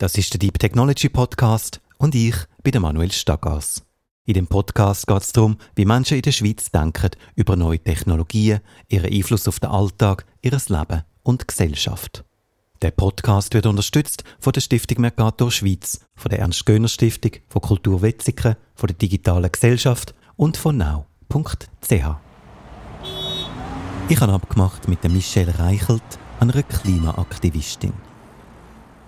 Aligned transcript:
Das 0.00 0.16
ist 0.16 0.32
der 0.32 0.38
Deep 0.38 0.60
Technology 0.60 1.08
Podcast 1.08 1.80
und 1.96 2.14
ich 2.14 2.36
bin 2.62 2.70
der 2.70 2.80
Manuel 2.80 3.10
Staggers. 3.10 3.84
In 4.26 4.34
dem 4.34 4.46
Podcast 4.46 5.08
geht 5.08 5.22
es 5.22 5.32
darum, 5.32 5.58
wie 5.74 5.86
Menschen 5.86 6.18
in 6.18 6.22
der 6.22 6.30
Schweiz 6.30 6.70
denken 6.70 7.10
über 7.34 7.56
neue 7.56 7.80
Technologien, 7.80 8.60
ihren 8.86 9.12
Einfluss 9.12 9.48
auf 9.48 9.58
den 9.58 9.70
Alltag, 9.70 10.24
ihr 10.40 10.52
Leben 10.52 11.02
und 11.24 11.48
Gesellschaft. 11.48 12.24
Der 12.80 12.92
Podcast 12.92 13.54
wird 13.54 13.66
unterstützt 13.66 14.22
von 14.38 14.52
der 14.52 14.60
Stiftung 14.60 15.00
Mercator 15.00 15.50
Schweiz, 15.50 15.98
von 16.14 16.28
der 16.28 16.38
Ernst-Göhner-Stiftung, 16.38 17.32
von 17.48 17.62
Kultur 17.62 18.00
Wetzikon, 18.00 18.54
von 18.76 18.86
der 18.86 18.96
Digitalen 18.96 19.50
Gesellschaft 19.50 20.14
und 20.36 20.56
von 20.56 20.76
now.ch. 20.76 21.90
Ich 24.08 24.20
habe 24.20 24.32
abgemacht 24.32 24.86
mit 24.86 25.02
der 25.02 25.10
Michelle 25.10 25.58
Reichelt, 25.58 26.04
einer 26.38 26.62
Klimaaktivistin. 26.62 28.07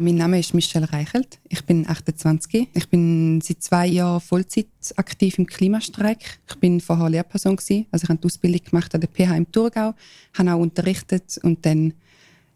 Mein 0.02 0.14
Name 0.14 0.40
ist 0.40 0.54
Michelle 0.54 0.90
Reichelt. 0.90 1.40
Ich 1.50 1.62
bin 1.66 1.86
28. 1.86 2.68
Ich 2.72 2.88
bin 2.88 3.42
seit 3.42 3.62
zwei 3.62 3.86
Jahren 3.86 4.22
Vollzeit 4.22 4.66
aktiv 4.96 5.36
im 5.36 5.44
Klimastreik. 5.44 6.40
Ich 6.48 6.54
bin 6.54 6.80
vorher 6.80 7.10
Lehrperson 7.10 7.56
gewesen. 7.56 7.84
Also 7.90 8.04
ich 8.04 8.08
habe 8.08 8.18
die 8.18 8.24
Ausbildung 8.24 8.64
gemacht 8.64 8.94
an 8.94 9.02
der 9.02 9.10
PH 9.10 9.36
im 9.36 9.52
Thurgau, 9.52 9.92
habe 10.38 10.54
auch 10.54 10.58
unterrichtet 10.58 11.38
und 11.42 11.66
dann 11.66 11.92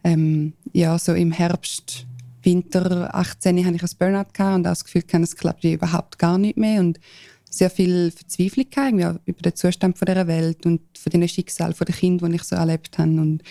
ähm, 0.05 0.55
ja, 0.73 0.99
so 0.99 1.13
im 1.13 1.33
Herbst, 1.33 2.07
Winter 2.43 3.15
18 3.15 3.63
hatte 3.67 3.77
ich 3.77 3.83
ein 3.83 3.91
Burnout 3.99 4.33
gehabt 4.33 4.57
und 4.57 4.67
auch 4.67 4.71
das 4.71 4.85
Gefühl, 4.85 5.05
es 5.23 5.37
klappt 5.37 5.65
überhaupt 5.65 6.19
gar 6.19 6.39
nicht 6.39 6.57
mehr 6.57 6.81
und 6.81 6.99
sehr 7.51 7.69
viel 7.69 8.11
Verzweiflung 8.11 8.71
gehabt, 8.71 9.21
über 9.27 9.43
den 9.43 9.55
Zustand 9.55 9.99
von 9.99 10.07
dieser 10.07 10.27
Welt 10.27 10.65
und 10.65 10.81
von 10.97 11.11
den 11.11 11.29
Schicksal 11.29 11.75
von 11.75 11.85
den 11.85 11.95
Kindern, 11.95 12.31
die 12.31 12.37
ich 12.37 12.45
so 12.45 12.57
erlebt 12.57 12.97
habe 12.97 13.11
und 13.11 13.43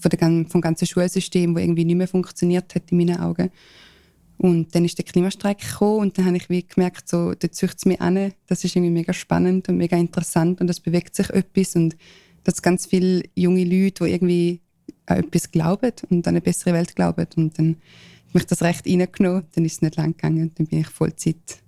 von 0.00 0.10
der, 0.10 0.46
vom 0.48 0.60
ganzen 0.60 0.86
Schulsystem, 0.86 1.54
das 1.54 1.62
irgendwie 1.62 1.84
nicht 1.84 1.96
mehr 1.96 2.08
funktioniert 2.08 2.74
hat 2.74 2.90
in 2.90 2.98
meinen 2.98 3.20
Augen. 3.20 3.50
Und 4.38 4.74
dann 4.74 4.86
ist 4.86 4.96
der 4.96 5.04
Klimastreik 5.04 5.58
gekommen 5.58 6.00
und 6.00 6.18
dann 6.18 6.24
habe 6.24 6.38
ich 6.38 6.48
wie 6.48 6.66
gemerkt, 6.66 7.08
so, 7.08 7.34
da 7.34 7.52
züchtet 7.52 7.78
es 7.78 7.84
mich 7.84 8.00
an. 8.00 8.32
Das 8.46 8.64
ist 8.64 8.74
irgendwie 8.74 8.92
mega 8.92 9.12
spannend 9.12 9.68
und 9.68 9.76
mega 9.76 9.98
interessant 9.98 10.62
und 10.62 10.70
es 10.70 10.80
bewegt 10.80 11.14
sich 11.14 11.28
etwas 11.28 11.76
und 11.76 11.96
dass 12.44 12.62
ganz 12.62 12.86
viele 12.86 13.22
junge 13.34 13.64
Leute, 13.64 14.04
die 14.04 14.10
irgendwie 14.10 14.60
an 15.04 15.18
etwas 15.18 15.50
glauben 15.50 15.92
und 16.08 16.26
an 16.26 16.32
eine 16.32 16.40
bessere 16.40 16.72
Welt 16.72 16.96
glauben. 16.96 17.26
Und 17.36 17.58
dann 17.58 17.76
habe 18.28 18.38
ich 18.38 18.46
das 18.46 18.62
recht 18.62 18.86
reingenommen. 18.86 19.44
Dann 19.54 19.64
ist 19.64 19.74
es 19.74 19.82
nicht 19.82 19.96
lang 19.96 20.12
gegangen. 20.12 20.52
Dann 20.56 20.66
bin 20.66 20.80
ich 20.80 20.88
Vollzeit 20.88 21.58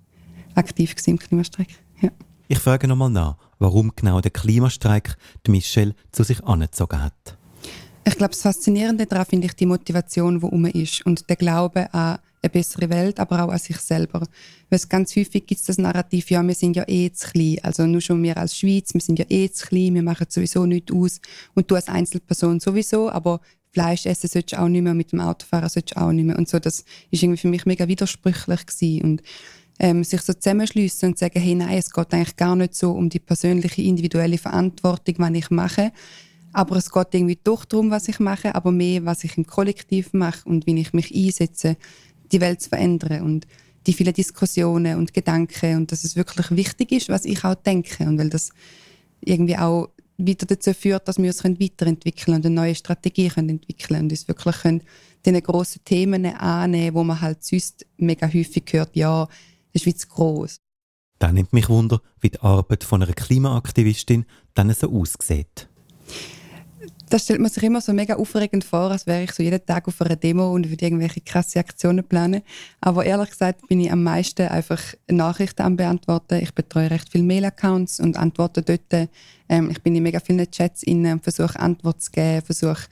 aktiv 0.54 0.94
im 1.06 1.18
Klimastreik. 1.18 1.68
Ja. 2.00 2.10
Ich 2.48 2.58
frage 2.58 2.88
nochmal 2.88 3.10
nach, 3.10 3.36
warum 3.58 3.92
genau 3.94 4.20
der 4.20 4.30
Klimastreik 4.30 5.16
die 5.46 5.50
Michelle 5.50 5.94
zu 6.10 6.22
sich 6.22 6.42
angezogen 6.44 7.02
hat. 7.02 7.36
Ich 8.04 8.16
glaube, 8.16 8.32
das 8.32 8.42
Faszinierende 8.42 9.06
daran 9.06 9.26
finde 9.26 9.46
ich 9.46 9.54
die 9.54 9.66
Motivation, 9.66 10.40
die 10.40 10.46
um 10.46 10.64
ist 10.66 11.06
und 11.06 11.28
der 11.28 11.36
Glaube 11.36 11.92
an 11.94 12.18
eine 12.42 12.50
bessere 12.50 12.90
Welt, 12.90 13.20
aber 13.20 13.44
auch 13.44 13.50
an 13.50 13.58
sich 13.58 13.78
selber. 13.78 14.26
Weil 14.68 14.80
ganz 14.88 15.14
häufig 15.14 15.46
gibt 15.46 15.60
es 15.60 15.66
das 15.66 15.78
Narrativ, 15.78 16.30
ja, 16.30 16.42
wir 16.42 16.54
sind 16.54 16.74
ja 16.74 16.84
eh 16.88 17.12
zu 17.12 17.28
klein. 17.30 17.58
Also 17.62 17.86
nur 17.86 18.00
schon 18.00 18.22
wir 18.22 18.36
als 18.36 18.58
Schweiz, 18.58 18.92
wir 18.92 19.00
sind 19.00 19.20
ja 19.20 19.26
eh 19.28 19.48
zu 19.48 19.68
klein, 19.68 19.94
wir 19.94 20.02
machen 20.02 20.26
sowieso 20.28 20.66
nichts 20.66 20.92
aus. 20.92 21.20
Und 21.54 21.70
du 21.70 21.76
als 21.76 21.88
Einzelperson 21.88 22.58
sowieso, 22.58 23.08
aber 23.10 23.40
Fleisch 23.70 24.04
essen 24.04 24.28
solltest 24.28 24.52
du 24.52 24.60
auch 24.60 24.68
nicht 24.68 24.82
mehr, 24.82 24.94
mit 24.94 25.12
dem 25.12 25.20
Autofahren 25.20 25.68
solltest 25.68 25.96
du 25.96 26.02
auch 26.02 26.12
nicht 26.12 26.24
mehr. 26.24 26.36
Und 26.36 26.48
so, 26.48 26.58
das 26.58 26.84
ist 27.10 27.22
irgendwie 27.22 27.40
für 27.40 27.48
mich 27.48 27.64
mega 27.64 27.86
widersprüchlich 27.86 28.66
gewesen. 28.66 29.02
Und 29.02 29.22
ähm, 29.78 30.04
sich 30.04 30.20
so 30.20 30.34
zusammenschliessen 30.34 31.10
und 31.10 31.18
sagen, 31.18 31.40
hey, 31.40 31.54
nein, 31.54 31.78
es 31.78 31.90
geht 31.90 32.12
eigentlich 32.12 32.36
gar 32.36 32.54
nicht 32.56 32.74
so 32.74 32.90
um 32.92 33.08
die 33.08 33.18
persönliche, 33.18 33.82
individuelle 33.82 34.38
Verantwortung, 34.38 35.14
was 35.18 35.30
ich 35.32 35.50
mache, 35.50 35.92
aber 36.52 36.76
es 36.76 36.90
geht 36.90 37.14
irgendwie 37.14 37.38
doch 37.42 37.64
darum, 37.64 37.90
was 37.90 38.08
ich 38.08 38.20
mache, 38.20 38.54
aber 38.54 38.70
mehr, 38.70 39.04
was 39.04 39.24
ich 39.24 39.36
im 39.36 39.46
Kollektiv 39.46 40.12
mache 40.12 40.48
und 40.48 40.66
wie 40.66 40.78
ich 40.78 40.92
mich 40.92 41.14
einsetze, 41.14 41.76
die 42.30 42.40
Welt 42.40 42.60
zu 42.60 42.68
verändern 42.68 43.22
und 43.22 43.46
die 43.86 43.92
vielen 43.92 44.12
Diskussionen 44.12 44.96
und 44.98 45.12
Gedanken 45.12 45.76
und 45.76 45.92
dass 45.92 46.04
es 46.04 46.16
wirklich 46.16 46.50
wichtig 46.52 46.92
ist, 46.92 47.08
was 47.08 47.24
ich 47.24 47.44
auch 47.44 47.54
denke 47.54 48.04
und 48.04 48.18
weil 48.18 48.30
das 48.30 48.50
irgendwie 49.20 49.56
auch 49.56 49.88
wieder 50.18 50.46
dazu 50.46 50.72
führt, 50.72 51.08
dass 51.08 51.18
wir 51.18 51.28
uns 51.28 51.42
weiterentwickeln 51.42 52.36
und 52.36 52.46
eine 52.46 52.54
neue 52.54 52.74
Strategie 52.74 53.28
können 53.28 53.48
entwickeln 53.48 54.02
und 54.02 54.12
uns 54.12 54.28
wirklich 54.28 54.56
können 54.56 54.82
diese 55.24 55.42
grossen 55.42 55.84
Themen 55.84 56.26
annehmen, 56.26 56.94
wo 56.94 57.02
man 57.02 57.20
halt 57.20 57.42
sonst 57.44 57.86
mega 57.96 58.26
häufig 58.26 58.64
hört, 58.70 58.94
ja, 58.94 59.26
das 59.72 59.82
ist 59.82 59.86
wie 59.86 59.94
zu 59.94 60.06
gross. 60.08 60.56
Da 61.18 61.32
nimmt 61.32 61.52
mich 61.52 61.68
Wunder, 61.68 62.00
wie 62.20 62.30
die 62.30 62.40
Arbeit 62.40 62.84
von 62.84 63.02
einer 63.02 63.12
Klimaaktivistin 63.12 64.26
dann 64.54 64.72
so 64.74 64.92
aussieht 64.92 65.68
das 67.12 67.24
stellt 67.24 67.40
man 67.40 67.50
sich 67.50 67.62
immer 67.62 67.82
so 67.82 67.92
mega 67.92 68.14
aufregend 68.14 68.64
vor, 68.64 68.90
als 68.90 69.06
wäre 69.06 69.24
ich 69.24 69.32
so 69.32 69.42
jeden 69.42 69.64
Tag 69.66 69.86
auf 69.86 70.00
einer 70.00 70.16
Demo 70.16 70.50
und 70.50 70.70
würde 70.70 70.86
irgendwelche 70.86 71.20
krasse 71.20 71.58
Aktionen 71.58 72.04
planen. 72.04 72.40
Aber 72.80 73.04
ehrlich 73.04 73.28
gesagt 73.30 73.68
bin 73.68 73.80
ich 73.80 73.92
am 73.92 74.02
meisten 74.02 74.48
einfach 74.48 74.80
Nachrichten 75.10 75.60
am 75.60 75.76
beantworten. 75.76 76.40
Ich 76.42 76.54
betreue 76.54 76.90
recht 76.90 77.10
viele 77.10 77.24
Mail-Accounts 77.24 78.00
und 78.00 78.16
antworte 78.16 78.62
dort. 78.62 79.08
Ähm, 79.50 79.70
ich 79.70 79.82
bin 79.82 79.94
in 79.94 80.02
mega 80.02 80.20
vielen 80.20 80.50
Chats 80.50 80.82
inne 80.84 81.12
und 81.12 81.22
versuche 81.22 81.60
Antworten 81.60 82.00
zu 82.00 82.10
geben, 82.12 82.46
versuche 82.46 82.86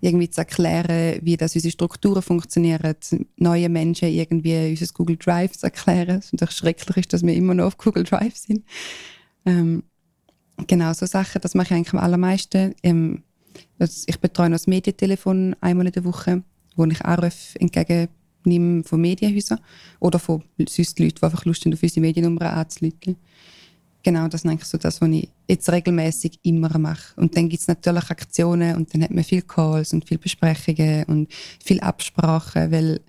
irgendwie 0.00 0.30
zu 0.30 0.40
erklären, 0.40 1.18
wie 1.20 1.36
das 1.36 1.54
unsere 1.54 1.72
Strukturen 1.72 2.22
funktionieren, 2.22 2.94
neue 3.36 3.68
Menschen 3.68 4.08
irgendwie 4.08 4.70
unser 4.70 4.86
Google 4.94 5.16
Drive 5.16 5.58
zu 5.58 5.66
erklären. 5.66 6.20
Es 6.20 6.32
ist 6.32 6.52
schrecklich, 6.54 6.96
ist, 6.96 7.12
dass 7.12 7.22
wir 7.22 7.34
immer 7.34 7.52
noch 7.52 7.66
auf 7.66 7.76
Google 7.76 8.04
Drive 8.04 8.36
sind. 8.36 8.64
Ähm, 9.44 9.82
genau, 10.66 10.94
so 10.94 11.04
Sachen, 11.04 11.42
das 11.42 11.54
mache 11.54 11.66
ich 11.66 11.72
eigentlich 11.74 11.92
am 11.92 11.98
allermeisten. 11.98 12.74
Ähm, 12.82 13.24
ich 14.06 14.20
betreue 14.20 14.50
noch 14.50 14.56
das 14.56 14.66
Medientelefon 14.66 15.56
einmal 15.60 15.86
in 15.86 15.92
der 15.92 16.04
Woche, 16.04 16.42
wo 16.76 16.84
ich 16.84 17.04
Anrufe 17.04 17.58
entgegennehme 17.60 18.84
von 18.84 19.00
Medienhäusern 19.00 19.60
oder 20.00 20.18
von 20.18 20.42
sonst 20.68 20.98
Leuten, 20.98 21.16
die 21.16 21.22
einfach 21.22 21.44
Lust 21.44 21.64
haben, 21.64 21.74
auf 21.74 21.82
unsere 21.82 22.00
Mediennummer 22.00 22.52
anzuleiten. 22.52 23.16
Genau, 24.02 24.28
das 24.28 24.44
ist 24.44 24.50
eigentlich 24.50 24.68
so 24.68 24.78
das, 24.78 25.00
was 25.00 25.08
ich 25.10 25.28
jetzt 25.48 25.70
regelmäßig 25.70 26.38
immer 26.42 26.78
mache. 26.78 27.14
Und 27.16 27.36
dann 27.36 27.48
gibt 27.48 27.62
es 27.62 27.68
natürlich 27.68 28.10
Aktionen 28.10 28.76
und 28.76 28.94
dann 28.94 29.02
hat 29.02 29.10
man 29.10 29.24
viele 29.24 29.42
Calls 29.42 29.92
und 29.92 30.06
viele 30.06 30.18
Besprechungen 30.18 31.04
und 31.04 31.32
viel 31.62 31.80
Absprachen, 31.80 32.70
weil 32.70 33.00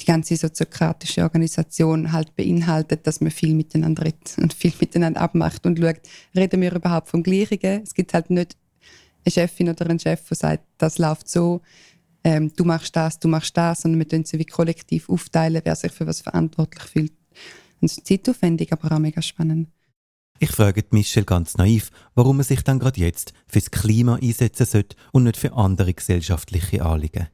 die 0.00 0.04
ganze 0.04 0.36
soziokratische 0.36 1.22
Organisation 1.22 2.12
halt 2.12 2.34
beinhaltet, 2.36 3.06
dass 3.06 3.20
man 3.20 3.30
viel 3.30 3.54
miteinander 3.54 4.04
redet 4.04 4.36
und 4.38 4.52
viel 4.52 4.72
miteinander 4.80 5.20
abmacht 5.20 5.66
und 5.66 5.78
schaut, 5.78 6.00
reden 6.34 6.60
wir 6.60 6.74
überhaupt 6.74 7.08
vom 7.08 7.22
Gleichen? 7.22 7.82
Es 7.82 7.94
gibt 7.94 8.14
halt 8.14 8.30
nicht 8.30 8.56
eine 9.26 9.32
Chefin 9.32 9.68
oder 9.68 9.88
ein 9.88 9.98
Chef, 9.98 10.26
der 10.28 10.36
sagt, 10.36 10.64
das 10.78 10.98
läuft 10.98 11.28
so, 11.28 11.60
ähm, 12.24 12.52
du 12.56 12.64
machst 12.64 12.94
das, 12.96 13.18
du 13.18 13.28
machst 13.28 13.56
das, 13.56 13.82
sondern 13.82 14.00
wir 14.00 14.08
tun 14.08 14.24
sie 14.24 14.38
wie 14.38 14.44
kollektiv 14.44 15.08
aufteilen, 15.08 15.62
wer 15.64 15.76
sich 15.76 15.92
für 15.92 16.06
was 16.06 16.20
verantwortlich 16.20 16.84
fühlt. 16.84 17.12
Und 17.80 17.90
das 17.90 17.98
ist 17.98 18.06
zeitaufwendig, 18.06 18.72
aber 18.72 18.92
auch 18.92 18.98
mega 18.98 19.22
spannend. 19.22 19.68
Ich 20.38 20.50
frage 20.50 20.84
Michelle 20.90 21.24
ganz 21.24 21.56
naiv, 21.56 21.90
warum 22.14 22.40
er 22.40 22.44
sich 22.44 22.62
dann 22.62 22.78
gerade 22.78 23.00
jetzt 23.00 23.32
fürs 23.46 23.70
Klima 23.70 24.16
einsetzen 24.16 24.66
sollte 24.66 24.96
und 25.12 25.24
nicht 25.24 25.36
für 25.36 25.54
andere 25.54 25.94
gesellschaftliche 25.94 26.84
Anliegen. 26.84 27.28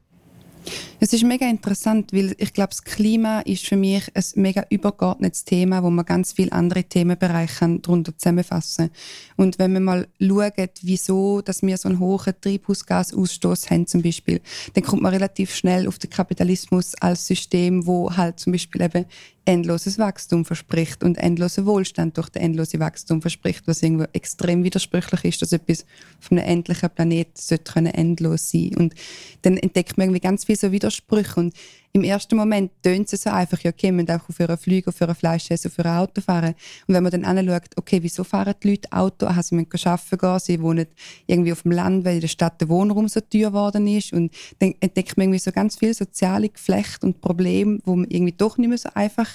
Es 1.01 1.13
ist 1.13 1.25
mega 1.25 1.49
interessant, 1.49 2.13
weil 2.13 2.35
ich 2.39 2.53
glaube, 2.53 2.71
das 2.71 2.85
Klima 2.85 3.41
ist 3.41 3.67
für 3.67 3.77
mich 3.77 4.05
ein 4.15 4.25
mega 4.37 4.65
übergeordnetes 4.71 5.45
Thema, 5.45 5.83
wo 5.83 5.91
man 5.91 6.05
ganz 6.05 6.33
viele 6.33 6.53
andere 6.53 6.85
Themenbereiche 6.85 7.81
darunter 7.81 8.17
zusammenfassen 8.17 8.91
Und 9.37 9.59
wenn 9.59 9.73
man 9.73 9.83
mal 9.83 10.09
schaut, 10.21 10.71
wieso 10.83 11.41
dass 11.41 11.63
wir 11.63 11.77
so 11.77 11.89
einen 11.89 11.99
hohen 11.99 12.35
Treibhausgasausstoß 12.41 13.71
haben 13.71 13.87
zum 13.87 14.03
Beispiel, 14.03 14.41
dann 14.75 14.85
kommt 14.85 15.03
man 15.03 15.13
relativ 15.13 15.55
schnell 15.55 15.89
auf 15.89 15.99
den 15.99 16.11
Kapitalismus 16.11 16.95
als 16.97 17.27
System, 17.27 17.87
wo 17.87 18.17
halt 18.17 18.39
zum 18.39 18.53
Beispiel 18.53 18.83
eben 18.83 19.07
endloses 19.45 19.99
Wachstum 19.99 20.45
verspricht 20.45 21.03
und 21.03 21.19
endlosen 21.19 21.67
Wohlstand 21.67 22.17
durch 22.17 22.29
den 22.29 22.43
endlosen 22.43 22.81
Wachstum 22.81 23.21
verspricht, 23.21 23.67
was 23.67 23.83
irgendwo 23.83 24.05
extrem 24.13 24.63
widersprüchlich 24.63 25.25
ist, 25.25 25.43
dass 25.43 25.53
etwas 25.53 25.85
von 26.21 26.39
einem 26.39 26.49
endlichen 26.49 26.91
Planet 26.91 27.37
sollte 27.37 27.81
endlos 27.93 28.51
sein. 28.51 28.77
Und 28.77 28.95
dann 29.43 29.57
entdeckt 29.57 29.99
man 29.99 30.07
irgendwie 30.07 30.21
ganz 30.21 30.45
viele 30.45 30.52
so 30.57 30.73
Widersprüche 30.73 31.41
und 31.41 31.55
im 31.95 32.05
ersten 32.05 32.37
Moment 32.37 32.73
tönt 32.83 33.13
es 33.13 33.23
so 33.23 33.31
einfach, 33.31 33.61
ja, 33.61 33.71
okay, 33.71 33.93
man 33.93 34.09
auch 34.09 34.23
für 34.31 34.49
einen 34.49 34.57
Flüge, 34.57 34.93
für 34.93 35.07
ein 35.07 35.15
Fleisch 35.15 35.51
essen, 35.51 35.71
für 35.71 35.85
ein 35.85 35.99
Auto 35.99 36.23
fahren. 36.23 36.55
Und 36.87 36.95
wenn 36.95 37.03
man 37.03 37.13
dann 37.13 37.25
anschaut, 37.27 37.69
okay, 37.77 38.03
wieso 38.03 38.25
fahren 38.25 38.55
die 38.63 38.71
Leute 38.71 38.91
Auto? 38.93 39.27
Aha, 39.27 39.43
sie 39.43 39.55
müssen 39.57 39.69
arbeiten 39.87 40.19
gehen, 40.19 40.39
sie 40.39 40.63
wohnen 40.63 40.87
irgendwie 41.27 41.53
auf 41.53 41.63
dem 41.63 41.73
Land, 41.73 42.07
weil 42.07 42.15
in 42.15 42.21
der 42.23 42.29
Stadt 42.29 42.59
der 42.63 42.71
Wohnraum 42.71 43.09
so 43.09 43.21
teuer 43.21 43.51
geworden 43.51 43.87
ist. 43.87 44.15
Und 44.15 44.33
dann 44.59 44.75
entdeckt 44.81 45.19
man 45.19 45.25
irgendwie 45.25 45.39
so 45.39 45.53
ganz 45.53 45.77
viele 45.77 45.93
soziale 45.93 46.49
Geflechte 46.49 47.05
und 47.05 47.21
Probleme, 47.21 47.79
wo 47.85 47.95
man 47.95 48.09
irgendwie 48.09 48.33
doch 48.33 48.57
nicht 48.57 48.71
mehr 48.71 48.79
so 48.79 48.89
einfach 48.95 49.29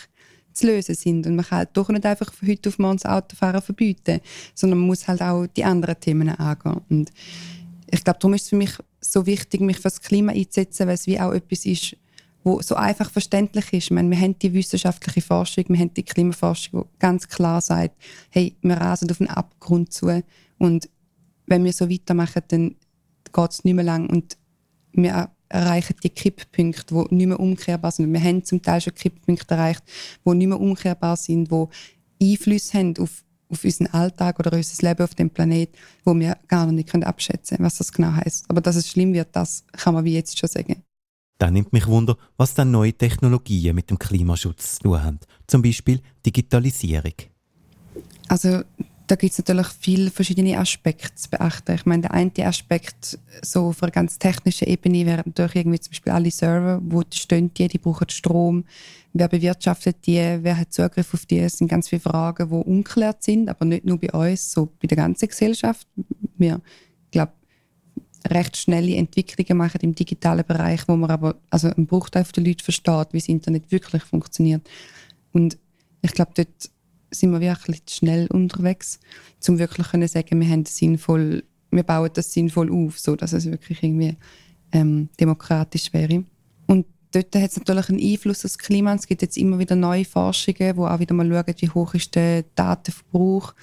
zu 0.53 0.65
lösen 0.65 0.95
sind. 0.95 1.27
Und 1.27 1.35
man 1.35 1.45
kann 1.45 1.59
halt 1.59 1.69
doch 1.73 1.89
nicht 1.89 2.07
einfach 2.07 2.33
von 2.33 2.47
heute 2.47 2.69
auf 2.69 2.79
morgen 2.79 2.97
das 2.97 3.05
Autofahren 3.05 3.61
verbieten, 3.61 4.19
sondern 4.55 4.79
man 4.79 4.87
muss 4.87 5.07
halt 5.07 5.21
auch 5.21 5.45
die 5.45 5.63
anderen 5.63 5.99
Themen 5.99 6.29
angehen. 6.29 6.81
Und 6.89 7.11
ich 7.89 8.03
glaube, 8.03 8.19
darum 8.19 8.33
ist 8.33 8.43
es 8.43 8.49
für 8.49 8.55
mich 8.55 8.71
so 9.11 9.25
wichtig, 9.25 9.61
mich 9.61 9.77
für 9.77 9.83
das 9.83 10.01
Klima 10.01 10.31
einzusetzen, 10.31 10.87
weil 10.87 10.95
es 10.95 11.07
wie 11.07 11.19
auch 11.19 11.31
etwas 11.31 11.65
ist, 11.65 11.95
wo 12.43 12.61
so 12.61 12.75
einfach 12.75 13.11
verständlich 13.11 13.73
ist. 13.73 13.85
Ich 13.85 13.91
meine, 13.91 14.09
wir 14.09 14.19
haben 14.19 14.37
die 14.39 14.53
wissenschaftliche 14.53 15.21
Forschung, 15.21 15.65
wir 15.67 15.79
haben 15.79 15.93
die 15.93 16.03
Klimaforschung, 16.03 16.83
die 16.83 16.99
ganz 16.99 17.27
klar 17.27 17.61
sagt, 17.61 17.95
hey, 18.29 18.55
wir 18.61 18.75
rasen 18.75 19.11
auf 19.11 19.19
einen 19.19 19.29
Abgrund 19.29 19.91
zu 19.93 20.23
und 20.57 20.89
wenn 21.45 21.63
wir 21.63 21.73
so 21.73 21.89
weitermachen, 21.89 22.43
dann 22.47 22.75
geht 23.31 23.51
es 23.51 23.63
nicht 23.63 23.73
mehr 23.73 23.85
lang 23.85 24.09
und 24.09 24.37
wir 24.93 25.29
erreichen 25.49 25.95
die 26.03 26.09
Kipppunkte, 26.09 26.93
die 26.93 27.15
nicht 27.15 27.27
mehr 27.27 27.39
umkehrbar 27.39 27.91
sind. 27.91 28.11
Wir 28.11 28.21
haben 28.21 28.43
zum 28.43 28.61
Teil 28.61 28.81
schon 28.81 28.95
Kipppunkte 28.95 29.53
erreicht, 29.53 29.83
die 30.25 30.33
nicht 30.33 30.47
mehr 30.47 30.59
umkehrbar 30.59 31.15
sind, 31.15 31.49
die 31.51 31.67
Einfluss 32.21 32.73
haben 32.73 32.97
auf, 32.97 33.23
auf 33.49 33.63
unseren 33.63 33.87
Alltag 33.87 34.39
oder 34.39 34.53
unser 34.53 34.87
Leben 34.87 35.03
auf 35.03 35.15
dem 35.15 35.29
Planet, 35.29 35.69
wo 36.03 36.13
wir 36.15 36.37
gar 36.47 36.71
nicht 36.71 36.93
abschätzen 36.93 37.57
können, 37.57 37.65
was 37.65 37.77
das 37.77 37.91
genau 37.91 38.13
heißt. 38.13 38.45
Aber 38.49 38.61
dass 38.61 38.75
es 38.75 38.89
schlimm 38.89 39.13
wird, 39.13 39.29
das 39.31 39.63
kann 39.71 39.93
man 39.93 40.05
wie 40.05 40.13
jetzt 40.13 40.37
schon 40.37 40.49
sagen. 40.49 40.83
Dann 41.39 41.53
nimmt 41.53 41.71
mich 41.71 41.85
Wunder, 41.87 42.17
was 42.35 42.55
dann 42.55 42.71
neue 42.71 42.93
Technologien 42.93 43.75
mit 43.75 43.89
dem 43.89 43.99
Klimaschutz 43.99 44.77
zu 44.77 44.83
tun 44.83 45.03
haben. 45.03 45.19
Zum 45.45 45.61
Beispiel 45.61 46.01
Digitalisierung. 46.25 47.13
Also 48.27 48.63
da 49.07 49.15
gibt 49.15 49.31
es 49.31 49.37
natürlich 49.37 49.67
viele 49.67 50.11
verschiedene 50.11 50.57
Aspekte 50.57 51.15
zu 51.15 51.29
beachten. 51.29 51.75
Ich 51.75 51.85
meine, 51.85 52.03
der 52.03 52.11
eine 52.11 52.31
Aspekt 52.45 53.17
so 53.41 53.67
auf 53.67 53.81
einer 53.81 53.91
ganz 53.91 54.19
technischen 54.19 54.67
Ebene 54.67 55.05
wäre 55.05 55.23
natürlich 55.25 55.55
irgendwie 55.55 55.79
zum 55.79 55.91
Beispiel 55.91 56.11
alle 56.11 56.29
Server, 56.29 56.81
wo 56.83 57.03
stehen 57.13 57.53
die, 57.53 57.69
die 57.69 57.77
brauchen 57.77 58.09
Strom, 58.09 58.65
wer 59.13 59.29
bewirtschaftet 59.29 60.05
die, 60.05 60.39
wer 60.41 60.57
hat 60.57 60.73
Zugriff 60.73 61.13
auf 61.13 61.25
die, 61.25 61.39
es 61.39 61.57
sind 61.57 61.69
ganz 61.69 61.87
viele 61.87 62.01
Fragen, 62.01 62.49
die 62.49 62.55
unklärt 62.55 63.23
sind, 63.23 63.47
aber 63.47 63.63
nicht 63.63 63.85
nur 63.85 63.97
bei 63.97 64.11
uns, 64.11 64.51
so 64.51 64.65
bei 64.81 64.87
der 64.87 64.97
ganzen 64.97 65.29
Gesellschaft. 65.29 65.87
Wir, 66.37 66.61
glaube 67.11 67.31
recht 68.29 68.57
schnelle 68.57 68.95
Entwicklungen 68.95 69.57
machen 69.57 69.79
im 69.81 69.95
digitalen 69.95 70.45
Bereich, 70.45 70.85
wo 70.87 70.97
man 70.97 71.11
aber 71.11 71.35
also 71.49 71.69
einen 71.69 71.87
Bruchteil 71.87 72.25
der 72.35 72.43
Leute 72.43 72.63
versteht, 72.63 73.07
wie 73.11 73.19
das 73.19 73.29
Internet 73.29 73.71
wirklich 73.71 74.03
funktioniert. 74.03 74.67
Und 75.31 75.57
ich 76.01 76.11
glaube, 76.11 76.31
dort 76.35 76.69
sind 77.11 77.31
wir 77.31 77.41
wirklich 77.41 77.81
schnell 77.89 78.27
unterwegs, 78.27 78.99
um 79.47 79.59
wirklich 79.59 79.87
zu 79.87 80.07
sagen, 80.07 80.39
wir, 80.39 80.49
haben 80.49 80.65
sinnvoll, 80.65 81.43
wir 81.71 81.83
bauen 81.83 82.09
das 82.13 82.33
sinnvoll 82.33 82.71
auf, 82.71 82.99
so 82.99 83.15
dass 83.15 83.33
es 83.33 83.45
wirklich 83.45 83.83
irgendwie 83.83 84.15
ähm, 84.71 85.09
demokratisch 85.19 85.93
wäre. 85.93 86.23
Und 86.67 86.85
dort 87.11 87.35
hat 87.35 87.51
es 87.51 87.57
natürlich 87.57 87.89
einen 87.89 88.01
Einfluss 88.01 88.39
auf 88.39 88.51
das 88.51 88.57
Klima. 88.57 88.93
Es 88.93 89.07
gibt 89.07 89.21
jetzt 89.21 89.37
immer 89.37 89.59
wieder 89.59 89.75
neue 89.75 90.05
Forschungen, 90.05 90.75
wo 90.75 90.85
auch 90.85 90.99
wieder 90.99 91.15
mal 91.15 91.27
schauen, 91.27 91.55
wie 91.57 91.69
hoch 91.69 91.93
ist 91.93 92.15
der 92.15 92.43
Datenverbrauch 92.55 93.53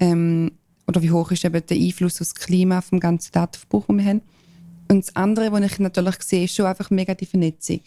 ähm, 0.00 0.52
oder 0.86 1.02
wie 1.02 1.10
hoch 1.10 1.30
ist 1.30 1.44
eben 1.44 1.66
der 1.66 1.76
Einfluss 1.76 2.20
auf 2.20 2.28
das 2.28 2.34
Klima 2.34 2.80
vom 2.80 3.00
ganzen 3.00 3.32
Datenverbrauch, 3.32 3.86
den 3.86 3.98
wir 3.98 4.04
haben. 4.04 4.22
Und 4.88 5.04
das 5.04 5.16
andere, 5.16 5.50
was 5.50 5.72
ich 5.72 5.78
natürlich 5.78 6.22
sehe, 6.22 6.44
ist 6.44 6.54
schon 6.54 6.66
einfach 6.66 6.90
mega 6.90 7.14
die 7.14 7.26
Vernetzung. 7.26 7.80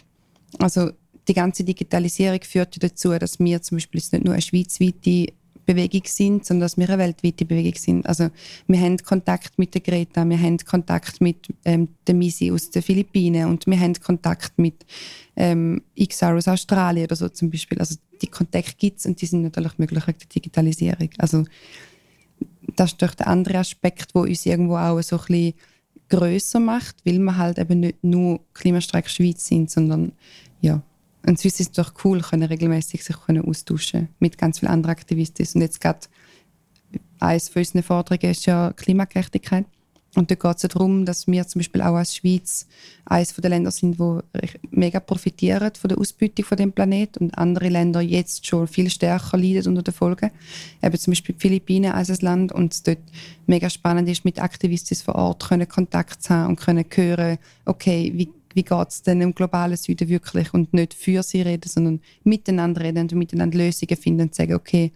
Also 0.58 0.92
die 1.30 1.34
ganze 1.36 1.64
Digitalisierung 1.64 2.42
führt 2.42 2.82
dazu, 2.84 3.18
dass 3.18 3.40
wir 3.40 3.62
zum 3.62 3.78
Beispiel 3.78 4.02
nicht 4.12 4.26
nur 4.26 4.34
eine 4.34 4.42
schweizweite 4.42 5.28
Bewegung 5.66 6.02
sind, 6.06 6.46
sondern 6.46 6.66
dass 6.66 6.78
wir 6.78 6.90
eine 6.90 6.98
weltweite 6.98 7.46
Bewegung 7.46 7.76
sind. 7.76 8.08
Also 8.08 8.32
wir 8.68 8.80
haben 8.80 8.98
Kontakt 8.98 9.60
mit 9.60 9.76
der 9.76 9.82
Greta, 9.82 10.28
wir 10.28 10.42
haben 10.42 10.58
Kontakt 10.58 11.22
mit 11.22 11.48
ähm, 11.64 11.90
der 12.08 12.16
Misi 12.16 12.52
aus 12.52 12.72
den 12.72 12.82
Philippinen 12.82 13.48
und 13.48 13.68
wir 13.68 13.80
haben 13.80 13.94
Kontakt 13.94 14.58
mit 14.58 14.84
ähm, 15.36 15.84
XR 15.96 16.36
aus 16.36 16.48
Australien 16.48 17.06
oder 17.06 17.16
so 17.16 17.30
zum 17.30 17.52
Beispiel. 17.52 17.78
Also 17.78 17.98
die 18.20 18.28
Kontakte 18.28 18.74
gibt 18.76 19.00
es 19.00 19.06
und 19.06 19.22
die 19.22 19.28
sind 19.28 19.44
natürlich 19.44 19.78
möglich 19.78 20.08
wegen 20.08 20.18
der 20.18 20.28
Digitalisierung. 20.28 21.10
Also 21.20 21.46
das 22.76 22.94
ist 22.94 23.02
durch 23.02 23.14
der 23.14 23.28
andere 23.28 23.60
Aspekt, 23.60 24.16
wo 24.16 24.22
uns 24.22 24.48
irgendwo 24.48 24.78
auch 24.78 25.00
so 25.04 25.18
ein 25.18 25.26
bisschen 25.28 25.54
grösser 26.10 26.60
macht, 26.60 27.06
weil 27.06 27.20
wir 27.20 27.38
halt 27.38 27.60
eben 27.60 27.82
nicht 27.82 28.04
nur 28.04 28.40
Klimastreik 28.56 29.08
Schweiz 29.08 29.46
sind, 29.46 29.70
sondern 29.70 30.14
ja, 30.62 30.82
und 31.26 31.40
sonst 31.40 31.60
ist 31.60 31.60
es 31.60 31.72
doch 31.72 31.94
cool, 32.04 32.22
können 32.22 32.44
regelmäßig 32.44 33.04
sich 33.04 33.16
können 33.26 33.46
austauschen 33.46 34.10
mit 34.20 34.38
ganz 34.38 34.60
vielen 34.60 34.72
anderen 34.72 34.92
Aktivisten. 34.92 35.46
Und 35.54 35.62
jetzt 35.62 35.82
gerade 35.82 36.00
eines 37.20 37.50
von 37.50 37.62
unseren 37.62 37.84
Forderungen 37.84 38.32
ist 38.32 38.46
ja 38.46 38.72
Klimagerechtigkeit. 38.74 39.66
Und 40.16 40.32
da 40.32 40.36
geht 40.36 40.56
es 40.56 40.62
darum, 40.64 41.06
dass 41.06 41.28
wir 41.28 41.46
zum 41.48 41.60
Beispiel 41.60 41.84
auch 41.84 41.94
als 41.94 42.16
Schweiz 42.16 42.66
eines 43.06 43.36
der 43.36 43.50
Länder 43.50 43.70
sind, 43.70 44.00
die 44.00 44.20
mega 44.72 45.00
profitieren 45.00 45.72
von 45.80 45.88
der 45.88 46.00
Ausbeutung 46.00 46.46
von 46.46 46.58
dem 46.58 46.72
Planet 46.72 47.18
und 47.18 47.38
andere 47.38 47.70
Länder 47.70 48.02
jetzt 48.02 48.48
schon 48.48 48.68
viel 48.68 48.90
stärker 48.90 49.38
leiden 49.38 49.68
unter 49.68 49.84
den 49.84 49.94
Folgen. 49.94 50.32
Eben 50.82 50.98
zum 50.98 51.12
Beispiel 51.12 51.36
die 51.36 51.42
Philippinen 51.42 51.92
als 51.92 52.10
ein 52.10 52.18
Land 52.22 52.52
und 52.52 52.74
es 52.74 52.82
dort 52.82 52.98
mega 53.46 53.70
spannend 53.70 54.10
ist, 54.10 54.26
mit 54.26 54.42
Aktivisten 54.42 54.98
vor 54.98 55.16
Ort 55.16 55.48
können 55.48 55.70
Kontakt 55.70 56.24
zu 56.24 56.34
haben 56.34 56.50
und 56.50 56.60
können 56.60 56.86
hören, 56.92 57.38
okay, 57.66 58.12
wie 58.16 58.30
wie 58.54 58.64
geht 58.64 58.90
es 58.90 59.02
denn 59.02 59.22
im 59.22 59.36
globalen 59.36 59.78
Süden 59.78 60.10
wirklich 60.10 60.54
und 60.54 60.74
nicht 60.74 60.94
für 60.94 61.24
sie 61.24 61.42
reden, 61.42 61.70
sondern 61.70 62.02
miteinander 62.24 62.82
reden 62.82 63.04
und 63.04 63.14
miteinander 63.14 63.58
Lösungen 63.58 63.98
finden 63.98 64.22
und 64.22 64.36
sagen, 64.36 64.54
okay, 64.54 64.92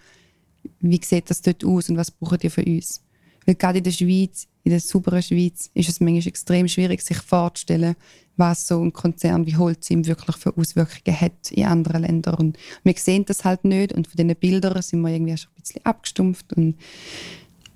wie 0.79 0.99
sieht 1.03 1.29
das 1.29 1.41
dort 1.41 1.63
aus 1.63 1.89
und 1.89 1.97
was 1.97 2.11
braucht 2.11 2.43
ihr 2.43 2.51
von 2.51 2.63
uns? 2.63 3.03
Weil 3.45 3.55
gerade 3.55 3.79
in 3.79 3.83
der 3.83 3.91
Schweiz, 3.91 4.47
in 4.63 4.71
der 4.71 4.79
sauberen 4.79 5.21
Schweiz, 5.21 5.69
ist 5.73 5.89
es 5.89 5.99
manchmal 5.99 6.27
extrem 6.27 6.67
schwierig, 6.67 7.01
sich 7.01 7.17
vorzustellen, 7.17 7.95
was 8.37 8.67
so 8.67 8.81
ein 8.81 8.93
Konzern 8.93 9.45
wie 9.45 9.57
Holcim 9.57 10.05
wirklich 10.07 10.37
für 10.37 10.57
Auswirkungen 10.57 11.19
hat 11.19 11.51
in 11.51 11.65
anderen 11.65 12.03
Ländern. 12.03 12.35
Und 12.35 12.57
wir 12.83 12.93
sehen 12.95 13.25
das 13.25 13.43
halt 13.43 13.65
nicht 13.65 13.93
und 13.93 14.07
von 14.07 14.17
diesen 14.17 14.35
Bildern 14.35 14.81
sind 14.81 15.01
wir 15.01 15.09
irgendwie 15.09 15.37
schon 15.37 15.51
ein 15.51 15.61
bisschen 15.61 15.85
abgestumpft 15.85 16.53
und 16.53 16.75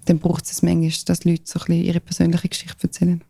dann 0.06 0.20
braucht 0.20 0.46
es 0.46 0.62
manchmal, 0.62 0.92
dass 1.06 1.26
Leute 1.26 1.44
so 1.46 1.60
ein 1.60 1.66
bisschen 1.66 1.84
ihre 1.84 2.00
persönliche 2.00 2.48
Geschichte 2.48 2.84
erzählen. 2.84 3.24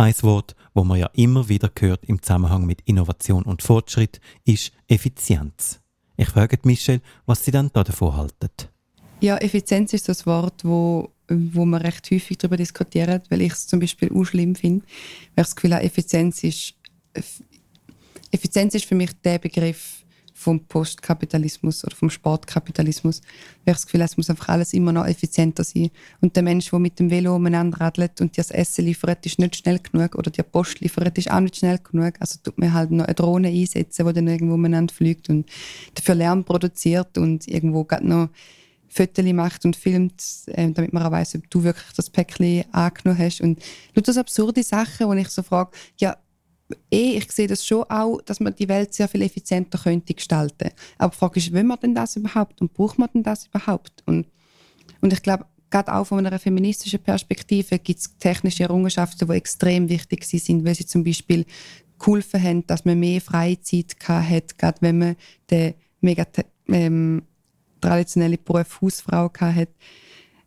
Ein 0.00 0.14
Wort, 0.22 0.56
wo 0.72 0.82
man 0.82 0.98
ja 0.98 1.10
immer 1.12 1.50
wieder 1.50 1.70
hört 1.78 2.06
im 2.06 2.22
Zusammenhang 2.22 2.64
mit 2.64 2.80
Innovation 2.86 3.42
und 3.42 3.62
Fortschritt, 3.62 4.18
ist 4.46 4.72
Effizienz. 4.88 5.78
Ich 6.16 6.30
frage 6.30 6.58
Michelle, 6.62 7.02
was 7.26 7.44
sie 7.44 7.50
dann 7.50 7.70
davon 7.74 8.16
halten. 8.16 8.48
Ja, 9.20 9.36
Effizienz 9.36 9.92
ist 9.92 10.08
das 10.08 10.24
Wort, 10.24 10.64
wo, 10.64 11.10
wo 11.28 11.66
man 11.66 11.82
recht 11.82 12.10
häufig 12.10 12.38
darüber 12.38 12.56
diskutiert, 12.56 13.30
weil 13.30 13.42
ich 13.42 13.52
es 13.52 13.66
zum 13.66 13.78
Beispiel 13.78 14.10
auch 14.10 14.24
schlimm 14.24 14.54
finde, 14.54 14.86
weil 15.34 15.42
ich 15.42 15.48
das 15.48 15.54
Gefühl 15.54 15.74
habe, 15.74 15.84
Effizienz 15.84 16.44
ist, 16.44 16.76
Effizienz 18.30 18.74
ist 18.74 18.86
für 18.86 18.94
mich 18.94 19.10
der 19.22 19.38
Begriff, 19.38 19.99
vom 20.40 20.58
Postkapitalismus 20.60 21.84
oder 21.84 21.94
vom 21.94 22.08
Sportkapitalismus. 22.08 23.18
Ich 23.18 23.60
habe 23.60 23.72
das 23.72 23.84
Gefühl, 23.84 24.00
es 24.00 24.16
muss 24.16 24.30
einfach 24.30 24.48
alles 24.48 24.72
immer 24.72 24.90
noch 24.90 25.06
effizienter 25.06 25.64
sein. 25.64 25.90
Und 26.22 26.34
der 26.34 26.42
Mensch, 26.42 26.70
der 26.70 26.78
mit 26.78 26.98
dem 26.98 27.10
Velo 27.10 27.36
umeinander 27.36 27.78
radelt 27.78 28.22
und 28.22 28.34
dir 28.38 28.40
das 28.40 28.50
Essen 28.50 28.86
liefert, 28.86 29.26
ist 29.26 29.38
nicht 29.38 29.56
schnell 29.56 29.78
genug 29.78 30.14
oder 30.14 30.30
die 30.30 30.42
Post 30.42 30.80
liefert, 30.80 31.18
ist 31.18 31.30
auch 31.30 31.40
nicht 31.40 31.56
schnell 31.56 31.78
genug. 31.78 32.14
Also 32.20 32.38
tut 32.42 32.56
man 32.56 32.72
halt 32.72 32.90
noch 32.90 33.04
eine 33.04 33.14
Drohne 33.14 33.48
einsetzen, 33.48 34.06
die 34.06 34.12
dann 34.14 34.28
irgendwo 34.28 34.54
umeinander 34.54 34.94
fliegt 34.94 35.28
und 35.28 35.46
dafür 35.94 36.14
Lärm 36.14 36.42
produziert 36.42 37.18
und 37.18 37.46
irgendwo 37.46 37.84
gerade 37.84 38.08
noch 38.08 38.30
Fotos 38.88 39.24
macht 39.34 39.66
und 39.66 39.76
filmt, 39.76 40.22
äh, 40.46 40.70
damit 40.70 40.94
man 40.94 41.02
auch 41.02 41.10
weiss, 41.10 41.34
ob 41.34 41.50
du 41.50 41.62
wirklich 41.62 41.92
das 41.94 42.08
Päckchen 42.08 42.64
angenommen 42.72 43.18
hast. 43.18 43.42
Und 43.42 43.60
nur 43.94 44.02
das 44.02 44.16
absurde 44.16 44.62
Sachen, 44.62 45.06
wo 45.06 45.12
ich 45.12 45.28
so 45.28 45.42
frage, 45.42 45.72
ja, 45.98 46.16
eh, 46.90 47.16
ich 47.16 47.30
sehe 47.32 47.46
das 47.46 47.66
schon 47.66 47.84
auch, 47.84 48.20
dass 48.22 48.40
man 48.40 48.54
die 48.54 48.68
Welt 48.68 48.94
sehr 48.94 49.08
viel 49.08 49.22
effizienter 49.22 49.78
könnte 49.78 50.14
gestalten. 50.14 50.70
Aber 50.98 51.10
die 51.10 51.18
Frage 51.18 51.40
ist, 51.40 51.52
will 51.52 51.64
man 51.64 51.78
denn 51.80 51.94
das 51.94 52.16
überhaupt 52.16 52.60
und 52.60 52.72
braucht 52.74 52.98
man 52.98 53.08
denn 53.12 53.22
das 53.22 53.46
überhaupt? 53.46 54.02
Und, 54.06 54.26
und 55.00 55.12
ich 55.12 55.22
glaube, 55.22 55.46
gerade 55.70 55.94
auch 55.94 56.04
von 56.04 56.24
einer 56.24 56.38
feministischen 56.38 57.00
Perspektive 57.00 57.78
gibt 57.78 58.00
es 58.00 58.16
technische 58.18 58.64
Errungenschaften, 58.64 59.28
die 59.28 59.34
extrem 59.34 59.88
wichtig 59.88 60.24
sind, 60.24 60.64
weil 60.64 60.74
sie 60.74 60.86
zum 60.86 61.04
Beispiel 61.04 61.44
geholfen 61.98 62.42
haben, 62.42 62.66
dass 62.66 62.84
man 62.84 62.98
mehr 62.98 63.20
Freizeit 63.20 63.96
hat, 64.08 64.58
gerade 64.58 64.78
wenn 64.80 64.98
man 64.98 65.16
den 65.50 65.74
mega 66.00 66.26
ähm, 66.68 67.22
traditionellen 67.80 68.38
Beruf 68.44 68.80
Hausfrau 68.80 69.30
hat 69.38 69.68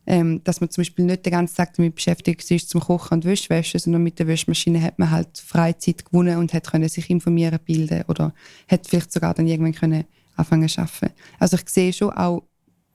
ähm, 0.06 0.42
dass 0.44 0.60
man 0.60 0.70
zum 0.70 0.82
Beispiel 0.82 1.04
nicht 1.04 1.24
den 1.24 1.32
ganzen 1.32 1.56
Tag 1.56 1.74
damit 1.74 1.94
beschäftigt 1.94 2.50
ist, 2.50 2.68
zum 2.68 2.80
Kochen 2.80 3.14
und 3.14 3.24
Wäschwäschen, 3.24 3.80
sondern 3.80 4.02
mit 4.02 4.18
der 4.18 4.26
Wäschmaschine 4.26 4.82
hat 4.82 4.98
man 4.98 5.10
halt 5.10 5.38
Freizeit 5.38 6.04
gewonnen 6.04 6.38
und 6.38 6.52
hat 6.52 6.70
können 6.70 6.88
sich 6.88 7.08
informieren, 7.10 7.58
bilden 7.64 8.04
oder 8.08 8.34
hat 8.68 8.86
vielleicht 8.86 9.12
sogar 9.12 9.34
dann 9.34 9.46
irgendwann 9.46 9.74
können 9.74 10.04
anfangen 10.36 10.68
zu 10.68 10.80
arbeiten. 10.80 11.14
Also 11.38 11.56
ich 11.56 11.68
sehe 11.68 11.92
schon 11.92 12.10
auch 12.10 12.42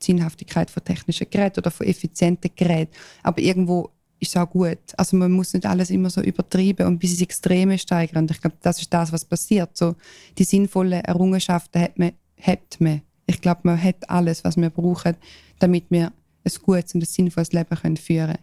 die 0.02 0.06
Sinnhaftigkeit 0.06 0.70
von 0.70 0.84
technischen 0.84 1.30
Geräten 1.30 1.60
oder 1.60 1.72
von 1.72 1.88
effizienten 1.88 2.52
Geräten, 2.56 2.94
aber 3.24 3.40
irgendwo 3.40 3.92
ist 4.20 4.36
es 4.36 4.38
auch 4.38 4.50
gut. 4.50 4.80
Also 4.98 5.16
man 5.18 5.32
muss 5.32 5.54
nicht 5.54 5.66
alles 5.66 5.90
immer 5.90 6.10
so 6.10 6.22
übertreiben 6.22 6.86
und 6.86 7.00
bis 7.00 7.12
ins 7.12 7.22
Extreme 7.22 7.78
steigern. 7.78 8.24
Und 8.24 8.32
ich 8.32 8.42
glaube, 8.42 8.58
das 8.62 8.82
ist 8.82 8.94
das, 8.94 9.12
was 9.14 9.24
passiert. 9.24 9.76
So, 9.78 9.96
die 10.38 10.44
sinnvollen 10.44 11.04
Errungenschaften 11.06 11.82
hat 11.82 11.98
man, 11.98 12.12
hat 12.42 12.80
man. 12.80 13.02
Ich 13.26 13.40
glaube, 13.42 13.62
man 13.64 13.82
hat 13.82 14.10
alles, 14.10 14.44
was 14.44 14.58
wir 14.58 14.70
brauchen, 14.70 15.16
damit 15.60 15.86
wir 15.90 16.12
ein 16.58 16.64
gutes 16.64 16.94
und 16.94 17.04
ein 17.04 17.06
sinnvolles 17.06 17.52
Leben 17.52 17.78
können 17.78 17.98
führen 17.98 18.38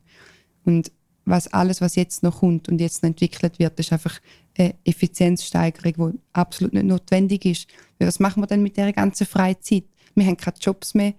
Und 0.64 0.92
was 1.24 1.48
alles, 1.48 1.80
was 1.80 1.96
jetzt 1.96 2.22
noch 2.22 2.40
kommt 2.40 2.68
und 2.68 2.80
jetzt 2.80 3.02
noch 3.02 3.08
entwickelt 3.08 3.58
wird, 3.58 3.78
ist 3.80 3.92
einfach 3.92 4.20
eine 4.56 4.74
Effizienzsteigerung, 4.84 6.12
die 6.12 6.18
absolut 6.32 6.72
nicht 6.72 6.86
notwendig 6.86 7.44
ist. 7.44 7.68
Weil 7.98 8.08
was 8.08 8.20
machen 8.20 8.42
wir 8.42 8.46
denn 8.46 8.62
mit 8.62 8.76
der 8.76 8.92
ganzen 8.92 9.26
Freizeit? 9.26 9.84
Wir 10.14 10.24
haben 10.24 10.36
keine 10.36 10.56
Jobs 10.58 10.94
mehr, 10.94 11.14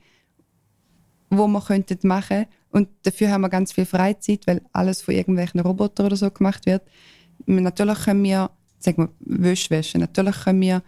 wo 1.30 1.48
wir 1.48 1.62
könnten 1.62 2.08
machen 2.08 2.46
und 2.72 2.90
dafür 3.04 3.32
haben 3.32 3.42
wir 3.42 3.50
ganz 3.50 3.74
viel 3.74 3.86
Freizeit, 3.86 4.48
weil 4.48 4.62
alles 4.72 5.02
von 5.02 5.14
irgendwelchen 5.14 5.60
Robotern 5.60 6.08
oder 6.08 6.16
so 6.16 6.32
gemacht 6.32 6.66
wird. 6.66 6.84
Natürlich 7.46 8.00
können 8.00 8.24
wir, 8.24 8.50
sagen 8.80 9.10
wir, 9.20 9.44
Wäsche 9.44 9.72
waschen. 9.72 10.02
Natürlich 10.02 10.36
können 10.44 10.62
wir 10.62 10.84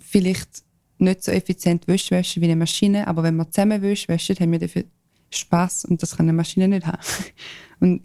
vielleicht 0.00 0.64
nicht 0.98 1.22
so 1.22 1.30
effizient 1.30 1.86
Wäsche 1.86 2.16
waschen 2.16 2.42
wie 2.42 2.46
eine 2.46 2.56
Maschine, 2.56 3.06
aber 3.06 3.22
wenn 3.22 3.36
wir 3.36 3.50
zusammen 3.50 3.82
Wäsche 3.82 4.08
waschen, 4.08 4.36
haben 4.40 4.52
wir 4.52 4.58
dafür 4.58 4.84
Spaß 5.30 5.84
und 5.86 6.02
das 6.02 6.16
kann 6.16 6.26
eine 6.26 6.32
Maschine 6.32 6.68
nicht 6.68 6.86
haben. 6.86 7.02
Und 7.80 8.02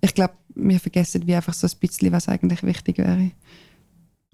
ich 0.00 0.14
glaube, 0.14 0.34
wir 0.54 0.80
vergessen 0.80 1.26
wie 1.26 1.34
einfach 1.34 1.54
so 1.54 1.66
ein 1.66 1.78
bisschen, 1.78 2.12
was 2.12 2.28
eigentlich 2.28 2.62
wichtig 2.62 2.98
wäre. 2.98 3.30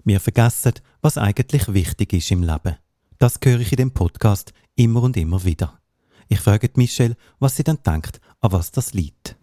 Wir 0.03 0.19
vergessen, 0.19 0.73
was 1.01 1.17
eigentlich 1.17 1.73
wichtig 1.73 2.13
ist 2.13 2.31
im 2.31 2.43
Leben. 2.43 2.77
Das 3.17 3.39
höre 3.43 3.59
ich 3.59 3.71
in 3.71 3.77
dem 3.77 3.91
Podcast 3.91 4.53
immer 4.75 5.03
und 5.03 5.17
immer 5.17 5.43
wieder. 5.43 5.79
Ich 6.27 6.39
frage 6.39 6.69
Michelle, 6.75 7.15
was 7.39 7.55
sie 7.55 7.63
dann 7.63 7.79
denkt, 7.85 8.19
an 8.41 8.51
was 8.51 8.71
das 8.71 8.93
liegt. 8.93 9.35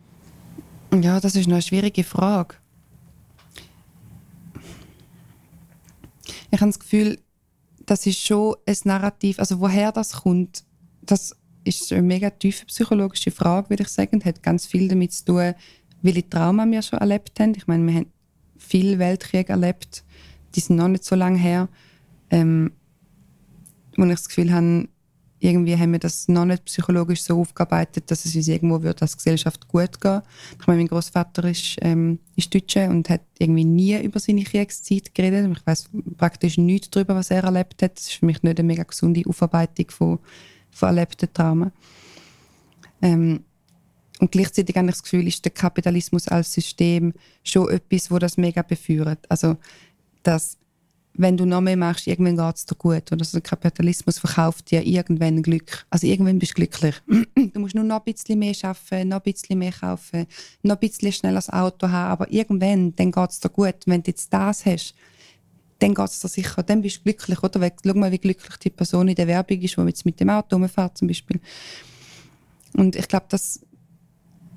Ja, 0.93 1.21
das 1.21 1.37
ist 1.37 1.47
noch 1.47 1.55
eine 1.55 1.62
schwierige 1.62 2.05
Frage. 2.05 2.57
Ich 6.50 6.61
habe 6.61 6.71
das 6.71 6.79
Gefühl, 6.79 7.19
das 7.87 8.07
ist 8.07 8.21
schon 8.21 8.57
ein 8.67 8.76
Narrativ, 8.85 9.38
also 9.38 9.59
woher 9.61 9.91
das 9.91 10.12
kommt, 10.12 10.64
das 11.00 11.35
ist 11.64 11.92
eine 11.92 12.02
mega 12.02 12.31
tiefe 12.31 12.66
psychologische 12.66 13.31
Frage, 13.31 13.71
würde 13.71 13.83
ich 13.85 13.88
sagen, 13.88 14.16
und 14.16 14.25
hat 14.25 14.42
ganz 14.42 14.66
viel 14.66 14.88
damit 14.88 15.12
zu 15.12 15.25
tun, 15.25 15.54
welche 16.02 16.28
Trauma 16.28 16.66
wir 16.66 16.83
schon 16.83 16.99
erlebt 16.99 17.38
haben. 17.38 17.54
Ich 17.57 17.66
meine, 17.66 17.87
wir 17.87 17.95
haben 17.95 18.12
viele 18.59 18.99
Weltkriege 18.99 19.52
erlebt, 19.52 20.04
die 20.54 20.61
sind 20.61 20.76
noch 20.76 20.88
nicht 20.88 21.04
so 21.04 21.14
lange 21.14 21.38
her. 21.38 21.69
Ähm, 22.31 22.73
wo 23.97 24.04
ich 24.04 24.11
das 24.11 24.28
Gefühl 24.28 24.52
habe, 24.52 24.88
irgendwie 25.42 25.76
haben 25.76 25.92
wir 25.92 25.99
das 25.99 26.28
noch 26.28 26.45
nicht 26.45 26.64
psychologisch 26.66 27.23
so 27.23 27.40
aufgearbeitet, 27.40 28.11
dass 28.11 28.25
es 28.25 28.37
uns 28.37 28.47
irgendwo 28.47 28.81
wird 28.83 29.02
als 29.02 29.16
Gesellschaft 29.16 29.66
gut 29.66 30.00
gehen. 30.00 30.23
Ich 30.61 30.66
meine, 30.66 30.78
mein 30.78 30.87
Großvater 30.87 31.45
ist, 31.50 31.76
ähm, 31.81 32.21
ist 32.37 32.54
Deutscher 32.54 32.88
und 32.88 33.11
hat 33.11 33.23
irgendwie 33.38 33.64
nie 33.64 34.00
über 34.00 34.21
seine 34.21 34.45
Kriegszeit 34.45 35.12
geredet. 35.14 35.50
Ich 35.57 35.66
weiß 35.66 35.90
praktisch 36.16 36.59
nichts 36.59 36.90
darüber, 36.90 37.16
was 37.16 37.33
er 37.33 37.42
erlebt 37.42 37.83
hat. 37.83 37.97
Das 37.97 38.07
ist 38.07 38.12
für 38.14 38.26
mich 38.26 38.42
nicht 38.42 38.59
eine 38.59 38.66
mega 38.66 38.85
gesunde 38.85 39.23
Aufarbeitung 39.26 39.90
von, 39.90 40.19
von 40.73 40.88
erlebten 40.88 41.33
Traumen. 41.33 41.73
Ähm, 43.00 43.45
und 44.21 44.31
gleichzeitig 44.31 44.76
habe 44.76 44.87
ich 44.87 44.95
das 44.95 45.02
Gefühl, 45.02 45.26
ist 45.26 45.45
der 45.45 45.52
Kapitalismus 45.52 46.29
als 46.29 46.52
System 46.52 47.12
schon 47.43 47.71
etwas, 47.71 48.11
wo 48.11 48.19
das 48.19 48.37
mega 48.37 48.62
befeuert. 48.62 49.19
Also, 49.29 49.57
dass 50.23 50.59
wenn 51.14 51.37
du 51.37 51.45
noch 51.45 51.61
mehr 51.61 51.76
machst, 51.76 52.07
irgendwann 52.07 52.37
geht 52.37 52.57
es 52.57 52.67
dir 52.67 52.75
gut. 52.75 53.12
Oder 53.12 53.21
also 53.21 53.38
der 53.38 53.43
Kapitalismus 53.43 54.19
verkauft 54.19 54.71
dir 54.71 54.85
irgendwann 54.87 55.43
Glück. 55.43 55.85
Also 55.91 56.07
irgendwann 56.07 56.38
bist 56.38 56.52
du 56.52 56.55
glücklich. 56.57 56.95
du 57.37 57.61
musst 57.61 57.75
nur 57.75 57.85
noch 57.85 58.05
ein 58.05 58.12
bisschen 58.12 58.38
mehr 58.38 58.55
arbeiten, 58.62 59.09
noch 59.09 59.19
ein 59.19 59.33
bisschen 59.33 59.59
mehr 59.59 59.73
kaufen, 59.73 60.26
noch 60.62 60.76
ein 60.76 60.81
bisschen 60.81 61.12
schneller 61.12 61.35
das 61.35 61.50
Auto 61.50 61.88
haben, 61.88 62.12
aber 62.12 62.33
irgendwann, 62.33 62.95
dann 62.97 63.12
geht 63.12 63.31
es 63.31 63.41
dir 63.41 63.50
gut. 63.50 63.75
Wenn 63.87 64.02
du 64.02 64.11
jetzt 64.11 64.33
das 64.33 64.64
hast, 64.64 64.95
dann 65.82 65.94
geht 65.94 66.06
es 66.06 66.20
dir 66.20 66.28
sicher, 66.28 66.62
dann 66.62 66.80
bist 66.82 66.98
du 66.98 67.02
glücklich. 67.02 67.42
Oder? 67.42 67.72
Schau 67.84 67.94
mal, 67.94 68.12
wie 68.12 68.18
glücklich 68.18 68.56
die 68.58 68.70
Person 68.70 69.08
in 69.08 69.14
der 69.16 69.26
Werbung 69.26 69.60
ist, 69.60 69.76
die 69.76 69.82
jetzt 69.82 70.06
mit 70.06 70.20
dem 70.20 70.30
Auto 70.30 70.56
rumfährt 70.56 70.96
zum 70.96 71.08
Beispiel. 71.08 71.40
Und 72.74 72.94
ich 72.94 73.08
glaube, 73.08 73.26
das, 73.28 73.60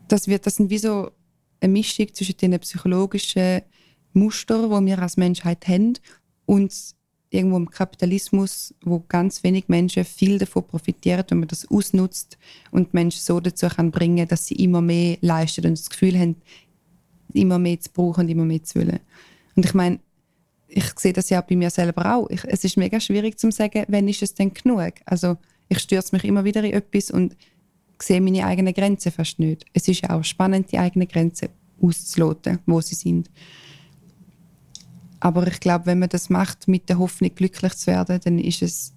das, 0.07 0.27
wird, 0.27 0.45
das 0.45 0.57
sind 0.57 0.69
wie 0.69 0.77
so 0.77 1.11
eine 1.59 1.73
Mischung 1.73 2.13
zwischen 2.13 2.37
den 2.37 2.59
psychologischen 2.59 3.61
Mustern, 4.13 4.69
die 4.69 4.91
wir 4.91 4.99
als 4.99 5.17
Menschheit 5.17 5.67
haben 5.67 5.93
und 6.45 6.73
irgendwo 7.31 7.57
im 7.57 7.69
Kapitalismus, 7.69 8.73
wo 8.83 9.03
ganz 9.07 9.43
wenig 9.43 9.67
Menschen 9.67 10.05
viel 10.05 10.37
davon 10.37 10.67
profitieren, 10.67 11.25
wenn 11.27 11.39
man 11.39 11.47
das 11.47 11.69
ausnutzt 11.69 12.37
und 12.71 12.93
Menschen 12.93 13.21
so 13.21 13.39
dazu 13.39 13.67
kann 13.67 13.91
bringen, 13.91 14.27
dass 14.27 14.45
sie 14.45 14.55
immer 14.55 14.81
mehr 14.81 15.17
leisten 15.21 15.65
und 15.65 15.77
das 15.77 15.89
Gefühl 15.89 16.17
haben, 16.17 16.35
immer 17.33 17.59
mehr 17.59 17.79
zu 17.79 17.91
brauchen 17.91 18.25
und 18.25 18.29
immer 18.29 18.45
mehr 18.45 18.63
zu 18.63 18.79
wollen. 18.79 18.99
Und 19.55 19.65
ich 19.65 19.73
meine, 19.73 19.99
ich 20.75 20.99
sehe 20.99 21.13
das 21.13 21.29
ja 21.29 21.39
bei 21.39 21.55
mir 21.55 21.69
selber 21.69 22.13
auch. 22.13 22.29
Ich, 22.29 22.43
es 22.43 22.65
ist 22.65 22.75
mega 22.75 22.99
schwierig 22.99 23.39
zu 23.39 23.49
sagen, 23.49 23.85
wann 23.87 24.09
ist 24.09 24.21
es 24.21 24.33
denn 24.33 24.53
genug? 24.53 24.93
Also 25.05 25.37
ich 25.69 25.79
stürze 25.79 26.13
mich 26.13 26.25
immer 26.25 26.43
wieder 26.43 26.63
in 26.65 26.73
etwas 26.73 27.11
und 27.11 27.37
sehe 28.01 28.19
meine 28.19 28.45
eigenen 28.45 28.73
Grenzen 28.73 29.13
fast 29.13 29.39
nicht. 29.39 29.65
Es 29.71 29.87
ist 29.87 30.01
ja 30.01 30.09
auch 30.09 30.23
spannend, 30.25 30.73
die 30.73 30.77
eigenen 30.77 31.07
Grenzen 31.07 31.47
auszuloten, 31.81 32.59
wo 32.65 32.81
sie 32.81 32.95
sind. 32.95 33.31
Aber 35.21 35.47
ich 35.47 35.61
glaube, 35.61 35.85
wenn 35.85 35.99
man 35.99 36.09
das 36.09 36.29
macht 36.29 36.67
mit 36.67 36.89
der 36.89 36.99
Hoffnung, 36.99 37.33
glücklich 37.33 37.73
zu 37.75 37.87
werden, 37.87 38.19
dann 38.21 38.37
ist 38.37 38.61
es 38.61 38.93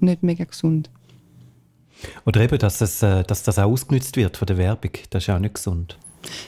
nicht 0.00 0.24
mega 0.24 0.44
gesund. 0.44 0.90
Oder 2.26 2.40
eben, 2.40 2.58
dass, 2.58 2.80
es, 2.80 3.04
äh, 3.04 3.22
dass 3.22 3.44
das 3.44 3.56
auch 3.60 3.70
ausgenutzt 3.70 4.16
wird 4.16 4.36
von 4.36 4.46
der 4.46 4.58
Werbung, 4.58 4.90
das 5.10 5.22
ist 5.22 5.30
auch 5.30 5.38
nicht 5.38 5.54
gesund. 5.54 5.96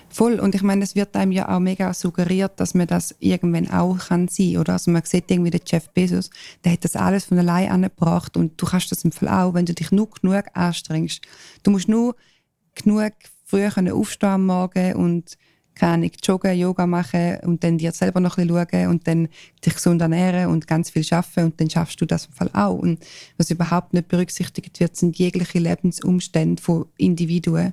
Voll. 0.09 0.39
Und 0.41 0.55
ich 0.55 0.63
meine, 0.63 0.85
es 0.85 0.95
wird 0.95 1.17
einem 1.17 1.33
ja 1.33 1.49
auch 1.49 1.61
mega 1.61 1.95
suggeriert, 1.95 2.61
dass 2.61 2.75
man 2.75 2.87
das 2.87 3.15
irgendwann 3.19 3.71
auch 3.71 3.99
kann 3.99 4.29
sein, 4.29 4.59
oder? 4.59 4.75
Also 4.75 4.91
man 4.91 5.03
sieht 5.05 5.31
irgendwie 5.31 5.51
den 5.51 5.63
Jeff 5.67 5.89
Bezos, 5.91 6.31
der 6.65 6.73
hat 6.73 6.85
das 6.85 6.97
alles 6.97 7.27
von 7.27 7.39
allein 7.39 7.71
angebracht 7.71 8.37
und 8.37 8.61
du 8.61 8.67
kannst 8.67 8.93
das 8.93 9.05
im 9.05 9.13
Fall 9.13 9.29
auch, 9.29 9.55
wenn 9.55 9.67
du 9.67 9.75
dich 9.75 9.91
nur 9.91 10.11
genug 10.11 10.45
anstrengst. 10.55 11.23
Du 11.63 11.71
musst 11.71 11.89
nur 11.89 12.15
genug 12.75 13.13
früh 13.45 13.67
aufstehen 13.67 14.31
am 14.31 14.47
Morgen 14.47 14.95
und 14.97 15.37
keine 15.75 15.95
Ahnung, 15.95 16.11
joggen, 16.23 16.59
Yoga 16.59 16.87
machen 16.87 17.39
und 17.45 17.65
dann 17.65 17.79
dir 17.79 17.93
selber 17.93 18.21
noch 18.21 18.37
ein 18.37 18.47
bisschen 18.47 18.69
schauen 18.71 18.89
und 18.89 19.07
dann 19.07 19.29
dich 19.65 19.75
gesund 19.75 20.03
ernähren 20.03 20.51
und 20.51 20.67
ganz 20.67 20.91
viel 20.91 21.05
schaffen 21.05 21.45
und 21.45 21.61
dann 21.61 21.71
schaffst 21.71 22.01
du 22.01 22.07
das 22.07 22.27
im 22.27 22.33
Fall 22.33 22.51
auch. 22.53 22.75
Und 22.75 23.05
was 23.39 23.51
überhaupt 23.51 23.95
nicht 23.95 24.09
berücksichtigt 24.09 24.79
wird, 24.81 24.97
sind 24.97 25.19
jegliche 25.19 25.59
Lebensumstände 25.59 26.63
von 26.63 26.87
Individuen 26.99 27.73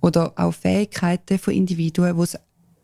oder 0.00 0.32
auch 0.36 0.54
Fähigkeiten 0.54 1.38
von 1.38 1.54
Individuen, 1.54 2.16
wo 2.16 2.22
es 2.22 2.38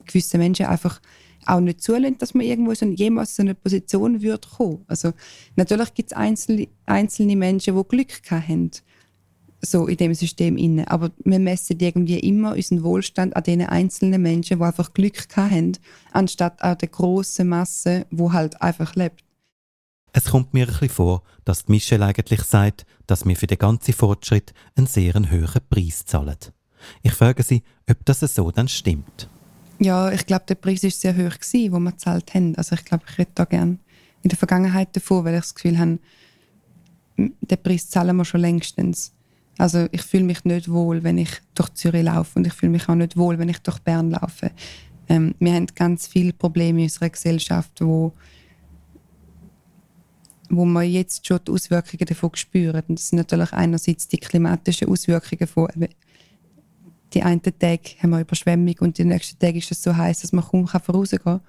gewisse 0.05 0.39
Menschen 0.39 0.67
einfach 0.67 1.01
auch 1.47 1.61
nicht 1.61 1.81
zulassen, 1.81 2.19
dass 2.19 2.35
man 2.35 2.45
irgendwo 2.45 2.75
so 2.75 2.87
jemals 2.87 3.39
in 3.39 3.47
eine 3.47 3.55
Position 3.55 4.21
wird 4.21 4.51
kommen. 4.51 4.85
Also 4.89 5.13
natürlich 5.55 5.95
gibt 5.95 6.11
es 6.11 6.17
einzelne, 6.17 6.69
einzelne 6.87 7.37
Menschen, 7.37 7.77
die 7.77 7.89
Glück 7.89 8.11
haben 8.31 8.71
so 9.63 9.87
in 9.87 9.97
dem 9.97 10.15
System 10.15 10.57
inne. 10.57 10.91
Aber 10.91 11.11
wir 11.25 11.39
messen 11.39 11.79
irgendwie 11.81 12.19
immer 12.19 12.55
unseren 12.55 12.83
Wohlstand 12.83 13.37
an 13.37 13.43
den 13.43 13.63
einzelnen 13.63 14.23
Menschen, 14.23 14.59
die 14.59 14.65
einfach 14.65 14.93
Glück 14.93 15.37
haben, 15.37 15.73
anstatt 16.13 16.63
an 16.63 16.79
der 16.79 16.89
grossen 16.89 17.49
Masse, 17.49 18.07
wo 18.11 18.33
halt 18.33 18.61
einfach 18.63 18.95
lebt. 18.95 19.25
Es 20.13 20.27
kommt 20.27 20.55
mir 20.55 20.67
ein 20.67 20.73
bisschen 20.73 20.89
vor, 20.89 21.23
dass 21.45 21.69
Michelle 21.69 22.07
eigentlich 22.07 22.43
sagt, 22.43 22.87
dass 23.07 23.27
wir 23.27 23.37
für 23.37 23.47
den 23.47 23.59
ganzen 23.59 23.93
Fortschritt 23.93 24.55
einen 24.75 24.87
sehr 24.87 25.15
hohen 25.15 25.61
Preis 25.69 26.05
zahlen. 26.07 26.37
Ich 27.03 27.13
frage 27.13 27.43
sie, 27.43 27.63
ob 27.89 28.05
das 28.05 28.21
so 28.21 28.51
dann 28.51 28.69
stimmt. 28.69 29.29
Ja, 29.79 30.11
ich 30.11 30.25
glaube, 30.25 30.45
der 30.49 30.55
Preis 30.55 30.85
ist 30.85 31.01
sehr 31.01 31.15
hoch 31.15 31.39
gewesen, 31.39 31.73
wo 31.73 31.79
wir 31.79 31.93
gezahlt 31.93 32.35
haben. 32.35 32.57
Also 32.57 32.75
ich 32.75 32.85
glaube, 32.85 33.05
ich 33.09 33.19
rede 33.19 33.31
da 33.35 33.45
gerne 33.45 33.79
in 34.23 34.31
der 34.31 34.39
Vergangenheit 34.39 34.97
davon, 34.97 35.25
weil 35.25 35.35
ich 35.35 35.41
das 35.41 35.55
Gefühl 35.55 35.79
habe, 35.79 35.99
den 37.17 37.63
Preis 37.63 37.89
zahlen 37.89 38.17
wir 38.17 38.25
schon 38.25 38.41
längstens. 38.41 39.13
Also 39.59 39.87
ich 39.91 40.03
fühle 40.03 40.25
mich 40.25 40.45
nicht 40.45 40.71
wohl, 40.71 41.03
wenn 41.03 41.19
ich 41.19 41.31
durch 41.55 41.71
Zürich 41.75 42.05
laufe 42.05 42.39
und 42.39 42.47
ich 42.47 42.53
fühle 42.53 42.73
mich 42.73 42.89
auch 42.89 42.95
nicht 42.95 43.17
wohl, 43.17 43.39
wenn 43.39 43.49
ich 43.49 43.59
durch 43.59 43.79
Bern 43.79 44.11
laufe. 44.11 44.51
Ähm, 45.09 45.35
wir 45.39 45.55
haben 45.55 45.67
ganz 45.75 46.07
viele 46.07 46.33
Probleme 46.33 46.81
in 46.81 46.85
unserer 46.85 47.11
Gesellschaft, 47.11 47.81
wo, 47.81 48.13
wo 50.51 50.65
man 50.65 50.89
jetzt 50.89 51.27
schon 51.27 51.41
die 51.47 51.53
Auswirkungen 51.53 52.07
davon 52.07 52.31
spüren. 52.35 52.83
Das 52.89 53.09
sind 53.09 53.19
natürlich 53.19 53.53
einerseits 53.53 54.09
die 54.09 54.19
klimatischen 54.19 54.89
Auswirkungen 54.89 55.47
von 55.47 55.69
die 57.15 57.23
einen 57.23 57.43
Tage 57.43 57.97
haben 58.03 58.11
wir 58.11 58.21
Überschwemmung 58.21 58.75
und 58.81 58.99
die 58.99 59.05
nächsten 59.05 59.39
Tage 59.39 59.59
ist 59.59 59.71
es 59.71 59.83
so 59.83 59.97
heiß, 59.97 60.21
dass 60.21 60.33
man 60.33 60.45
kaum 60.45 60.67
vorausgehen 60.67 61.23
kann. 61.23 61.41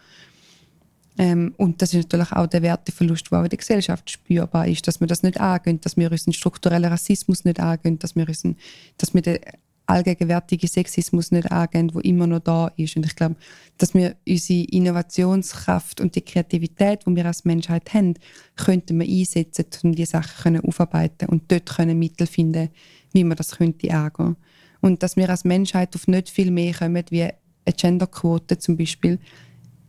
Ähm, 1.18 1.54
und 1.58 1.82
das 1.82 1.94
ist 1.94 2.04
natürlich 2.04 2.32
auch 2.32 2.48
der 2.48 2.62
Werteverlust, 2.62 3.32
der 3.32 3.40
auch 3.40 3.44
in 3.44 3.50
der 3.50 3.58
Gesellschaft 3.58 4.10
spürbar 4.10 4.68
ist, 4.68 4.88
dass 4.88 5.00
wir 5.00 5.08
das 5.08 5.24
nicht 5.24 5.40
angehen, 5.40 5.82
dass 5.82 5.98
wir 5.98 6.12
unseren 6.12 6.34
strukturellen 6.34 6.92
Rassismus 6.92 7.44
nicht 7.44 7.60
angehen, 7.60 7.98
dass 7.98 8.16
wir, 8.16 8.28
unseren, 8.28 8.56
dass 8.98 9.14
wir 9.14 9.22
den 9.22 9.40
allgegenwärtigen 9.88 10.68
Sexismus 10.68 11.32
nicht 11.32 11.52
angehen, 11.52 11.88
der 11.88 12.06
immer 12.06 12.28
noch 12.28 12.40
da 12.40 12.68
ist. 12.76 12.96
Und 12.98 13.06
ich 13.06 13.16
glaube, 13.16 13.36
dass 13.78 13.94
wir 13.94 14.16
unsere 14.28 14.64
Innovationskraft 14.66 16.02
und 16.02 16.14
die 16.16 16.22
Kreativität, 16.22 17.06
die 17.08 17.16
wir 17.16 17.26
als 17.26 17.46
Menschheit 17.46 17.94
haben, 17.94 18.14
könnten 18.56 19.00
wir 19.00 19.08
einsetzen, 19.08 19.66
um 19.84 19.94
diese 19.94 20.12
Sachen 20.12 20.60
aufarbeiten 20.60 21.30
und 21.30 21.52
dort 21.52 21.78
können 21.78 21.98
Mittel 21.98 22.28
finden, 22.28 22.70
wie 23.14 23.24
man 23.24 23.38
das 23.38 23.58
könnte 23.58 23.92
angehen. 23.92 24.36
Und 24.82 25.02
dass 25.02 25.16
wir 25.16 25.30
als 25.30 25.46
Menschheit 25.46 25.96
auf 25.96 26.08
nicht 26.08 26.30
viel 26.30 26.52
mehr 26.52 26.74
kommen, 26.74 27.04
wie 27.10 27.24
eine 27.24 27.34
Genderquote 27.76 28.60
zum 28.60 28.78
Beispiel, 28.78 29.20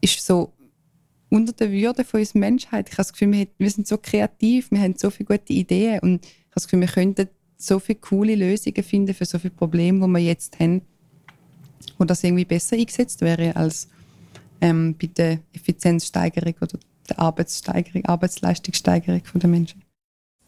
ist 0.01 0.25
so 0.25 0.55
unter 1.31 1.53
der 1.53 1.71
Würde 1.71 2.05
von 2.05 2.21
unserer 2.21 2.39
Menschheit. 2.39 2.89
Ich 2.89 2.93
habe 2.95 3.03
das 3.03 3.13
Gefühl, 3.13 3.33
wir, 3.33 3.47
wir 3.59 3.71
sind 3.71 3.87
so 3.87 3.99
kreativ, 3.99 4.71
wir 4.71 4.81
haben 4.81 4.95
so 4.97 5.11
viele 5.11 5.27
gute 5.27 5.53
Ideen 5.53 6.01
und 6.01 6.25
ich 6.25 6.33
habe 6.33 6.55
das 6.55 6.67
Gefühl, 6.67 6.81
wir 6.81 6.89
könnten 6.89 7.29
so 7.57 7.79
viele 7.79 7.99
coole 7.99 8.35
Lösungen 8.35 8.83
finden 8.83 9.15
für 9.15 9.25
so 9.25 9.39
viele 9.39 9.55
Probleme, 9.55 10.07
die 10.07 10.13
wir 10.13 10.21
jetzt 10.21 10.59
haben, 10.61 10.83
wo 11.99 12.05
das 12.05 12.25
irgendwie 12.25 12.45
besser 12.45 12.77
eingesetzt 12.77 13.21
wäre 13.21 13.55
als 13.57 13.89
ähm, 14.61 14.95
bei 15.01 15.09
der 15.09 15.41
Effizienzsteigerung 15.53 16.55
oder 16.61 16.79
der 17.09 17.19
Arbeitssteigerung, 17.19 18.05
Arbeitsleistungssteigerung 18.05 19.23
der 19.35 19.49
Menschen. 19.49 19.83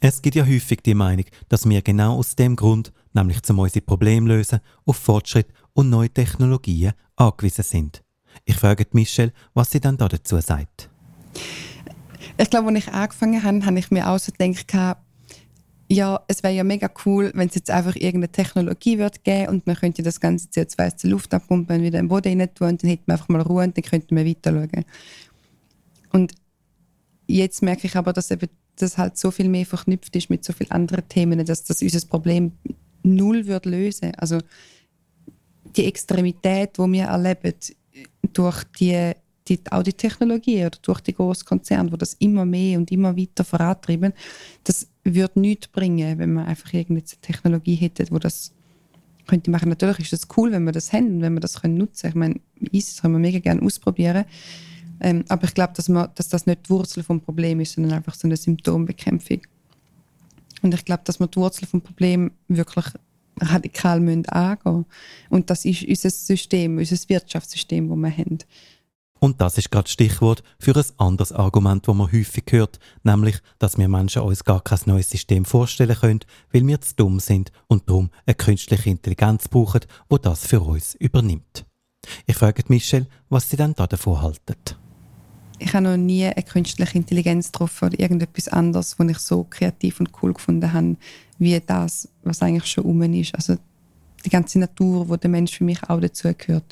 Es 0.02 0.22
gibt 0.22 0.34
ja 0.34 0.46
häufig 0.46 0.80
die 0.82 0.94
Meinung, 0.94 1.26
dass 1.48 1.68
wir 1.68 1.82
genau 1.82 2.16
aus 2.16 2.34
dem 2.34 2.56
Grund, 2.56 2.92
nämlich 3.12 3.42
zum 3.42 3.58
unsere 3.58 3.84
Probleme 3.84 4.28
lösen, 4.28 4.60
auf 4.86 4.96
Fortschritt 4.96 5.48
und 5.74 5.90
neue 5.90 6.08
Technologien 6.08 6.92
angewiesen 7.16 7.64
sind. 7.64 8.02
Ich 8.50 8.56
frage 8.56 8.84
Michelle, 8.90 9.32
was 9.54 9.70
sie 9.70 9.78
dann 9.78 9.96
da 9.96 10.08
dazu 10.08 10.40
sagt. 10.40 10.90
Ich 12.36 12.50
glaube, 12.50 12.66
als 12.70 12.78
ich 12.78 12.88
angefangen 12.92 13.44
habe, 13.44 13.64
habe 13.64 13.78
ich 13.78 13.92
mir 13.92 14.08
auch 14.08 14.18
so 14.18 14.32
gedacht, 14.32 14.98
ja, 15.88 16.20
es 16.26 16.42
wäre 16.42 16.54
ja 16.54 16.64
mega 16.64 16.90
cool, 17.06 17.30
wenn 17.36 17.48
es 17.48 17.54
jetzt 17.54 17.70
einfach 17.70 17.94
irgendeine 17.94 18.32
Technologie 18.32 18.98
wird 18.98 19.22
geben 19.22 19.50
und 19.50 19.68
man 19.68 19.76
könnte 19.76 20.02
das 20.02 20.18
ganze 20.18 20.48
CO2 20.48 20.84
aus 20.84 20.96
der 20.96 21.10
Luft 21.10 21.32
abpumpen 21.32 21.76
und 21.76 21.84
wieder 21.84 22.00
im 22.00 22.08
Boden 22.08 22.40
rein 22.40 22.52
tun 22.52 22.70
und 22.70 22.82
dann 22.82 22.90
hätte 22.90 23.04
man 23.06 23.14
einfach 23.18 23.28
mal 23.28 23.40
Ruhe 23.42 23.62
und 23.62 23.76
dann 23.76 23.84
könnte 23.84 24.12
man 24.12 24.26
weiter 24.26 24.50
schauen. 24.50 24.84
Und 26.12 26.32
jetzt 27.28 27.62
merke 27.62 27.86
ich 27.86 27.94
aber, 27.94 28.12
dass 28.12 28.32
eben 28.32 28.48
das 28.74 28.98
halt 28.98 29.16
so 29.16 29.30
viel 29.30 29.48
mehr 29.48 29.64
verknüpft 29.64 30.16
ist 30.16 30.28
mit 30.28 30.44
so 30.44 30.52
vielen 30.52 30.72
anderen 30.72 31.08
Themen, 31.08 31.46
dass 31.46 31.62
das 31.62 31.82
unser 31.82 32.04
Problem 32.08 32.50
null 33.04 33.46
wird 33.46 33.64
lösen. 33.64 34.12
Also 34.16 34.38
die 35.76 35.86
Extremität, 35.86 36.78
wo 36.78 36.90
wir 36.90 37.04
erleben 37.04 37.54
durch 38.32 38.64
die, 38.78 39.12
die 39.48 39.60
auch 39.70 39.82
die 39.82 39.92
Technologie 39.92 40.64
oder 40.64 40.78
durch 40.82 41.00
die 41.00 41.14
großen 41.14 41.44
Konzerne, 41.44 41.90
wo 41.92 41.96
das 41.96 42.14
immer 42.14 42.44
mehr 42.44 42.78
und 42.78 42.90
immer 42.90 43.16
weiter 43.16 43.44
vorantreiben, 43.44 44.12
das 44.64 44.88
würde 45.04 45.40
nichts 45.40 45.68
bringen, 45.68 46.18
wenn 46.18 46.34
man 46.34 46.46
einfach 46.46 46.72
irgendeine 46.72 47.06
Technologie 47.20 47.74
hätte, 47.74 48.06
wo 48.10 48.18
das 48.18 48.52
könnte 49.26 49.50
machen. 49.50 49.68
Natürlich 49.68 50.00
ist 50.00 50.12
es 50.12 50.28
cool, 50.36 50.52
wenn 50.52 50.64
wir 50.64 50.72
das 50.72 50.92
haben 50.92 51.16
und 51.16 51.20
wenn 51.22 51.34
wir 51.34 51.40
das 51.40 51.60
können 51.60 51.76
nutzen. 51.76 52.08
Ich 52.08 52.14
meine, 52.14 52.40
das 52.60 53.00
können 53.00 53.14
wir 53.14 53.20
mega 53.20 53.38
gerne 53.38 53.62
ausprobieren. 53.62 54.24
Ähm, 55.00 55.24
aber 55.28 55.44
ich 55.44 55.54
glaube, 55.54 55.72
dass, 55.74 55.86
dass 55.86 56.28
das 56.28 56.46
nicht 56.46 56.66
die 56.66 56.70
Wurzel 56.70 57.02
vom 57.02 57.20
Problem 57.20 57.60
ist, 57.60 57.72
sondern 57.72 57.94
einfach 57.94 58.14
so 58.14 58.28
eine 58.28 58.36
Symptombekämpfung. 58.36 59.40
Und 60.62 60.74
ich 60.74 60.84
glaube, 60.84 61.02
dass 61.04 61.20
wir 61.20 61.26
die 61.26 61.36
Wurzel 61.36 61.66
vom 61.66 61.80
Problem 61.80 62.32
wirklich 62.48 62.86
radikal 63.38 63.98
angehen 63.98 64.24
müssen. 64.28 64.86
Und 65.28 65.50
das 65.50 65.64
ist 65.64 65.84
unser 65.84 66.10
System, 66.10 66.78
unser 66.78 66.96
Wirtschaftssystem, 67.08 67.88
das 67.88 67.98
wir 67.98 68.16
haben. 68.16 68.38
Und 69.20 69.40
das 69.42 69.58
ist 69.58 69.70
gerade 69.70 69.84
das 69.84 69.92
Stichwort 69.92 70.42
für 70.58 70.74
ein 70.74 70.84
anderes 70.96 71.32
Argument, 71.32 71.86
das 71.86 71.94
man 71.94 72.10
häufig 72.10 72.44
hört, 72.50 72.78
nämlich, 73.02 73.36
dass 73.58 73.76
wir 73.76 73.86
Menschen 73.86 74.22
uns 74.22 74.44
gar 74.44 74.62
kein 74.62 74.78
neues 74.86 75.10
System 75.10 75.44
vorstellen 75.44 75.94
können, 75.94 76.20
weil 76.52 76.66
wir 76.66 76.80
zu 76.80 76.94
dumm 76.96 77.20
sind 77.20 77.52
und 77.68 77.88
darum 77.88 78.10
eine 78.24 78.34
künstliche 78.34 78.88
Intelligenz 78.88 79.46
brauchen, 79.48 79.82
wo 80.08 80.16
das 80.16 80.46
für 80.46 80.62
uns 80.62 80.94
übernimmt. 80.94 81.66
Ich 82.26 82.36
frage 82.36 82.64
Michelle, 82.68 83.08
was 83.28 83.50
sie 83.50 83.58
denn 83.58 83.74
da 83.74 83.86
davon 83.86 84.22
halten. 84.22 84.56
Ich 85.62 85.74
habe 85.74 85.84
noch 85.84 85.96
nie 85.98 86.24
eine 86.24 86.42
künstliche 86.42 86.96
Intelligenz 86.96 87.52
getroffen 87.52 87.88
oder 87.88 88.00
irgendetwas 88.00 88.48
anderes, 88.48 88.98
was 88.98 89.10
ich 89.10 89.18
so 89.18 89.44
kreativ 89.48 90.00
und 90.00 90.10
cool 90.22 90.32
gefunden 90.32 90.72
habe, 90.72 90.96
wie 91.38 91.60
das, 91.60 92.08
was 92.24 92.40
eigentlich 92.40 92.66
schon 92.66 92.84
um 92.84 93.02
ist. 93.02 93.34
Also 93.34 93.56
die 94.24 94.30
ganze 94.30 94.58
Natur, 94.58 95.08
wo 95.08 95.16
der 95.16 95.28
Mensch 95.28 95.58
für 95.58 95.64
mich 95.64 95.82
auch 95.84 96.00
dazugehört. 96.00 96.64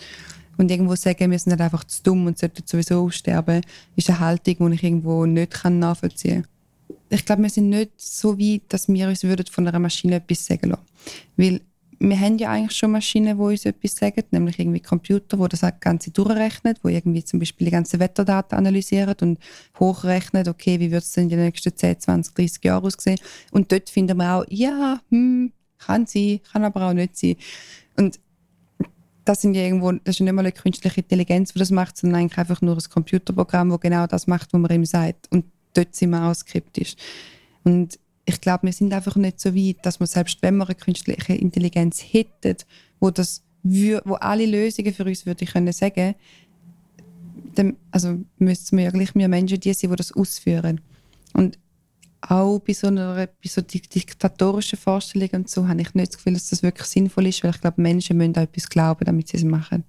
Und 0.56 0.70
irgendwo 0.70 0.96
sagen, 0.96 1.30
wir 1.30 1.38
sind 1.38 1.52
halt 1.52 1.60
einfach 1.60 1.84
zu 1.84 2.02
dumm 2.02 2.26
und 2.26 2.38
sollten 2.38 2.62
sowieso 2.66 3.04
aussterben, 3.04 3.62
ist 3.94 4.08
eine 4.08 4.20
Haltung, 4.20 4.70
die 4.70 4.76
ich 4.76 4.82
irgendwo 4.82 5.26
nicht 5.26 5.64
nachvollziehen 5.64 6.42
kann. 6.42 6.96
Ich 7.10 7.24
glaube, 7.24 7.42
wir 7.42 7.50
sind 7.50 7.68
nicht 7.68 7.92
so 7.96 8.38
weit, 8.38 8.62
dass 8.68 8.88
wir 8.88 9.08
uns 9.08 9.22
von 9.50 9.68
einer 9.68 9.78
Maschine 9.78 10.16
etwas 10.16 10.46
sagen 10.46 10.70
lassen. 10.70 10.82
Weil 11.36 11.60
wir 12.00 12.20
haben 12.20 12.38
ja 12.38 12.50
eigentlich 12.50 12.76
schon 12.76 12.92
Maschinen, 12.92 13.36
die 13.36 13.42
uns 13.42 13.64
etwas 13.64 13.96
sagen, 13.96 14.22
nämlich 14.30 14.58
irgendwie 14.58 14.80
Computer, 14.80 15.36
die 15.36 15.48
das 15.48 15.62
Ganze 15.80 16.10
durchrechnen, 16.10 16.74
wo 16.82 16.88
irgendwie 16.88 17.24
zum 17.24 17.40
Beispiel 17.40 17.64
die 17.66 17.72
ganzen 17.72 17.98
Wetterdaten 17.98 18.56
analysieren 18.56 19.16
und 19.20 19.38
hochrechnen, 19.78 20.46
okay, 20.48 20.78
wie 20.78 20.90
wird 20.90 21.02
es 21.02 21.12
denn 21.12 21.24
in 21.24 21.30
den 21.30 21.40
nächsten 21.40 21.76
10, 21.76 22.00
20, 22.00 22.34
30 22.34 22.64
Jahren 22.64 22.84
aussehen. 22.84 23.18
Und 23.50 23.72
dort 23.72 23.90
finden 23.90 24.16
wir 24.16 24.34
auch, 24.34 24.44
ja, 24.48 25.00
hm, 25.10 25.52
kann 25.78 26.06
sein, 26.06 26.40
kann 26.52 26.64
aber 26.64 26.88
auch 26.88 26.92
nicht 26.92 27.16
sein. 27.16 27.36
Und 27.96 28.20
das 29.24 29.42
sind 29.42 29.54
ja 29.54 29.62
irgendwo, 29.62 29.92
das 29.92 30.16
ist 30.16 30.20
nicht 30.20 30.32
mal 30.32 30.40
eine 30.40 30.52
künstliche 30.52 31.00
Intelligenz, 31.00 31.52
die 31.52 31.58
das 31.58 31.70
macht, 31.70 31.96
sondern 31.96 32.20
eigentlich 32.20 32.38
einfach 32.38 32.62
nur 32.62 32.76
ein 32.76 32.90
Computerprogramm, 32.90 33.70
das 33.70 33.80
genau 33.80 34.06
das 34.06 34.26
macht, 34.26 34.52
was 34.52 34.60
man 34.60 34.70
ihm 34.70 34.84
sagt. 34.84 35.26
Und 35.30 35.46
dort 35.74 35.94
sind 35.94 36.10
wir 36.10 36.22
auch 36.22 36.34
skeptisch. 36.34 36.94
Und 37.64 37.98
ich 38.28 38.42
glaube, 38.42 38.66
wir 38.66 38.72
sind 38.74 38.92
einfach 38.92 39.16
nicht 39.16 39.40
so 39.40 39.54
weit, 39.54 39.78
dass 39.82 40.00
wir 40.00 40.06
selbst 40.06 40.42
wenn 40.42 40.58
wir 40.58 40.66
eine 40.66 40.74
künstliche 40.74 41.34
Intelligenz 41.34 42.02
hätten, 42.02 42.56
wo 43.00 43.10
das 43.10 43.42
wo 43.62 44.14
alle 44.14 44.46
Lösungen 44.46 44.94
für 44.94 45.04
uns 45.04 45.26
würde 45.26 45.44
ich 45.44 45.52
können 45.52 45.72
sagen, 45.72 46.14
dann, 47.54 47.76
also 47.90 48.18
müssten 48.38 48.76
wir 48.76 48.84
ja 48.84 48.90
gleich 48.90 49.14
mehr 49.14 49.28
Menschen 49.28 49.58
die 49.58 49.72
sein, 49.72 49.90
die 49.90 49.96
das 49.96 50.12
ausführen. 50.12 50.80
Und 51.32 51.58
auch 52.20 52.60
bei 52.60 52.72
so 52.72 52.88
einer 52.88 53.14
bei 53.26 53.48
so 53.48 53.62
diktatorischen 53.62 54.78
Vorstellungen 54.78 55.42
und 55.42 55.50
so 55.50 55.66
habe 55.66 55.80
ich 55.80 55.94
nicht 55.94 56.12
das 56.12 56.18
Gefühl, 56.18 56.34
dass 56.34 56.50
das 56.50 56.62
wirklich 56.62 56.86
sinnvoll 56.86 57.26
ist, 57.26 57.42
weil 57.42 57.50
ich 57.50 57.60
glaube, 57.60 57.80
Menschen 57.80 58.16
müssen 58.16 58.36
auch 58.36 58.42
etwas 58.42 58.68
glauben, 58.68 59.04
damit 59.04 59.28
sie 59.28 59.38
es 59.38 59.44
machen. 59.44 59.84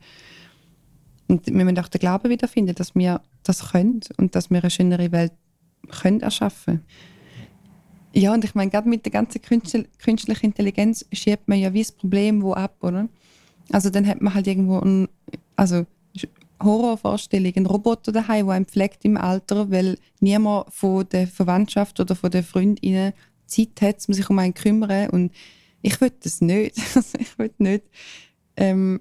Und 1.27 1.45
wir 1.45 1.53
müssen 1.53 1.79
auch 1.79 1.89
den 1.89 1.99
Glauben 1.99 2.29
wiederfinden, 2.29 2.75
dass 2.75 2.95
wir 2.95 3.21
das 3.43 3.71
können 3.71 3.99
und 4.17 4.35
dass 4.35 4.49
wir 4.49 4.61
eine 4.61 4.71
schönere 4.71 5.11
Welt 5.11 5.33
können 5.89 6.21
erschaffen 6.21 6.81
Ja, 8.13 8.33
und 8.33 8.43
ich 8.43 8.55
meine, 8.55 8.71
gerade 8.71 8.89
mit 8.89 9.05
der 9.05 9.11
ganzen 9.11 9.41
künstlichen 9.41 10.45
Intelligenz 10.45 11.05
schiebt 11.11 11.47
man 11.47 11.59
ja 11.59 11.73
wie 11.73 11.81
das 11.81 11.91
Problem 11.91 12.41
wo 12.41 12.53
ab, 12.53 12.75
oder? 12.81 13.07
Also 13.71 13.89
dann 13.89 14.07
hat 14.07 14.21
man 14.21 14.33
halt 14.33 14.47
irgendwo 14.47 14.79
ein, 14.79 15.07
also 15.55 15.85
Horrorvorstellung, 16.61 17.53
ein 17.55 17.65
Roboter 17.65 18.11
daheim, 18.11 18.47
der 18.47 18.55
einen 18.55 18.65
pflegt 18.65 19.05
im 19.05 19.17
Alter, 19.17 19.71
weil 19.71 19.97
niemand 20.19 20.73
von 20.73 21.07
der 21.09 21.27
Verwandtschaft 21.27 21.99
oder 21.99 22.15
von 22.15 22.31
den 22.31 22.43
Freundinnen 22.43 23.13
Zeit 23.45 23.81
hat, 23.81 24.07
um 24.07 24.13
sich 24.13 24.29
um 24.29 24.39
einen 24.39 24.55
zu 24.55 24.63
kümmern. 24.63 25.09
Und 25.09 25.31
ich 25.81 25.99
will 26.01 26.11
das 26.21 26.41
nicht. 26.41 26.77
Also 26.95 27.17
ich 27.19 27.37
will 27.37 27.51
nicht, 27.59 27.85
ähm, 28.57 28.99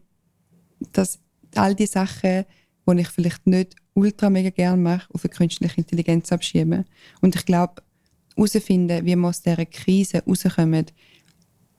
dass 0.93 1.19
all 1.55 1.75
die 1.75 1.87
Sachen, 1.87 2.45
die 2.87 3.01
ich 3.01 3.09
vielleicht 3.09 3.47
nicht 3.47 3.75
ultra 3.95 4.31
mega 4.31 4.51
gerne 4.51 4.81
mache, 4.81 5.13
auf 5.13 5.25
eine 5.25 5.35
künstliche 5.35 5.79
Intelligenz 5.79 6.31
abschieben. 6.31 6.85
Und 7.21 7.35
ich 7.35 7.45
glaube, 7.45 7.83
herausfinden, 8.39 9.05
wie 9.05 9.17
wir 9.17 9.29
aus 9.29 9.43
dieser 9.43 9.67
Krise 9.67 10.23
rauskommen, 10.27 10.87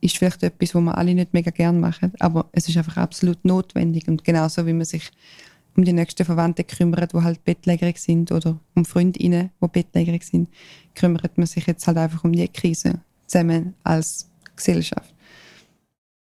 ist 0.02 0.18
vielleicht 0.18 0.44
etwas, 0.44 0.76
was 0.76 0.82
wir 0.82 0.98
alle 0.98 1.14
nicht 1.14 1.34
mega 1.34 1.52
gerne 1.52 1.80
machen, 1.80 2.14
aber 2.20 2.50
es 2.52 2.70
ist 2.70 2.78
einfach 2.78 2.98
absolut 2.98 3.44
notwendig. 3.44 4.08
Und 4.08 4.24
genauso 4.24 4.66
wie 4.66 4.74
man 4.74 4.86
sich 4.86 5.10
um 5.76 5.84
die 5.84 5.94
nächsten 5.94 6.26
Verwandten 6.26 6.68
kümmert, 6.68 7.14
die 7.14 7.22
halt 7.22 7.44
bettlägerig 7.44 8.00
sind 8.00 8.32
oder 8.32 8.60
um 8.76 8.86
Freundinnen, 8.86 9.52
die 9.62 9.68
bettlägerig 9.68 10.24
sind, 10.24 10.50
kümmert 10.96 11.38
man 11.38 11.48
sich 11.48 11.68
jetzt 11.68 11.86
halt 11.88 11.98
einfach 11.98 12.24
um 12.24 12.34
die 12.34 12.48
Krise 12.48 13.02
zusammen 13.28 13.76
als 13.84 14.30
Gesellschaft. 14.56 15.14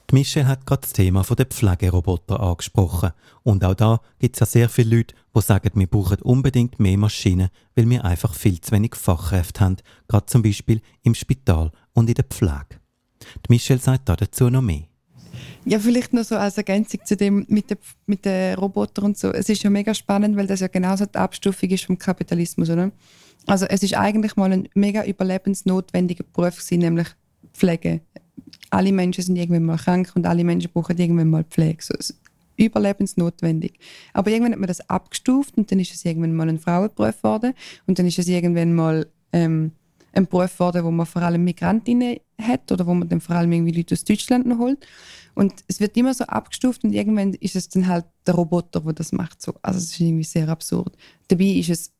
Die 0.09 0.15
Michelle 0.15 0.47
hat 0.47 0.65
gerade 0.65 0.81
das 0.81 0.93
Thema 0.93 1.23
der 1.23 1.45
Pflegeroboter 1.45 2.39
angesprochen. 2.39 3.11
Und 3.43 3.63
auch 3.63 3.73
da 3.73 4.01
gibt 4.19 4.35
es 4.35 4.41
ja 4.41 4.45
sehr 4.45 4.69
viele 4.69 4.97
Leute, 4.97 5.15
die 5.35 5.41
sagen, 5.41 5.71
wir 5.73 5.87
brauchen 5.87 6.21
unbedingt 6.21 6.79
mehr 6.79 6.97
Maschinen, 6.97 7.49
weil 7.75 7.89
wir 7.89 8.03
einfach 8.03 8.33
viel 8.33 8.59
zu 8.59 8.71
wenig 8.71 8.95
Fachkräfte 8.95 9.61
haben, 9.61 9.77
gerade 10.07 10.25
zum 10.25 10.41
Beispiel 10.41 10.81
im 11.03 11.15
Spital 11.15 11.71
und 11.93 12.09
in 12.09 12.15
der 12.15 12.25
Pflege. 12.25 12.81
Michelle 13.49 13.79
sagt 13.79 14.09
dazu 14.09 14.49
noch 14.49 14.61
mehr. 14.61 14.83
Ja, 15.63 15.79
vielleicht 15.79 16.13
noch 16.13 16.23
so 16.23 16.35
als 16.35 16.57
Ergänzung 16.57 17.01
zu 17.05 17.15
dem 17.15 17.45
mit 17.47 17.69
den 17.69 17.77
mit 18.05 18.25
der 18.25 18.57
Robotern 18.57 19.05
und 19.05 19.17
so. 19.17 19.31
Es 19.31 19.47
ist 19.47 19.63
ja 19.63 19.69
mega 19.69 19.93
spannend, 19.93 20.35
weil 20.35 20.47
das 20.47 20.59
ja 20.59 20.67
genauso 20.67 21.05
die 21.05 21.17
Abstufung 21.17 21.69
ist 21.69 21.85
vom 21.85 21.97
Kapitalismus, 21.97 22.69
oder? 22.69 22.91
Also 23.45 23.65
es 23.65 23.83
ist 23.83 23.95
eigentlich 23.95 24.35
mal 24.35 24.51
ein 24.51 24.69
mega 24.73 25.03
überlebensnotwendiger 25.03 26.23
Beruf 26.23 26.57
gewesen, 26.57 26.79
nämlich 26.79 27.07
Pflege. 27.53 28.01
Alle 28.69 28.91
Menschen 28.91 29.23
sind 29.23 29.35
irgendwann 29.35 29.63
mal 29.63 29.77
krank 29.77 30.11
und 30.15 30.25
alle 30.25 30.43
Menschen 30.43 30.71
brauchen 30.71 30.97
irgendwann 30.97 31.29
mal 31.29 31.43
Pflege. 31.43 31.83
So, 31.83 31.93
überlebensnotwendig. 32.65 33.79
Aber 34.13 34.31
irgendwann 34.31 34.53
hat 34.53 34.59
man 34.59 34.67
das 34.67 34.89
abgestuft 34.89 35.57
und 35.57 35.71
dann 35.71 35.79
ist 35.79 35.93
es 35.93 36.05
irgendwann 36.05 36.35
mal 36.35 36.49
ein 36.49 36.59
Frauenberuf 36.59 37.17
geworden 37.17 37.53
und 37.87 37.99
dann 37.99 38.07
ist 38.07 38.19
es 38.19 38.27
irgendwann 38.27 38.73
mal 38.73 39.07
ähm, 39.33 39.71
ein 40.13 40.27
Beruf 40.27 40.53
geworden, 40.53 40.83
wo 40.83 40.91
man 40.91 41.05
vor 41.05 41.21
allem 41.21 41.43
Migrantinnen 41.43 42.17
hat 42.41 42.71
oder 42.71 42.85
wo 42.85 42.93
man 42.93 43.07
dann 43.07 43.21
vor 43.21 43.35
allem 43.35 43.51
irgendwie 43.51 43.71
Leute 43.77 43.93
aus 43.93 44.03
Deutschland 44.03 44.45
noch 44.45 44.59
holt. 44.59 44.85
Und 45.33 45.53
es 45.67 45.79
wird 45.79 45.95
immer 45.95 46.13
so 46.13 46.25
abgestuft 46.25 46.83
und 46.83 46.93
irgendwann 46.93 47.33
ist 47.35 47.55
es 47.55 47.69
dann 47.69 47.87
halt 47.87 48.05
der 48.27 48.35
Roboter, 48.35 48.81
der 48.81 48.93
das 48.93 49.11
macht. 49.13 49.41
So. 49.41 49.53
Also 49.61 49.77
es 49.77 49.85
ist 49.85 49.99
irgendwie 49.99 50.23
sehr 50.23 50.49
absurd. 50.49 50.97
Dabei 51.29 51.45
ist 51.45 51.69
es 51.69 51.93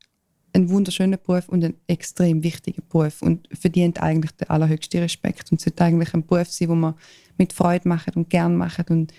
ein 0.54 0.69
wunderschöner 0.69 1.17
Beruf 1.17 1.47
und 1.47 1.63
ein 1.63 1.76
extrem 1.88 2.43
wichtiger 2.43 2.82
Beruf 2.82 3.21
und 3.21 3.47
verdient 3.58 4.02
eigentlich 4.02 4.32
den 4.32 4.50
allerhöchsten 4.50 5.00
Respekt 5.00 5.52
und 5.52 5.62
sollte 5.62 5.84
eigentlich 5.84 6.13
ein 6.13 6.26
Beruf 6.26 6.52
sein, 6.52 6.69
wo 6.69 6.76
man 6.76 6.95
mit 7.38 7.54
Freude 7.54 7.88
macht 7.88 8.17
und 8.17 8.30
gern 8.30 8.58
macht 8.58 8.91
und 8.91 9.13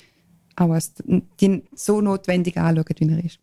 auch 0.56 0.70
als 0.70 0.94
so 1.74 2.00
notwendig 2.00 2.56
anschaut, 2.56 3.00
wie 3.00 3.08
er 3.08 3.24
ist. 3.24 3.38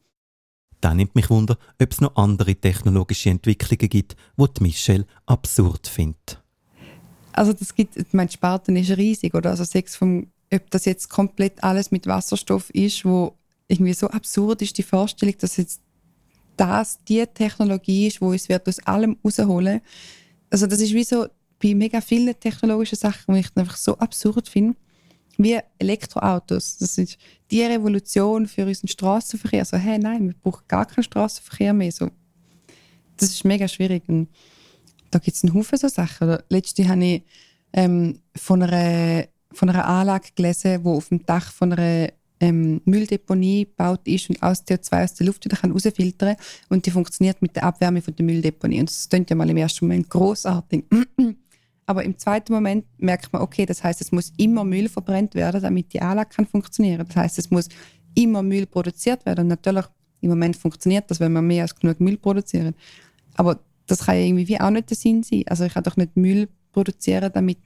Dann 0.81 0.97
nimmt 0.97 1.15
mich 1.15 1.29
Wunder, 1.29 1.57
ob 1.81 1.91
es 1.91 1.99
noch 1.99 2.15
andere 2.15 2.55
technologische 2.55 3.29
Entwicklungen 3.29 3.89
gibt, 3.89 4.15
die, 4.37 4.63
Michelle 4.63 5.05
absurd 5.25 5.87
findet. 5.87 6.41
Also 7.33 7.53
das 7.53 7.75
gibt, 7.75 8.13
mein 8.13 8.29
Sparten 8.29 8.75
ist 8.75 8.95
riesig, 8.97 9.33
oder? 9.33 9.51
Also 9.51 9.63
sechs 9.63 9.95
vom, 9.95 10.27
ob 10.53 10.69
das 10.71 10.85
jetzt 10.85 11.09
komplett 11.09 11.63
alles 11.63 11.91
mit 11.91 12.07
Wasserstoff 12.07 12.69
ist, 12.71 13.03
wo 13.03 13.35
irgendwie 13.67 13.93
so 13.93 14.07
absurd 14.07 14.61
ist 14.61 14.77
die 14.77 14.83
Vorstellung, 14.83 15.35
dass 15.39 15.57
jetzt 15.57 15.81
das 16.57 16.99
die 17.03 17.25
Technologie 17.25 18.07
ist, 18.07 18.21
wo 18.21 18.33
es 18.33 18.49
wird 18.49 18.67
aus 18.67 18.79
allem 18.79 19.17
rausholen. 19.23 19.81
Also 20.49 20.65
das 20.65 20.81
ist 20.81 20.93
wie 20.93 21.03
so 21.03 21.27
bei 21.61 21.75
mega 21.75 22.01
vielen 22.01 22.37
technologischen 22.39 22.97
Sachen, 22.97 23.35
die 23.35 23.41
ich 23.41 23.55
einfach 23.55 23.77
so 23.77 23.97
absurd 23.97 24.47
finde 24.47 24.75
wie 25.39 25.57
Elektroautos. 25.79 26.77
Das 26.77 26.97
ist 26.97 27.17
die 27.49 27.63
Revolution 27.63 28.47
für 28.47 28.65
unseren 28.65 28.89
Straßenverkehr. 28.89 29.65
So, 29.65 29.77
hey, 29.77 29.97
nein, 29.97 30.27
wir 30.27 30.35
brauchen 30.43 30.63
gar 30.67 30.85
keinen 30.85 31.03
Straßenverkehr 31.03 31.73
mehr. 31.73 31.91
So, 31.91 32.09
das 33.17 33.29
ist 33.29 33.45
mega 33.45 33.67
schwierig. 33.67 34.03
Und 34.07 34.27
da 35.11 35.19
gibt 35.19 35.35
es 35.35 35.43
einen 35.43 35.53
Haufen 35.53 35.77
so 35.77 35.87
Sachen. 35.87 36.27
Oder 36.27 36.43
letzte 36.49 36.87
habe 36.87 37.03
ich 37.03 37.23
ähm, 37.73 38.19
von, 38.35 38.61
einer, 38.61 39.27
von 39.53 39.69
einer 39.69 39.87
Anlage 39.87 40.29
gelesen, 40.35 40.83
die 40.83 40.89
auf 40.89 41.09
dem 41.09 41.25
Dach 41.25 41.51
von 41.51 41.73
einer 41.73 42.09
ähm, 42.41 42.81
Mülldeponie 42.85 43.65
gebaut 43.65 44.01
ist 44.05 44.29
und 44.29 44.41
aus 44.43 44.65
CO2 44.65 45.03
aus 45.03 45.13
der 45.15 45.25
Luft 45.27 45.45
wieder 45.45 45.57
kann 45.57 45.73
und 46.69 46.85
die 46.85 46.91
funktioniert 46.91 47.41
mit 47.41 47.55
der 47.55 47.63
Abwärme 47.63 48.01
von 48.01 48.15
der 48.15 48.25
Mülldeponie. 48.25 48.79
Und 48.79 48.89
das 48.89 49.09
klingt 49.09 49.29
ja 49.29 49.35
mal 49.35 49.49
im 49.49 49.57
ersten 49.57 49.85
Moment 49.85 50.09
großartig. 50.09 50.85
Aber 51.89 52.03
im 52.03 52.19
zweiten 52.19 52.53
Moment 52.53 52.85
merkt 52.99 53.33
man, 53.33 53.41
okay, 53.41 53.65
das 53.65 53.83
heißt, 53.83 53.99
es 53.99 54.11
muss 54.11 54.31
immer 54.37 54.63
Müll 54.63 54.87
verbrennt 54.87 55.33
werden, 55.33 55.59
damit 55.59 55.91
die 55.91 55.99
Anlage 55.99 56.29
kann 56.35 56.45
funktionieren. 56.45 57.03
Das 57.03 57.15
heißt, 57.15 57.39
es 57.39 57.49
muss 57.49 57.67
immer 58.13 58.43
Müll 58.43 58.67
produziert 58.67 59.25
werden. 59.25 59.45
Und 59.45 59.47
natürlich 59.47 59.85
im 60.21 60.29
Moment 60.29 60.55
funktioniert 60.55 61.09
das, 61.09 61.19
wenn 61.19 61.31
wir 61.31 61.41
mehr 61.41 61.63
als 61.63 61.73
genug 61.73 61.99
Müll 61.99 62.17
produzieren. 62.17 62.75
Aber 63.33 63.59
das 63.87 64.05
kann 64.05 64.17
ja 64.17 64.21
irgendwie 64.21 64.59
auch 64.59 64.69
nicht 64.69 64.91
der 64.91 64.97
Sinn 64.97 65.23
sein. 65.23 65.45
Also 65.47 65.63
ich 65.63 65.73
kann 65.73 65.83
doch 65.83 65.97
nicht 65.97 66.15
Müll 66.15 66.47
produzieren, 66.71 67.31
damit 67.33 67.57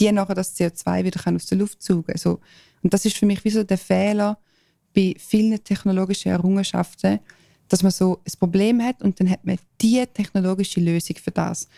die 0.00 0.10
nachher 0.10 0.34
das 0.34 0.58
CO2 0.58 1.04
wieder 1.04 1.20
aus 1.32 1.46
der 1.46 1.58
Luft 1.58 1.80
saugen. 1.80 2.12
Also, 2.12 2.40
und 2.82 2.92
das 2.92 3.04
ist 3.04 3.16
für 3.18 3.26
mich 3.26 3.44
wie 3.44 3.50
so 3.50 3.62
der 3.62 3.78
Fehler 3.78 4.36
bei 4.92 5.14
vielen 5.16 5.62
technologischen 5.62 6.32
Errungenschaften, 6.32 7.20
dass 7.68 7.84
man 7.84 7.92
so 7.92 8.18
ein 8.26 8.32
Problem 8.40 8.82
hat 8.82 9.00
und 9.00 9.20
dann 9.20 9.30
hat 9.30 9.44
man 9.44 9.58
die 9.80 10.04
technologische 10.12 10.80
Lösung 10.80 11.14
für 11.22 11.30
das. 11.30 11.68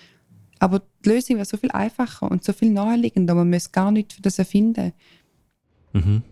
Aber 0.59 0.83
die 1.05 1.09
Lösung 1.09 1.37
wäre 1.37 1.45
so 1.45 1.57
viel 1.57 1.71
einfacher 1.71 2.31
und 2.31 2.45
so 2.45 2.53
viel 2.53 2.71
naheliegender. 2.71 3.35
Man 3.35 3.51
muss 3.51 3.73
gar 3.73 3.91
nichts 3.91 4.15
für 4.15 4.23
das 4.23 4.39
erfinden. 4.39 4.93
Mhm. 5.93 6.23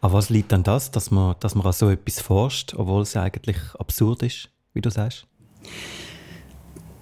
Aber 0.00 0.14
was 0.14 0.30
liegt 0.30 0.52
an 0.52 0.62
das, 0.62 0.90
dass 0.90 1.10
man, 1.10 1.36
dass 1.40 1.54
man 1.54 1.66
an 1.66 1.72
so 1.72 1.90
etwas 1.90 2.20
forscht, 2.20 2.74
obwohl 2.74 3.02
es 3.02 3.16
eigentlich 3.16 3.56
absurd 3.78 4.22
ist, 4.22 4.50
wie 4.72 4.80
du 4.80 4.90
sagst? 4.90 5.26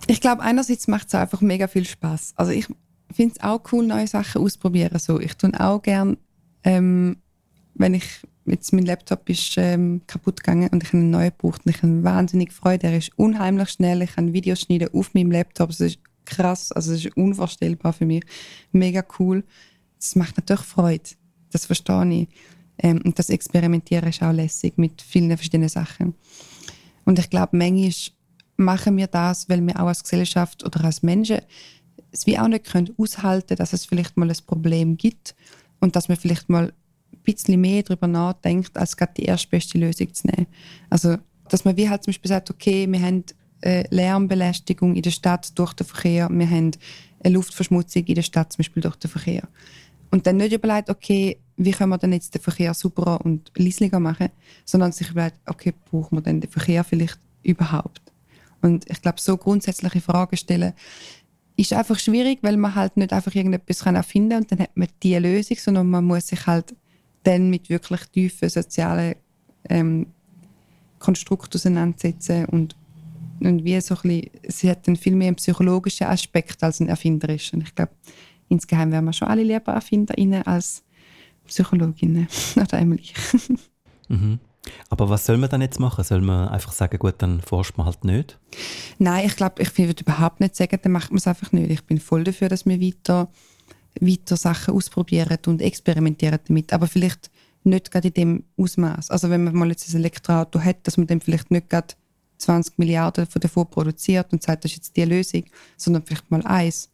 Ich 0.06 0.20
glaube, 0.20 0.42
einerseits 0.42 0.88
macht 0.88 1.08
es 1.08 1.14
einfach 1.14 1.40
mega 1.40 1.68
viel 1.68 1.84
Spaß. 1.84 2.34
Also 2.36 2.52
ich 2.52 2.66
finde 3.12 3.34
es 3.36 3.42
auch 3.42 3.60
cool, 3.72 3.86
neue 3.86 4.06
Sachen 4.06 4.42
auszuprobieren. 4.42 4.98
So, 4.98 5.20
ich 5.20 5.34
tue 5.34 5.52
auch 5.60 5.82
gern, 5.82 6.16
ähm, 6.64 7.18
wenn 7.74 7.94
ich 7.94 8.22
jetzt 8.44 8.72
mein 8.72 8.84
Laptop 8.84 9.28
ist 9.28 9.54
ähm, 9.56 10.02
kaputt 10.06 10.42
gegangen 10.42 10.68
und 10.70 10.82
ich 10.82 10.92
einen 10.92 11.10
neuen 11.10 11.30
gebraucht 11.30 11.62
und 11.64 11.74
ich 11.74 11.82
habe 11.82 12.02
wahnsinnig 12.02 12.52
Freude. 12.52 12.88
Er 12.88 12.96
ist 12.96 13.16
unheimlich 13.16 13.70
schnell. 13.70 14.02
Ich 14.02 14.16
kann 14.16 14.32
Videos 14.32 14.60
schneiden 14.60 14.88
auf 14.92 15.14
meinem 15.14 15.30
Laptop. 15.30 15.70
Das 15.70 15.80
ist 15.80 16.00
krass. 16.24 16.72
Also 16.72 16.92
es 16.92 17.04
ist 17.04 17.16
unvorstellbar 17.16 17.92
für 17.92 18.06
mich. 18.06 18.24
Mega 18.72 19.04
cool. 19.18 19.44
Das 19.98 20.16
macht 20.16 20.36
natürlich 20.36 20.62
Freude. 20.62 21.10
Das 21.50 21.66
verstehe 21.66 22.22
ich. 22.22 22.28
Ähm, 22.78 23.00
und 23.04 23.18
das 23.18 23.30
Experimentieren 23.30 24.08
ist 24.08 24.22
auch 24.22 24.32
lässig 24.32 24.78
mit 24.78 25.02
vielen 25.02 25.36
verschiedenen 25.36 25.68
Sachen. 25.68 26.14
Und 27.04 27.18
ich 27.18 27.30
glaube, 27.30 27.56
manchmal 27.56 27.92
machen 28.56 28.96
wir 28.96 29.06
das, 29.06 29.48
weil 29.48 29.64
wir 29.66 29.76
auch 29.76 29.88
als 29.88 30.02
Gesellschaft 30.02 30.64
oder 30.64 30.84
als 30.84 31.02
Menschen 31.02 31.40
es 32.12 32.26
wie 32.26 32.38
auch 32.38 32.48
nicht 32.48 32.66
können 32.66 32.94
aushalten 32.98 33.56
dass 33.56 33.72
es 33.72 33.86
vielleicht 33.86 34.16
mal 34.16 34.30
ein 34.30 34.36
Problem 34.46 34.96
gibt 34.96 35.34
und 35.80 35.96
dass 35.96 36.08
man 36.08 36.16
vielleicht 36.16 36.48
mal 36.48 36.66
ein 37.12 37.22
bisschen 37.24 37.60
mehr 37.60 37.82
darüber 37.82 38.06
nachdenkt, 38.06 38.76
als 38.76 38.96
gerade 38.96 39.14
die 39.16 39.24
erstbeste 39.24 39.78
Lösung 39.78 40.12
zu 40.12 40.26
nehmen. 40.28 40.46
Also, 40.90 41.16
dass 41.48 41.64
man 41.64 41.76
wie 41.76 41.88
halt 41.88 42.04
zum 42.04 42.12
Beispiel 42.12 42.28
sagt, 42.28 42.50
okay, 42.50 42.86
wir 42.90 43.00
haben 43.00 43.24
eine 43.62 43.84
Lärmbelästigung 43.90 44.94
in 44.94 45.02
der 45.02 45.10
Stadt 45.10 45.58
durch 45.58 45.72
den 45.74 45.86
Verkehr, 45.86 46.28
wir 46.30 46.50
haben 46.50 46.72
eine 47.22 47.34
Luftverschmutzung 47.34 48.04
in 48.04 48.14
der 48.14 48.22
Stadt 48.22 48.52
zum 48.52 48.58
Beispiel 48.58 48.82
durch 48.82 48.96
den 48.96 49.10
Verkehr. 49.10 49.48
Und 50.10 50.26
dann 50.26 50.36
nicht 50.36 50.52
überlegt, 50.52 50.90
okay, 50.90 51.38
wie 51.56 51.70
können 51.70 51.90
wir 51.90 51.98
denn 51.98 52.12
jetzt 52.12 52.34
den 52.34 52.42
Verkehr 52.42 52.74
sauberer 52.74 53.24
und 53.24 53.50
leislicher 53.56 54.00
machen, 54.00 54.28
sondern 54.64 54.92
sich 54.92 55.10
überlegt, 55.10 55.38
okay, 55.46 55.72
brauchen 55.90 56.18
wir 56.18 56.22
denn 56.22 56.40
den 56.40 56.50
Verkehr 56.50 56.84
vielleicht 56.84 57.18
überhaupt? 57.42 58.02
Und 58.60 58.88
ich 58.90 59.00
glaube, 59.00 59.20
so 59.20 59.36
grundsätzliche 59.36 60.00
Fragen 60.00 60.36
stellen 60.36 60.72
ist 61.56 61.72
einfach 61.72 61.98
schwierig, 61.98 62.38
weil 62.42 62.56
man 62.56 62.74
halt 62.74 62.96
nicht 62.96 63.12
einfach 63.12 63.34
irgendetwas 63.34 63.82
erfinden 63.82 64.30
kann 64.30 64.42
und 64.42 64.52
dann 64.52 64.58
hat 64.60 64.76
man 64.76 64.88
die 65.02 65.16
Lösung, 65.16 65.56
sondern 65.58 65.90
man 65.90 66.04
muss 66.04 66.28
sich 66.28 66.46
halt 66.46 66.74
dann 67.24 67.50
mit 67.50 67.68
wirklich 67.68 68.02
tiefen 68.06 68.48
sozialen 68.48 69.16
ähm, 69.68 70.06
Konstrukten 70.98 71.56
auseinandersetzen 71.56 72.46
und, 72.46 72.76
und 73.46 73.64
wie 73.64 73.80
so 73.80 73.94
ein 73.94 74.00
bisschen, 74.02 74.30
sie 74.48 74.70
hat 74.70 74.86
dann 74.86 74.96
viel 74.96 75.14
mehr 75.14 75.28
einen 75.28 75.36
psychologischen 75.36 76.06
Aspekt 76.06 76.62
als 76.62 76.80
einen 76.80 76.90
erfinderischen. 76.90 77.62
Ich 77.62 77.74
glaube, 77.74 77.92
insgeheim 78.48 78.92
wären 78.92 79.04
wir 79.04 79.12
schon 79.12 79.28
alle 79.28 79.42
lieber 79.42 79.72
ErfinderInnen 79.72 80.46
als 80.46 80.82
Psychologinnen 81.46 82.28
oder 82.56 82.78
einmal 82.78 82.98
ich. 82.98 83.14
mhm. 84.08 84.38
Aber 84.88 85.08
was 85.08 85.26
soll 85.26 85.38
man 85.38 85.50
dann 85.50 85.60
jetzt 85.60 85.80
machen? 85.80 86.04
Soll 86.04 86.20
man 86.20 86.48
einfach 86.48 86.72
sagen, 86.72 86.98
gut, 86.98 87.14
dann 87.18 87.40
forscht 87.40 87.76
man 87.76 87.86
halt 87.86 88.04
nicht? 88.04 88.38
Nein, 88.98 89.26
ich 89.26 89.34
glaube, 89.34 89.60
ich 89.60 89.76
würde 89.76 90.02
überhaupt 90.02 90.40
nicht 90.40 90.54
sagen, 90.54 90.78
dann 90.82 90.92
macht 90.92 91.10
man 91.10 91.18
es 91.18 91.26
einfach 91.26 91.50
nicht. 91.52 91.70
Ich 91.70 91.84
bin 91.84 91.98
voll 91.98 92.22
dafür, 92.22 92.48
dass 92.48 92.64
wir 92.64 92.80
weiter, 92.80 93.28
weiter 94.00 94.36
Sachen 94.36 94.74
ausprobieren 94.74 95.38
und 95.46 95.60
experimentieren 95.60 96.38
damit. 96.46 96.72
Aber 96.72 96.86
vielleicht 96.86 97.30
nicht 97.64 97.90
gerade 97.90 98.08
in 98.08 98.14
dem 98.14 98.44
Ausmaß. 98.56 99.10
Also 99.10 99.30
wenn 99.30 99.44
man 99.44 99.54
mal 99.54 99.68
jetzt 99.68 99.92
ein 99.92 99.96
Elektroauto 99.96 100.60
hat, 100.60 100.86
dass 100.86 100.96
man 100.96 101.06
dann 101.06 101.20
vielleicht 101.20 101.50
nicht 101.50 101.68
gerade 101.68 101.94
20 102.42 102.78
Milliarden 102.78 103.26
davon 103.40 103.68
produziert 103.68 104.32
und 104.32 104.42
sagt, 104.42 104.64
das 104.64 104.72
ist 104.72 104.76
jetzt 104.76 104.96
die 104.96 105.04
Lösung, 105.04 105.44
sondern 105.76 106.02
vielleicht 106.04 106.30
mal 106.30 106.42
eins. 106.42 106.90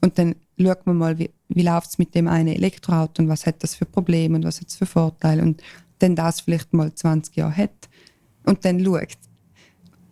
Und 0.00 0.18
dann 0.18 0.34
schaut 0.58 0.86
man 0.86 0.96
mal, 0.96 1.18
wie, 1.18 1.30
wie 1.48 1.62
läuft 1.62 1.90
es 1.90 1.98
mit 1.98 2.14
dem 2.14 2.28
einen 2.28 2.54
Elektroauto 2.54 3.22
und 3.22 3.28
was 3.28 3.46
hat 3.46 3.62
das 3.62 3.74
für 3.74 3.86
Probleme 3.86 4.36
und 4.36 4.44
was 4.44 4.60
hat 4.60 4.68
es 4.68 4.76
für 4.76 4.86
Vorteile. 4.86 5.42
Und 5.42 5.62
dann 5.98 6.16
das 6.16 6.40
vielleicht 6.40 6.72
mal 6.72 6.94
20 6.94 7.36
Jahre 7.36 7.56
hat 7.56 7.88
und 8.44 8.64
dann 8.64 8.82
schaut. 8.84 9.18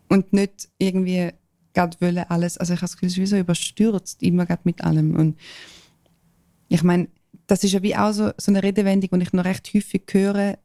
Und 0.08 0.32
nicht 0.32 0.68
irgendwie 0.78 1.30
gerade 1.74 1.96
wollen 2.00 2.24
alles, 2.28 2.58
also 2.58 2.72
ich 2.72 2.80
habe 2.80 2.90
das 2.90 2.96
Gefühl, 2.96 3.08
es 3.08 3.14
ist 3.14 3.20
wie 3.20 3.26
so 3.26 3.36
überstürzt, 3.36 4.22
immer 4.22 4.46
gerade 4.46 4.62
mit 4.64 4.82
allem. 4.82 5.14
Und 5.14 5.38
ich 6.68 6.82
meine, 6.82 7.08
das 7.46 7.64
ist 7.64 7.72
ja 7.72 7.82
wie 7.82 7.96
auch 7.96 8.12
so, 8.12 8.30
so 8.36 8.50
eine 8.50 8.62
Redewendung, 8.62 9.18
die 9.18 9.22
ich 9.24 9.32
noch 9.32 9.44
recht 9.44 9.72
häufig 9.74 10.02
höre, 10.10 10.58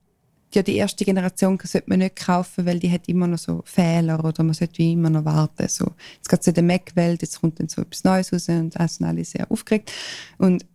ja, 0.55 0.63
die 0.63 0.75
erste 0.75 1.05
Generation 1.05 1.59
sollte 1.63 1.89
man 1.89 1.99
nicht 1.99 2.15
kaufen, 2.15 2.65
weil 2.65 2.79
die 2.79 2.91
hat 2.91 3.07
immer 3.07 3.27
noch 3.27 3.37
so 3.37 3.61
Fehler 3.65 4.23
oder 4.23 4.43
man 4.43 4.53
sollte 4.53 4.83
immer 4.83 5.09
noch 5.09 5.25
warten. 5.25 5.67
So, 5.67 5.91
jetzt 6.15 6.29
geht 6.29 6.41
es 6.41 6.47
in 6.47 6.53
der 6.53 6.63
Mac-Welt, 6.63 7.21
jetzt 7.21 7.41
kommt 7.41 7.59
dann 7.59 7.69
so 7.69 7.81
etwas 7.81 8.03
Neues 8.03 8.33
raus 8.33 8.49
und 8.49 8.71
da 8.71 8.87
sind 8.87 9.07
alle 9.07 9.25
sehr 9.25 9.49
aufgeregt. 9.51 9.91
Und 10.37 10.65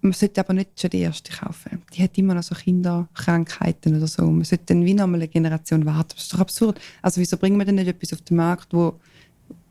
man 0.00 0.12
sollte 0.12 0.40
aber 0.40 0.54
nicht 0.54 0.80
schon 0.80 0.90
die 0.90 1.00
erste 1.00 1.32
kaufen. 1.32 1.82
Die 1.92 2.02
hat 2.02 2.16
immer 2.18 2.34
noch 2.34 2.42
so 2.42 2.54
Kinderkrankheiten 2.54 3.96
oder 3.96 4.06
so. 4.06 4.22
Man 4.22 4.44
sollte 4.44 4.66
dann 4.66 4.84
wie 4.84 4.94
noch 4.94 5.04
eine 5.04 5.26
Generation 5.26 5.84
warten. 5.86 6.10
Das 6.14 6.24
ist 6.24 6.34
doch 6.34 6.40
absurd. 6.40 6.80
Also 7.02 7.20
wieso 7.20 7.36
bringen 7.36 7.58
wir 7.58 7.64
denn 7.64 7.74
nicht 7.74 7.88
etwas 7.88 8.12
auf 8.12 8.20
den 8.22 8.36
Markt, 8.36 8.72
wo, 8.72 9.00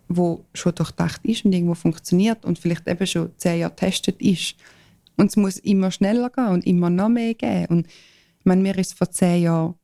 wo 0.10 0.44
schon 0.54 0.76
durchdacht 0.76 1.22
ist 1.24 1.46
und 1.46 1.54
irgendwo 1.54 1.76
funktioniert 1.76 2.44
und 2.44 2.60
vielleicht 2.60 2.88
eben 2.88 3.08
schon 3.08 3.32
zehn 3.38 3.60
Jahre 3.60 3.74
getestet 3.74 4.22
ist. 4.22 4.56
Und 5.16 5.28
es 5.28 5.38
muss 5.38 5.58
immer 5.60 5.92
schneller 5.92 6.30
gehen 6.30 6.48
und 6.48 6.68
immer 6.68 6.90
noch 6.90 7.10
mehr 7.10 7.34
geben. 7.34 7.68
Und 7.68 7.88
meine, 8.48 8.62
mir 8.62 8.76
ist 8.78 8.98
vor 8.98 9.12
zehn 9.12 9.44
Jahren 9.44 9.76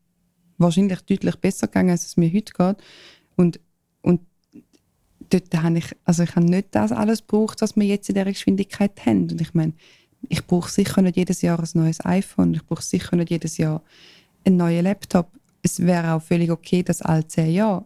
wahrscheinlich 0.58 1.02
deutlich 1.02 1.36
besser 1.36 1.68
gegangen, 1.68 1.92
als 1.92 2.06
es 2.06 2.18
mir 2.18 2.32
heute 2.34 2.54
geht. 2.54 2.78
Und, 3.36 3.60
und 4.02 4.22
dort 5.30 5.54
habe 5.56 5.78
ich, 5.78 5.96
also 6.06 6.24
ich 6.24 6.36
habe 6.36 6.46
nicht 6.46 6.70
das 6.72 6.92
alles 6.92 7.22
gebraucht, 7.22 7.62
was 7.62 7.76
wir 7.76 7.86
jetzt 7.86 8.10
in 8.10 8.16
dieser 8.16 8.32
Geschwindigkeit 8.32 9.06
haben. 9.06 9.30
Und 9.30 9.42
ich 9.42 9.54
meine, 9.54 9.74
ich 10.30 10.46
brauche 10.46 10.72
sicher 10.72 11.02
nicht 11.02 11.18
jedes 11.18 11.42
Jahr 11.42 11.60
ein 11.60 11.70
neues 11.74 12.04
iPhone, 12.06 12.54
ich 12.54 12.66
brauche 12.66 12.82
sicher 12.82 13.16
nicht 13.16 13.30
jedes 13.30 13.58
Jahr 13.58 13.84
einen 14.46 14.58
neuen 14.58 14.84
Laptop. 14.84 15.32
Es 15.62 15.80
wäre 15.80 16.14
auch 16.14 16.22
völlig 16.22 16.50
okay, 16.50 16.84
das 16.84 17.02
alle 17.02 17.28
zehn 17.28 17.54
Jahre 17.54 17.86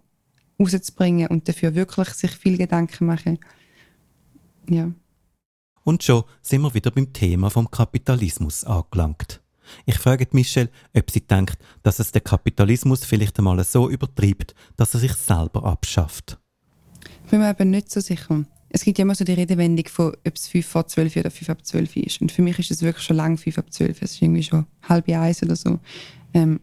rauszubringen 0.60 1.28
und 1.28 1.48
dafür 1.48 1.76
wirklich 1.76 2.10
sich 2.10 2.32
viel 2.32 2.58
Gedanken 2.58 3.06
machen. 3.06 3.40
Ja. 4.70 4.92
Und 5.84 6.04
schon 6.04 6.24
sind 6.42 6.62
wir 6.62 6.74
wieder 6.74 6.92
beim 6.92 7.14
Thema 7.14 7.50
vom 7.50 7.70
Kapitalismus 7.70 8.64
angelangt. 8.64 9.42
Ich 9.86 9.98
frage 9.98 10.28
Michelle, 10.32 10.70
ob 10.96 11.10
sie 11.12 11.22
denkt, 11.22 11.58
dass 11.84 12.00
es 12.00 12.12
der 12.12 12.22
Kapitalismus 12.22 13.06
vielleicht 13.06 13.38
einmal 13.38 13.64
so 13.64 13.90
übertreibt, 13.90 14.56
dass 14.76 14.94
er 14.94 15.00
sich 15.00 15.14
selber 15.14 15.64
abschafft. 15.64 16.38
Ich 17.26 17.32
bin 17.32 17.40
mir 17.40 17.50
eben 17.50 17.70
nicht 17.70 17.92
so 17.92 18.00
sicher 18.00 18.46
es 18.70 18.84
gibt 18.84 18.98
ja 18.98 19.04
immer 19.04 19.16
so 19.16 19.24
die 19.24 19.34
Redewendung 19.34 19.88
von, 19.88 20.14
ob 20.26 20.36
es 20.36 20.48
5 20.48 20.66
vor 20.66 20.88
12 20.88 21.16
oder 21.18 21.32
5 21.32 21.50
ab 21.50 21.66
12 21.66 21.96
ist. 21.98 22.22
Und 22.22 22.32
für 22.32 22.42
mich 22.42 22.60
ist 22.60 22.72
es 22.72 22.82
wirklich 22.82 23.04
schon 23.04 23.16
lang 23.16 23.38
5 23.38 23.58
ab 23.58 23.72
12. 23.72 24.02
Es 24.02 24.12
ist 24.14 24.22
irgendwie 24.22 24.44
schon 24.44 24.66
halb 24.88 25.08
eins 25.10 25.42
oder 25.42 25.56
so. 25.56 25.80
Ähm, 26.34 26.60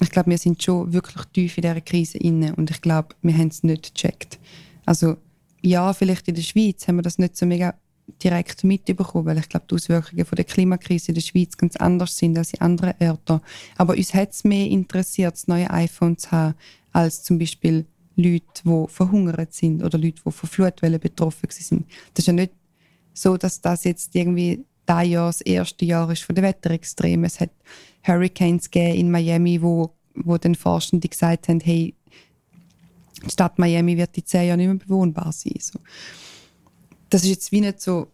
ich 0.00 0.10
glaube, 0.10 0.30
wir 0.30 0.38
sind 0.38 0.62
schon 0.62 0.92
wirklich 0.92 1.24
tief 1.32 1.56
in 1.56 1.62
dieser 1.62 1.80
Krise 1.80 2.18
inne 2.18 2.54
und 2.56 2.70
ich 2.70 2.80
glaube, 2.82 3.14
wir 3.22 3.36
haben 3.36 3.48
es 3.48 3.62
nicht 3.62 3.94
gecheckt. 3.94 4.38
Also 4.84 5.16
ja, 5.62 5.92
vielleicht 5.92 6.28
in 6.28 6.34
der 6.34 6.42
Schweiz 6.42 6.86
haben 6.86 6.96
wir 6.96 7.02
das 7.02 7.18
nicht 7.18 7.36
so 7.36 7.46
mega 7.46 7.74
direkt 8.22 8.64
mitbekommen, 8.64 9.26
weil 9.26 9.38
ich 9.38 9.48
glaube, 9.48 9.66
die 9.68 9.74
Auswirkungen 9.74 10.24
von 10.24 10.36
der 10.36 10.44
Klimakrise 10.44 11.08
in 11.08 11.14
der 11.14 11.22
Schweiz 11.22 11.56
ganz 11.56 11.76
anders 11.76 12.16
sind 12.16 12.38
als 12.38 12.54
in 12.54 12.60
anderen 12.60 12.94
Orten. 13.00 13.40
Aber 13.76 13.94
uns 13.94 14.14
hat 14.14 14.32
es 14.32 14.44
mehr 14.44 14.66
interessiert, 14.66 15.34
das 15.34 15.48
neue 15.48 15.70
iPhone 15.70 16.16
zu 16.16 16.30
haben, 16.30 16.54
als 16.92 17.24
zum 17.24 17.38
Beispiel 17.38 17.84
Leute, 18.16 18.44
die 18.64 18.84
verhungert 18.88 19.52
sind 19.52 19.82
oder 19.82 19.98
Leute, 19.98 20.22
die 20.24 20.32
von 20.32 20.48
Flutwellen 20.48 21.00
betroffen 21.00 21.50
sind. 21.50 21.86
Das 22.14 22.22
ist 22.22 22.26
ja 22.26 22.32
nicht 22.32 22.52
so, 23.12 23.36
dass 23.36 23.60
das 23.60 23.84
jetzt 23.84 24.14
irgendwie 24.14 24.64
das 24.86 25.06
Jahr 25.06 25.26
das 25.26 25.40
erste 25.40 25.84
Jahr 25.84 26.10
ist 26.10 26.22
von 26.22 26.34
den 26.34 26.44
Wetterextremen. 26.44 27.24
Es 27.24 27.40
hat 27.40 27.50
Hurricanes 28.06 28.68
in 28.72 29.10
Miami, 29.10 29.60
wo, 29.60 29.90
wo 30.14 30.38
den 30.38 30.54
Forschenden 30.54 31.10
gesagt 31.10 31.48
haben, 31.48 31.60
hey, 31.60 31.94
die 33.24 33.30
Stadt 33.30 33.58
Miami 33.58 33.96
wird 33.96 34.16
in 34.16 34.24
zehn 34.24 34.48
Jahren 34.48 34.58
nicht 34.58 34.68
mehr 34.68 34.76
bewohnbar 34.76 35.32
sein. 35.32 35.54
So. 35.58 35.78
Das 37.10 37.22
ist 37.22 37.30
jetzt 37.30 37.52
wie 37.52 37.60
nicht 37.60 37.80
so 37.80 38.08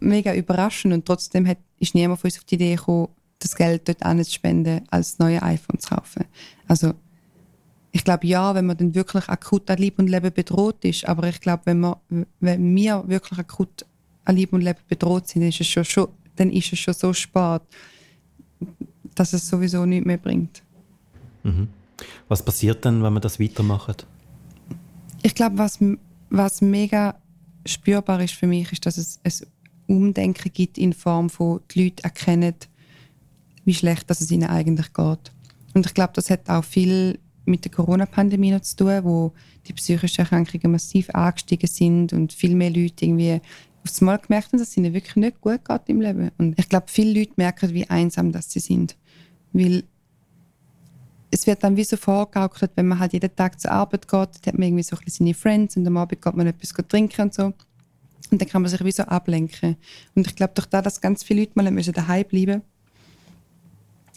mega 0.00 0.34
überraschend 0.34 0.94
und 0.94 1.04
trotzdem 1.06 1.46
hat, 1.46 1.58
ist 1.78 1.94
niemand 1.94 2.20
von 2.20 2.28
uns 2.28 2.38
auf 2.38 2.44
die 2.44 2.56
Idee 2.56 2.76
gekommen, 2.76 3.08
das 3.38 3.54
Geld 3.54 3.88
dort 3.88 4.02
anzuspenden, 4.02 4.82
als 4.90 5.18
neue 5.18 5.42
iPhone 5.42 5.78
zu 5.78 5.94
kaufen. 5.94 6.24
Also 6.66 6.94
ich 7.92 8.04
glaube 8.04 8.26
ja, 8.26 8.54
wenn 8.54 8.66
man 8.66 8.76
dann 8.76 8.94
wirklich 8.94 9.28
akut 9.28 9.70
an 9.70 9.78
Leben 9.78 10.02
und 10.02 10.08
Leben 10.08 10.32
bedroht 10.32 10.84
ist, 10.84 11.08
aber 11.08 11.28
ich 11.28 11.40
glaube, 11.40 11.62
wenn, 11.66 12.26
wenn 12.40 12.76
wir 12.76 13.04
wirklich 13.06 13.38
akut 13.38 13.86
an 14.24 14.36
Leben 14.36 14.56
und 14.56 14.62
Leben 14.62 14.80
bedroht 14.88 15.28
sind, 15.28 15.42
dann 15.42 15.48
ist 15.48 15.60
es 15.60 15.66
schon, 15.66 15.84
schon, 15.84 16.08
dann 16.36 16.50
ist 16.50 16.72
es 16.72 16.78
schon 16.78 16.94
so 16.94 17.12
spät, 17.12 17.62
dass 19.14 19.32
es 19.32 19.48
sowieso 19.48 19.86
nichts 19.86 20.06
mehr 20.06 20.18
bringt. 20.18 20.62
Mhm. 21.42 21.68
Was 22.28 22.44
passiert 22.44 22.84
dann, 22.84 23.02
wenn 23.02 23.12
man 23.12 23.22
das 23.22 23.40
weitermacht? 23.40 24.06
Ich 25.22 25.34
glaube, 25.34 25.56
was, 25.58 25.78
was 26.28 26.60
mega 26.60 27.14
spürbar 27.66 28.22
ist 28.22 28.34
für 28.34 28.46
mich, 28.46 28.72
ist, 28.72 28.86
dass 28.86 28.98
es 28.98 29.20
ein 29.22 29.46
Umdenken 29.86 30.52
gibt 30.52 30.78
in 30.78 30.92
Form 30.92 31.30
von, 31.30 31.60
die 31.70 31.84
Leute 31.84 32.04
erkennen, 32.04 32.54
wie 33.64 33.74
schlecht 33.74 34.08
dass 34.10 34.20
es 34.20 34.30
ihnen 34.30 34.48
eigentlich 34.48 34.92
geht. 34.92 35.32
Und 35.74 35.86
ich 35.86 35.94
glaube, 35.94 36.12
das 36.14 36.30
hat 36.30 36.48
auch 36.48 36.64
viel 36.64 37.18
mit 37.44 37.64
der 37.64 37.72
Corona-Pandemie 37.72 38.60
zu 38.60 38.76
tun, 38.76 39.04
wo 39.04 39.32
die 39.66 39.72
psychischen 39.72 40.22
Erkrankungen 40.22 40.72
massiv 40.72 41.10
angestiegen 41.10 41.68
sind 41.68 42.12
und 42.12 42.32
viel 42.32 42.54
mehr 42.54 42.70
Leute 42.70 43.04
irgendwie 43.04 43.40
aufs 43.84 44.00
Mal 44.00 44.18
gemerkt 44.18 44.52
haben, 44.52 44.58
dass 44.58 44.68
es 44.68 44.76
ihnen 44.76 44.94
wirklich 44.94 45.16
nicht 45.16 45.40
gut 45.40 45.64
geht 45.64 45.82
im 45.86 46.00
Leben. 46.00 46.30
Und 46.38 46.58
ich 46.58 46.68
glaube, 46.68 46.86
viele 46.88 47.20
Leute 47.20 47.32
merken, 47.36 47.72
wie 47.72 47.88
einsam 47.88 48.32
das 48.32 48.50
sie 48.50 48.60
sind. 48.60 48.96
Weil 49.52 49.84
es 51.36 51.46
wird 51.46 51.62
dann 51.62 51.76
wie 51.76 51.84
so 51.84 51.96
vorgegaukelt, 51.96 52.72
wenn 52.76 52.88
man 52.88 52.98
halt 52.98 53.12
jeden 53.12 53.34
Tag 53.36 53.60
zur 53.60 53.70
Arbeit 53.70 54.08
geht, 54.08 54.12
dann 54.12 54.46
hat 54.46 54.54
man 54.54 54.62
irgendwie 54.62 54.82
so 54.82 54.96
ein 54.96 55.04
bisschen 55.04 55.26
seine 55.26 55.34
Friends 55.34 55.76
und 55.76 55.86
am 55.86 55.96
Abend 55.98 56.22
geht 56.22 56.34
man 56.34 56.46
etwas 56.46 56.72
trinken 56.88 57.22
und 57.22 57.34
so. 57.34 57.52
Und 58.30 58.40
dann 58.40 58.48
kann 58.48 58.62
man 58.62 58.70
sich 58.70 58.82
wie 58.82 58.92
so 58.92 59.04
ablenken. 59.04 59.76
Und 60.14 60.26
ich 60.26 60.34
glaube, 60.34 60.54
durch 60.54 60.66
das, 60.66 60.82
dass 60.82 61.00
ganz 61.00 61.22
viele 61.22 61.40
Leute 61.40 61.52
mal 61.54 61.70
daheim 61.70 62.24
bleiben 62.24 62.46
müssen, 62.46 62.62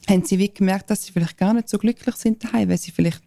haben 0.09 0.23
sie 0.23 0.39
wie 0.39 0.51
gemerkt, 0.51 0.89
dass 0.89 1.03
sie 1.03 1.11
vielleicht 1.11 1.37
gar 1.37 1.53
nicht 1.53 1.69
so 1.69 1.77
glücklich 1.77 2.15
sind 2.15 2.43
daheim, 2.43 2.69
weil 2.69 2.77
sie 2.77 2.91
vielleicht 2.91 3.21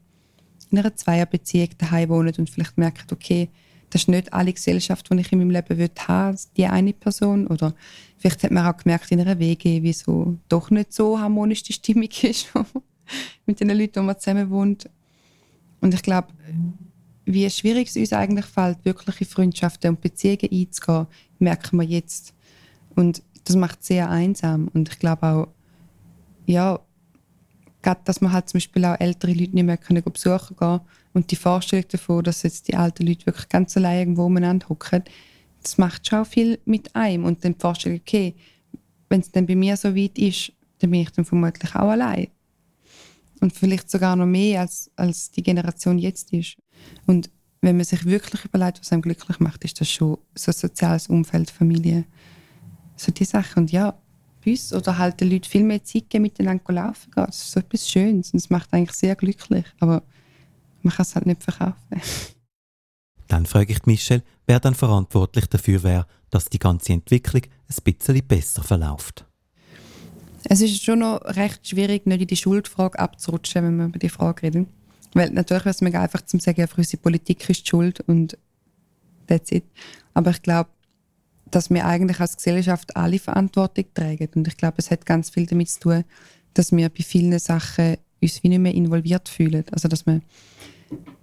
in 0.71 0.79
einer 0.79 0.97
Zweierbeziehung 0.97 1.69
daheim 1.79 2.09
wohnen 2.09 2.35
und 2.37 2.49
vielleicht 2.51 2.79
merken, 2.79 3.07
okay, 3.13 3.51
das 3.91 4.03
ist 4.03 4.09
nicht 4.09 4.33
alle 4.33 4.55
Gesellschaft, 4.55 5.09
die 5.13 5.21
ich 5.21 5.31
in 5.33 5.39
meinem 5.39 5.51
Leben 5.51 5.77
will 5.77 5.91
haben, 6.09 6.39
die 6.57 6.65
eine 6.65 6.95
Person. 6.95 7.47
Oder 7.47 7.75
vielleicht 8.17 8.43
hat 8.43 8.51
man 8.51 8.67
auch 8.67 8.77
gemerkt 8.79 9.13
in 9.13 9.21
einer 9.21 9.39
Wege, 9.39 9.83
wie 9.83 9.93
so 9.93 10.39
doch 10.49 10.71
nicht 10.71 10.95
so 10.95 11.21
harmonisch 11.21 11.63
die 11.63 11.75
Stimmung 11.75 12.09
ist 12.23 12.49
mit 13.47 13.61
den 13.61 13.71
Leuten, 13.71 13.93
die 13.95 14.01
man 14.01 14.19
zusammen 14.19 14.51
wohnt. 14.51 14.89
Und 15.81 15.95
ich 15.95 16.03
glaube, 16.03 16.29
wie 17.25 17.49
schwierig 17.51 17.89
es 17.89 17.97
uns 17.97 18.13
eigentlich 18.13 18.47
fällt, 18.47 18.85
wirkliche 18.85 19.25
Freundschaften 19.25 19.91
und 19.91 20.01
Beziehungen 20.01 20.49
einzugehen, 20.51 21.07
merken 21.39 21.79
wir 21.79 21.87
jetzt. 21.87 22.35
Und 22.95 23.23
das 23.45 23.57
macht 23.57 23.85
sehr 23.85 24.11
einsam. 24.11 24.69
Und 24.75 24.89
ich 24.89 24.99
glaube 24.99 25.27
auch, 25.27 25.49
ja, 26.47 26.81
gerade, 27.83 28.01
dass 28.05 28.21
man 28.21 28.33
halt 28.33 28.49
zum 28.49 28.59
Beispiel 28.59 28.85
auch 28.85 28.99
ältere 28.99 29.33
Leute 29.33 29.55
nicht 29.55 29.65
mehr 29.65 29.77
können 29.77 30.03
besuchen 30.03 30.57
kann 30.57 30.81
und 31.13 31.31
die 31.31 31.37
Vorstellung 31.37 31.87
davon, 31.89 32.25
dass 32.25 32.43
jetzt 32.43 32.69
die 32.69 32.77
alten 32.77 33.07
Leute 33.07 33.27
wirklich 33.27 33.49
ganz 33.49 33.77
allein 33.77 34.01
irgendwo 34.01 34.25
umeinander 34.27 34.69
hocken, 34.69 35.05
das 35.63 35.79
macht 35.79 36.07
schon 36.07 36.25
viel 36.25 36.59
mit 36.65 36.95
einem. 36.97 37.25
Und 37.25 37.45
dann 37.45 37.55
die 37.55 37.61
Vorstellung, 37.61 38.01
okay, 38.01 38.35
wenn 39.09 39.21
es 39.21 39.31
dann 39.31 39.47
bei 39.47 39.55
mir 39.55 39.77
so 39.77 39.95
weit 39.95 40.19
ist, 40.19 40.53
dann 40.79 40.91
bin 40.91 41.01
ich 41.01 41.11
dann 41.11 41.25
vermutlich 41.25 41.75
auch 41.75 41.91
allein. 41.91 42.29
Und 43.43 43.53
vielleicht 43.53 43.91
sogar 43.91 44.15
noch 44.15 44.25
mehr, 44.25 44.61
als, 44.61 44.91
als 44.95 45.33
die 45.33 45.43
Generation 45.43 45.99
jetzt 45.99 46.33
ist. 46.33 46.57
Und 47.07 47.29
wenn 47.61 47.77
man 47.77 47.85
sich 47.85 48.05
wirklich 48.05 48.45
überlegt, 48.45 48.81
was 48.81 48.93
einem 48.93 49.03
glücklich 49.03 49.41
macht, 49.41 49.65
ist 49.65 49.81
das 49.81 49.91
schon 49.91 50.19
so 50.35 50.51
ein 50.51 50.55
soziales 50.55 51.09
Umfeld, 51.09 51.51
Familie. 51.51 52.05
So 52.97 53.11
die 53.11 53.25
Sachen. 53.25 53.65
Und 53.65 53.73
ja, 53.73 53.99
Bus 54.45 54.73
oder 54.73 54.97
halt 54.97 55.21
den 55.21 55.31
Leuten 55.31 55.45
viel 55.45 55.65
mehr 55.65 55.83
Zeit 55.83 56.09
geben, 56.09 56.23
miteinander 56.23 56.73
laufen 56.73 57.11
gehen. 57.11 57.27
Das 57.27 57.37
ist 57.37 57.51
so 57.51 57.61
etwas 57.61 57.89
Schönes 57.89 58.33
und 58.33 58.39
es 58.39 58.49
macht 58.49 58.73
eigentlich 58.73 58.97
sehr 58.97 59.17
glücklich. 59.17 59.65
Aber 59.81 60.03
man 60.83 60.95
kann 60.95 61.03
es 61.03 61.15
halt 61.15 61.27
nicht 61.27 61.43
verkaufen. 61.43 61.77
Dann 63.29 63.47
frage 63.47 63.73
ich 63.73 63.87
Michelle, 63.87 64.23
wer 64.47 64.61
dann 64.61 64.75
verantwortlich 64.75 65.47
dafür 65.47 65.83
wäre, 65.83 66.07
dass 66.29 66.51
die 66.51 66.59
ganze 66.59 66.93
Entwicklung 66.93 67.43
ein 67.43 67.83
bisschen 67.83 68.27
besser 68.27 68.63
verläuft. 68.63 69.25
Es 70.45 70.61
ist 70.61 70.83
schon 70.83 71.01
noch 71.01 71.21
recht 71.25 71.67
schwierig, 71.67 72.07
nicht 72.07 72.23
in 72.23 72.27
die 72.27 72.37
Schuldfrage 72.37 72.99
abzurutschen, 72.99 73.65
wenn 73.65 73.77
wir 73.77 73.87
über 73.87 73.99
die 73.99 74.09
Frage 74.09 74.43
reden. 74.43 74.67
Weil 75.15 75.31
natürlich 75.31 75.65
wäre 75.65 75.75
es 75.75 75.81
mega 75.81 76.03
einfach 76.03 76.23
zu 76.23 76.39
sagen, 76.39 76.67
für 76.67 76.79
unsere 76.79 77.03
Politik 77.03 77.49
ist 77.49 77.65
die 77.65 77.69
schuld 77.69 78.01
und 78.01 78.37
that's 79.27 79.53
it. 79.53 79.65
Aber 80.15 80.31
ich 80.31 80.43
glaube, 80.43 80.71
dass 81.51 81.71
wir 81.71 81.87
eigentlich 81.87 82.19
als 82.19 82.37
Gesellschaft 82.37 82.97
alle 82.97 83.19
Verantwortung 83.19 83.85
tragen. 83.95 84.29
Und 84.35 84.49
ich 84.49 84.57
glaube, 84.57 84.77
es 84.79 84.91
hat 84.91 85.05
ganz 85.05 85.31
viel 85.31 85.47
damit 85.47 85.69
zu 85.69 85.81
tun, 85.81 86.05
dass 86.55 86.73
wir 86.73 86.89
bei 86.89 87.03
vielen 87.03 87.39
Sachen 87.39 87.99
uns 88.23 88.43
wie 88.43 88.49
nicht 88.49 88.61
mehr 88.61 88.75
involviert 88.75 89.29
fühlen. 89.29 89.65
Also 89.71 89.89
dass 89.89 90.07
man 90.07 90.23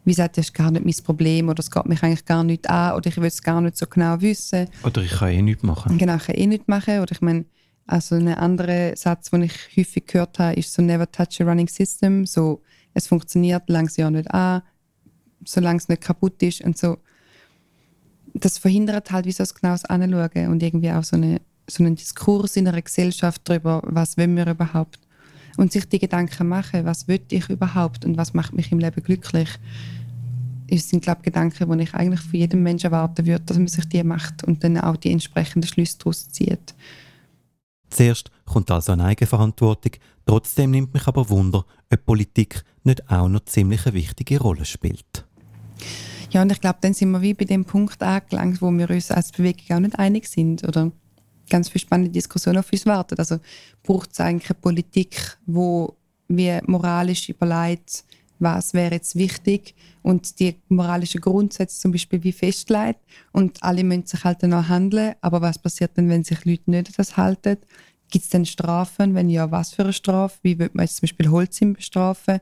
wie 0.05 0.13
sagt, 0.13 0.37
das 0.37 0.47
ist 0.47 0.53
gar 0.53 0.71
nicht 0.71 0.85
mein 0.85 1.05
Problem 1.05 1.49
oder 1.49 1.59
es 1.59 1.69
geht 1.69 1.85
mich 1.85 2.01
eigentlich 2.01 2.25
gar 2.25 2.43
nicht 2.43 2.69
an 2.69 2.95
oder 2.95 3.07
ich 3.07 3.17
will 3.17 3.27
es 3.27 3.43
gar 3.43 3.61
nicht 3.61 3.77
so 3.77 3.85
genau 3.85 4.19
wissen. 4.21 4.67
Oder 4.83 5.03
ich 5.03 5.11
kann 5.11 5.29
eh 5.29 5.41
nichts 5.41 5.63
machen. 5.63 5.97
Genau, 5.97 6.15
ich 6.15 6.25
kann 6.25 6.35
eh 6.35 6.47
nichts 6.47 6.67
machen. 6.67 6.99
Oder 6.99 7.11
ich 7.11 7.21
meine, 7.21 7.45
also 7.89 8.15
ein 8.15 8.27
anderer 8.27 8.95
Satz, 8.95 9.31
den 9.31 9.43
ich 9.43 9.53
häufig 9.77 10.05
gehört 10.05 10.39
habe, 10.39 10.53
ist 10.53 10.73
so 10.73 10.81
«Never 10.81 11.11
touch 11.11 11.41
a 11.41 11.43
running 11.43 11.67
system». 11.67 12.25
So, 12.25 12.61
es 12.93 13.07
funktioniert, 13.07 13.69
lang 13.69 13.87
es 13.87 13.97
ja 13.97 14.09
nicht 14.09 14.31
an, 14.31 14.61
solange 15.45 15.77
es 15.77 15.89
nicht 15.89 16.01
kaputt 16.01 16.41
ist 16.43 16.61
und 16.61 16.77
so 16.77 16.97
das 18.33 18.57
verhindert 18.57 19.11
halt, 19.11 19.25
wie 19.25 19.31
so 19.31 19.43
ein 19.43 19.49
genaues 19.59 19.85
Anschauen 19.85 20.47
und 20.49 20.63
irgendwie 20.63 20.91
auch 20.91 21.03
so, 21.03 21.15
eine, 21.15 21.41
so 21.69 21.83
einen 21.83 21.95
Diskurs 21.95 22.55
in 22.55 22.67
einer 22.67 22.81
Gesellschaft 22.81 23.41
darüber, 23.45 23.81
was 23.85 24.17
wollen 24.17 24.35
wir 24.35 24.47
überhaupt. 24.47 24.99
Und 25.57 25.71
sich 25.71 25.89
die 25.89 25.99
Gedanken 25.99 26.47
machen, 26.47 26.85
was 26.85 27.07
will 27.07 27.19
ich 27.29 27.49
überhaupt 27.49 28.05
und 28.05 28.17
was 28.17 28.33
macht 28.33 28.53
mich 28.53 28.71
im 28.71 28.79
Leben 28.79 29.03
glücklich. 29.03 29.49
Das 30.69 30.87
sind, 30.87 31.03
glaube 31.03 31.19
ich, 31.21 31.25
Gedanken, 31.25 31.77
die 31.77 31.83
ich 31.83 31.93
eigentlich 31.93 32.21
von 32.21 32.39
jedem 32.39 32.63
Menschen 32.63 32.85
erwarten 32.85 33.25
würde, 33.25 33.43
dass 33.43 33.57
man 33.57 33.67
sich 33.67 33.85
die 33.89 34.03
macht 34.03 34.43
und 34.43 34.63
dann 34.63 34.77
auch 34.77 34.95
die 34.95 35.11
entsprechenden 35.11 35.67
Schlüsse 35.67 35.97
daraus 35.97 36.29
zieht. 36.29 36.75
Zuerst 37.89 38.31
kommt 38.45 38.71
also 38.71 38.91
eine 38.91 39.05
Eigenverantwortung, 39.05 39.93
trotzdem 40.25 40.71
nimmt 40.71 40.93
mich 40.93 41.07
aber 41.07 41.29
Wunder, 41.29 41.65
ob 41.91 42.05
Politik 42.05 42.63
nicht 42.83 43.09
auch 43.09 43.27
noch 43.27 43.45
ziemlich 43.45 43.85
eine 43.85 43.95
wichtige 43.95 44.39
Rolle 44.39 44.65
spielt. 44.65 45.25
Ja, 46.31 46.43
und 46.43 46.51
ich 46.51 46.61
glaube, 46.61 46.77
dann 46.81 46.93
sind 46.93 47.11
wir 47.11 47.21
wie 47.21 47.33
bei 47.33 47.45
dem 47.45 47.65
Punkt 47.65 48.01
angelangt, 48.03 48.61
wo 48.61 48.69
wir 48.71 48.89
uns 48.89 49.09
als 49.09 49.31
Bewegung 49.31 49.77
auch 49.77 49.79
nicht 49.79 49.97
einig 49.97 50.27
sind 50.27 50.63
oder 50.67 50.91
ganz 51.49 51.69
viele 51.69 51.81
spannende 51.81 52.11
Diskussionen 52.11 52.59
auf 52.59 52.71
uns 52.71 52.85
warten. 52.85 53.17
Also 53.17 53.39
braucht 53.81 54.11
es 54.11 54.19
eigentlich 54.19 54.51
eine 54.51 54.59
Politik, 54.59 55.37
wo 55.47 55.95
wir 56.27 56.61
moralisch 56.67 57.29
überlegt, 57.29 58.03
was 58.39 58.73
wäre 58.73 58.95
jetzt 58.95 59.15
wichtig 59.15 59.75
und 60.01 60.39
die 60.39 60.55
moralischen 60.69 61.21
Grundsätze 61.21 61.79
zum 61.79 61.91
Beispiel 61.91 62.23
wie 62.23 62.31
festlegt 62.31 62.99
und 63.31 63.61
alle 63.63 63.83
müssen 63.83 64.05
sich 64.05 64.23
halt 64.23 64.41
danach 64.41 64.69
handeln. 64.69 65.15
Aber 65.21 65.41
was 65.41 65.59
passiert 65.59 65.97
denn, 65.97 66.09
wenn 66.09 66.23
sich 66.23 66.45
Leute 66.45 66.71
nicht 66.71 66.97
das 66.97 67.17
halten? 67.17 67.57
Gibt 68.11 68.25
es 68.25 68.29
denn 68.29 68.45
Strafen? 68.45 69.13
Wenn 69.13 69.29
ja, 69.29 69.51
was 69.51 69.73
für 69.73 69.83
eine 69.83 69.93
Strafe? 69.93 70.39
Wie 70.41 70.57
wird 70.57 70.73
man 70.73 70.85
jetzt 70.85 70.97
zum 70.97 71.01
Beispiel 71.01 71.29
Holzim 71.29 71.73
bestrafen? 71.73 72.39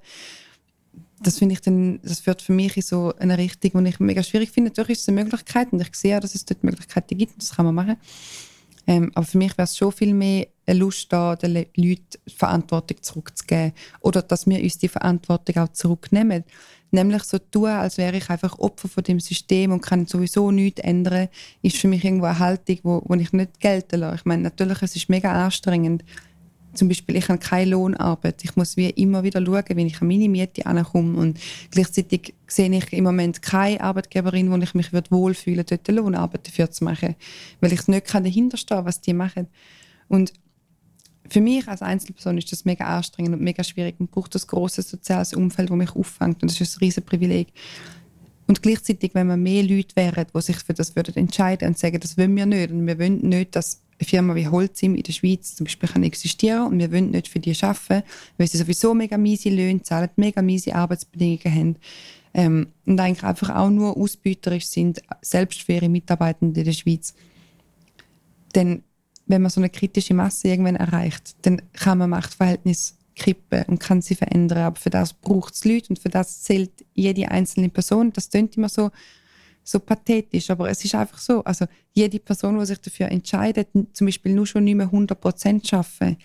das 1.19 1.39
finde 1.39 1.53
ich 1.53 1.61
dann, 1.61 1.99
das 2.03 2.19
führt 2.19 2.41
für 2.41 2.53
mich 2.53 2.75
in 2.77 2.83
so 2.83 3.13
eine 3.17 3.37
Richtung, 3.37 3.83
die 3.83 3.89
ich 3.89 3.99
mega 3.99 4.21
schwierig 4.21 4.51
finde. 4.51 4.69
Natürlich 4.69 4.97
ist 4.97 5.01
es 5.01 5.07
eine 5.09 5.23
Möglichkeit 5.23 5.71
und 5.71 5.81
ich 5.81 5.95
sehe, 5.95 6.19
dass 6.19 6.35
es 6.35 6.45
dort 6.45 6.63
Möglichkeiten 6.63 7.17
gibt 7.17 7.33
und 7.33 7.41
das 7.41 7.55
kann 7.55 7.65
man 7.65 7.75
machen. 7.75 7.97
Ähm, 8.85 9.11
aber 9.15 9.25
für 9.25 9.37
mich 9.37 9.57
wäre 9.57 9.63
es 9.63 9.75
schon 9.75 9.91
viel 9.91 10.13
mehr 10.13 10.47
Lust 10.73 11.11
da, 11.11 11.35
den 11.35 11.51
Le 11.51 11.67
Leuten 11.75 12.19
Verantwortung 12.27 13.01
zurückzugeben 13.01 13.73
oder 14.01 14.21
dass 14.21 14.47
wir 14.47 14.61
uns 14.61 14.77
die 14.77 14.87
Verantwortung 14.87 15.63
auch 15.63 15.69
zurücknehmen. 15.69 16.43
Nämlich 16.91 17.23
so 17.23 17.37
tun, 17.37 17.67
als 17.67 17.97
wäre 17.97 18.15
ich 18.17 18.29
einfach 18.29 18.59
Opfer 18.59 18.87
von 18.87 19.03
dem 19.03 19.19
System 19.19 19.71
und 19.71 19.81
kann 19.81 20.05
sowieso 20.05 20.51
nichts 20.51 20.81
ändern, 20.81 21.27
ist 21.61 21.77
für 21.77 21.87
mich 21.87 22.03
irgendwo 22.03 22.27
eine 22.27 22.39
Haltung, 22.39 22.79
wo, 22.83 23.01
wo 23.05 23.13
ich 23.15 23.33
nicht 23.33 23.59
gelten 23.59 23.99
lasse. 23.99 24.15
Ich 24.15 24.25
meine, 24.25 24.43
natürlich, 24.43 24.81
es 24.81 24.95
ist 24.95 25.09
mega 25.09 25.31
anstrengend, 25.45 26.03
zum 26.77 26.87
Beispiel, 26.87 27.15
ich 27.15 27.27
habe 27.27 27.39
keine 27.39 27.71
Lohnarbeit. 27.71 28.43
Ich 28.43 28.55
muss 28.55 28.77
wie 28.77 28.89
immer 28.91 29.23
wieder 29.23 29.43
schauen, 29.43 29.63
wenn 29.69 29.87
ich 29.87 29.99
an 29.99 30.07
meine 30.07 30.29
Miete 30.29 30.65
ankomme. 30.65 31.17
Und 31.17 31.39
gleichzeitig 31.71 32.35
sehe 32.45 32.69
ich 32.69 32.93
im 32.93 33.03
Moment 33.03 33.41
keine 33.41 33.81
Arbeitgeberin, 33.81 34.51
wo 34.51 34.57
ich 34.57 34.75
mich 34.75 34.93
wohlfühlen 34.93 35.57
würde, 35.57 35.77
dort 35.77 35.89
eine 35.89 35.99
Lohnarbeit 35.99 36.47
dafür 36.47 36.69
zu 36.69 36.83
machen. 36.83 37.15
Weil 37.61 37.73
ich 37.73 37.87
nicht 37.87 38.13
dahinter 38.13 38.57
stehen 38.57 38.85
was 38.85 39.01
die 39.01 39.13
machen. 39.13 39.47
Und 40.07 40.33
für 41.29 41.41
mich 41.41 41.67
als 41.67 41.81
Einzelperson 41.81 42.37
ist 42.37 42.51
das 42.51 42.65
mega 42.65 42.85
anstrengend 42.85 43.35
und 43.35 43.41
mega 43.41 43.63
schwierig 43.63 43.95
und 43.99 44.11
braucht 44.11 44.35
das 44.35 44.47
große 44.47 44.81
soziales 44.81 45.33
Umfeld, 45.33 45.69
das 45.69 45.77
mich 45.77 45.95
auffängt. 45.95 46.41
Und 46.41 46.51
das 46.51 46.61
ist 46.61 46.75
ein 46.75 46.79
riesen 46.79 47.03
Privileg. 47.03 47.47
Und 48.47 48.61
gleichzeitig, 48.61 49.13
wenn 49.13 49.27
wir 49.27 49.37
mehr 49.37 49.63
Leute 49.63 49.95
wären, 49.95 50.25
die 50.33 50.41
sich 50.41 50.57
für 50.57 50.73
das 50.73 50.95
würden 50.95 51.15
entscheiden 51.17 51.67
und 51.67 51.77
sagen, 51.77 51.99
das 51.99 52.17
wollen 52.17 52.35
wir 52.35 52.45
nicht 52.45 52.71
und 52.71 52.87
wir 52.87 52.97
wollen 52.97 53.19
nicht, 53.27 53.55
dass 53.55 53.81
eine 53.99 54.07
Firma 54.07 54.35
wie 54.35 54.47
Holzim 54.47 54.95
in 54.95 55.03
der 55.03 55.11
Schweiz 55.11 55.55
zum 55.55 55.65
Beispiel 55.65 55.89
kann 55.89 56.03
existieren 56.03 56.67
und 56.67 56.79
wir 56.79 56.91
wollen 56.91 57.11
nicht 57.11 57.27
für 57.27 57.39
die 57.39 57.55
arbeiten, 57.61 58.03
weil 58.37 58.47
sie 58.47 58.57
sowieso 58.57 58.93
mega 58.93 59.17
miese 59.17 59.49
Löhne 59.49 59.81
zahlen, 59.81 60.09
mega 60.15 60.41
miese 60.41 60.75
Arbeitsbedingungen 60.75 61.53
haben. 61.53 61.75
ähm, 62.33 62.67
und 62.85 62.99
eigentlich 62.99 63.23
einfach 63.23 63.55
auch 63.55 63.69
nur 63.69 63.97
ausbeuterisch 63.97 64.67
sind, 64.67 65.01
selbst 65.21 65.63
für 65.63 65.73
ihre 65.73 65.89
Mitarbeitenden 65.89 66.55
in 66.55 66.65
der 66.65 66.73
Schweiz. 66.73 67.15
Denn 68.53 68.83
wenn 69.27 69.41
man 69.41 69.51
so 69.51 69.59
eine 69.59 69.69
kritische 69.69 70.13
Masse 70.13 70.47
irgendwann 70.47 70.75
erreicht, 70.75 71.35
dann 71.41 71.61
kann 71.73 71.97
man 71.97 72.09
Machtverhältnisse 72.09 72.93
kippen 73.15 73.63
und 73.67 73.79
kann 73.79 74.01
sie 74.01 74.15
verändern. 74.15 74.59
Aber 74.59 74.79
für 74.79 74.89
das 74.89 75.13
braucht 75.13 75.53
es 75.53 75.65
Leute 75.65 75.89
und 75.89 75.99
für 75.99 76.09
das 76.09 76.43
zählt 76.43 76.71
jede 76.93 77.29
einzelne 77.29 77.69
Person. 77.69 78.13
Das 78.13 78.29
klingt 78.29 78.55
immer 78.55 78.69
so, 78.69 78.91
so 79.63 79.79
pathetisch, 79.79 80.49
aber 80.49 80.69
es 80.69 80.85
ist 80.85 80.95
einfach 80.95 81.17
so. 81.17 81.43
Also 81.43 81.65
jede 81.93 82.19
Person, 82.19 82.57
die 82.59 82.65
sich 82.65 82.79
dafür 82.79 83.09
entscheidet, 83.09 83.69
zum 83.93 84.07
Beispiel 84.07 84.33
nur 84.33 84.47
schon 84.47 84.63
nicht 84.63 84.75
mehr 84.75 84.89
100% 84.89 85.63
zu 85.63 85.75
arbeiten, 85.75 86.17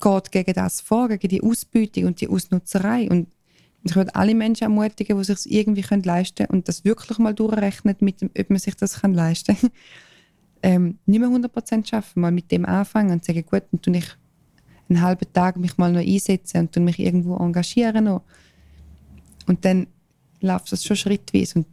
geht 0.00 0.32
gegen 0.32 0.52
das 0.52 0.80
vor, 0.80 1.08
gegen 1.08 1.28
die 1.28 1.42
Ausbeutung 1.42 2.04
und 2.04 2.20
die 2.20 2.28
Ausnutzerei. 2.28 3.08
Und 3.10 3.28
ich 3.82 3.96
würde 3.96 4.14
alle 4.14 4.34
Menschen 4.34 4.64
ermutigen, 4.64 5.18
die 5.18 5.24
sich 5.24 5.50
irgendwie 5.50 5.82
leisten 6.04 6.46
können 6.46 6.58
und 6.58 6.68
das 6.68 6.84
wirklich 6.84 7.18
mal 7.18 7.34
durchrechnen, 7.34 7.96
mit 8.00 8.20
dem, 8.20 8.30
ob 8.38 8.50
man 8.50 8.58
sich 8.58 8.76
das 8.76 9.02
leisten 9.02 9.56
kann. 9.56 9.70
Ähm, 10.64 10.98
nicht 11.04 11.20
mehr 11.20 11.28
100% 11.28 11.86
schaffen, 11.86 12.22
mal 12.22 12.32
mit 12.32 12.50
dem 12.50 12.64
anfangen 12.64 13.12
und 13.12 13.24
sagen, 13.24 13.44
gut, 13.44 13.64
dann 13.70 13.82
tue 13.82 13.98
ich 13.98 14.06
einen 14.88 15.02
halben 15.02 15.30
Tag 15.34 15.58
mich 15.58 15.76
mal 15.76 15.92
noch 15.92 16.00
einsetzen 16.00 16.70
und 16.74 16.84
mich 16.84 16.98
irgendwo 16.98 17.36
engagieren 17.36 18.04
noch. 18.04 18.22
Und 19.46 19.62
dann 19.66 19.88
läuft 20.40 20.72
das 20.72 20.82
schon 20.82 20.96
schrittweise. 20.96 21.58
Und 21.58 21.66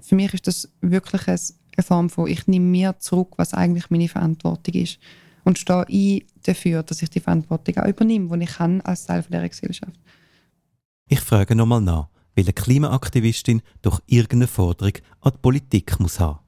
für 0.00 0.14
mich 0.14 0.32
ist 0.34 0.46
das 0.46 0.70
wirklich 0.80 1.26
eine 1.26 1.84
Form 1.84 2.10
von, 2.10 2.28
ich 2.28 2.46
nehme 2.46 2.66
mir 2.66 2.96
zurück, 3.00 3.34
was 3.38 3.54
eigentlich 3.54 3.90
meine 3.90 4.08
Verantwortung 4.08 4.74
ist. 4.74 5.00
Und 5.42 5.58
stehe 5.58 5.86
ein 5.88 6.22
dafür, 6.44 6.84
dass 6.84 7.02
ich 7.02 7.10
die 7.10 7.20
Verantwortung 7.20 7.78
auch 7.78 7.88
übernehme, 7.88 8.38
die 8.38 8.44
ich 8.44 8.52
kann 8.52 8.80
als 8.82 9.06
Teil 9.06 9.24
dieser 9.28 9.48
Gesellschaft. 9.48 9.98
Ich 11.08 11.20
frage 11.20 11.56
nochmal 11.56 11.80
nach, 11.80 12.08
welche 12.36 12.52
Klimaaktivistin 12.52 13.62
durch 13.82 14.00
irgendeine 14.06 14.46
Forderung 14.46 14.92
an 15.22 15.32
die 15.34 15.38
Politik 15.38 15.98
muss 15.98 16.20
haben. 16.20 16.38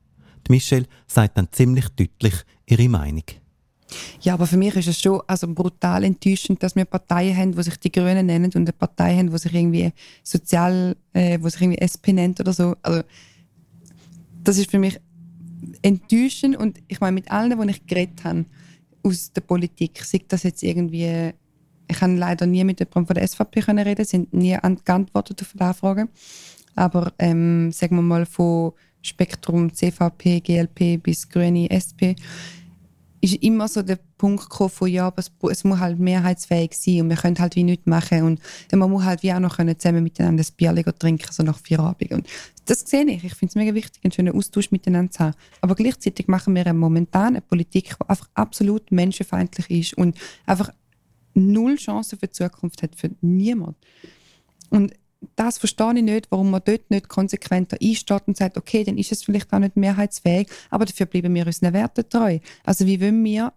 Die 0.51 0.55
Michelle 0.55 0.87
sagt 1.07 1.39
dann 1.39 1.47
ziemlich 1.53 1.89
deutlich 1.91 2.35
ihre 2.67 2.89
Meinung. 2.89 3.23
Ja, 4.21 4.35
aber 4.35 4.49
für 4.49 4.57
mich 4.57 4.75
ist 4.75 4.89
es 4.89 5.01
schon 5.01 5.21
also 5.29 5.47
brutal 5.47 6.03
enttäuschend, 6.03 6.61
dass 6.61 6.75
wir 6.75 6.87
Parteien 6.87 7.37
haben, 7.37 7.53
die 7.53 7.63
sich 7.63 7.77
die 7.77 7.93
Grünen 7.93 8.27
nennen 8.27 8.47
und 8.47 8.57
eine 8.57 8.73
Partei 8.73 9.17
haben, 9.17 9.31
die 9.31 9.39
sich 9.39 9.55
irgendwie 9.55 9.93
sozial, 10.25 10.97
äh, 11.13 11.39
wo 11.41 11.49
sich 11.49 11.61
irgendwie 11.61 11.79
SP 11.79 12.11
nennt 12.13 12.41
oder 12.41 12.53
so. 12.53 12.75
Also 12.83 13.03
das 14.43 14.59
ist 14.59 14.73
für 14.73 14.81
mich 14.81 15.01
enttäuschend 15.83 16.57
und 16.57 16.81
ich 16.89 16.99
meine 16.99 17.15
mit 17.15 17.31
allen, 17.31 17.57
die 17.57 17.71
ich 17.71 17.87
geredet 17.87 18.25
habe 18.25 18.45
aus 19.05 19.33
der 19.33 19.43
Politik, 19.43 20.03
sieht 20.03 20.33
das 20.33 20.43
jetzt 20.43 20.65
irgendwie 20.65 21.33
ich 21.89 21.99
kann 21.99 22.17
leider 22.17 22.47
nie 22.47 22.65
mit 22.65 22.81
jemandem 22.81 23.07
von 23.07 23.15
der 23.15 23.27
SVP 23.27 23.61
können 23.61 23.87
reden, 23.87 24.05
sind 24.05 24.35
nie 24.35 24.57
geantwortet 24.85 25.43
auf 25.43 25.53
die 25.55 25.61
Anfragen. 25.61 26.09
Aber 26.77 27.13
ähm, 27.19 27.73
sagen 27.73 27.97
wir 27.97 28.03
mal 28.03 28.27
von 28.27 28.73
Spektrum 29.03 29.73
CVP, 29.73 30.41
GLP 30.41 31.03
bis 31.03 31.29
Grüne, 31.29 31.71
SP 31.71 32.17
ist 33.21 33.35
immer 33.43 33.69
so 33.69 33.83
der 33.83 33.99
Punkt 34.17 34.49
gekommen 34.49 34.71
von, 34.71 34.89
ja, 34.89 35.07
aber 35.07 35.19
es, 35.19 35.31
es, 35.51 35.65
muss 35.65 35.79
halt 35.79 35.99
mehrheitsfähig 35.99 36.73
sein 36.75 37.03
und 37.03 37.11
wir 37.11 37.17
können 37.17 37.39
halt 37.39 37.55
wie 37.55 37.65
nichts 37.65 37.87
machen 37.87 38.23
und 38.23 38.41
man 38.73 38.91
muss 38.91 39.05
halt 39.05 39.23
wie 39.23 39.33
auch 39.33 39.41
noch 39.41 39.57
können 39.57 39.79
zusammen 39.79 40.03
miteinander 40.03 40.41
das 40.41 40.51
Bier 40.51 40.75
trinken, 40.99 41.31
so 41.31 41.43
nach 41.43 41.59
vier 41.59 41.81
Abend. 41.81 42.13
Und 42.13 42.27
das 42.65 42.81
sehe 42.81 43.05
ich. 43.05 43.25
Ich 43.25 43.35
finde 43.35 43.51
es 43.51 43.55
mega 43.57 43.75
wichtig, 43.75 44.03
einen 44.05 44.13
schönen 44.13 44.35
Austausch 44.35 44.71
miteinander 44.71 45.11
zu 45.11 45.21
haben. 45.21 45.35
Aber 45.61 45.75
gleichzeitig 45.75 46.29
machen 46.29 46.55
wir 46.55 46.73
momentan 46.73 47.29
eine 47.29 47.41
Politik, 47.43 47.97
die 47.99 48.09
einfach 48.09 48.29
absolut 48.35 48.91
menschenfeindlich 48.91 49.71
ist 49.71 49.95
und 49.99 50.17
einfach 50.47 50.71
null 51.35 51.77
Chance 51.77 52.17
für 52.17 52.27
die 52.27 52.33
Zukunft 52.33 52.83
hat, 52.83 52.97
für 52.97 53.11
niemand. 53.21 53.77
Und 54.71 54.95
das 55.37 55.59
verstehe 55.59 55.95
ich 55.97 56.03
nicht, 56.03 56.31
warum 56.31 56.51
man 56.51 56.63
dort 56.65 56.91
nicht 56.91 57.09
konsequenter 57.09 57.77
einsteht 57.81 58.23
und 58.27 58.37
sagt, 58.37 58.57
okay, 58.57 58.85
dann 58.85 58.99
ist 58.99 59.13
es 59.13 59.23
vielleicht 59.23 59.53
auch 59.53 59.59
nicht 59.59 59.77
mehrheitsfähig, 59.77 60.49
aber 60.71 60.85
dafür 60.85 61.07
bleiben 61.07 61.35
wir 61.35 61.47
unseren 61.47 61.73
Werten 61.73 62.09
treu. 62.09 62.39
Also 62.65 62.87
wie 62.87 63.01
wollen 63.01 63.23
wir 63.25 63.53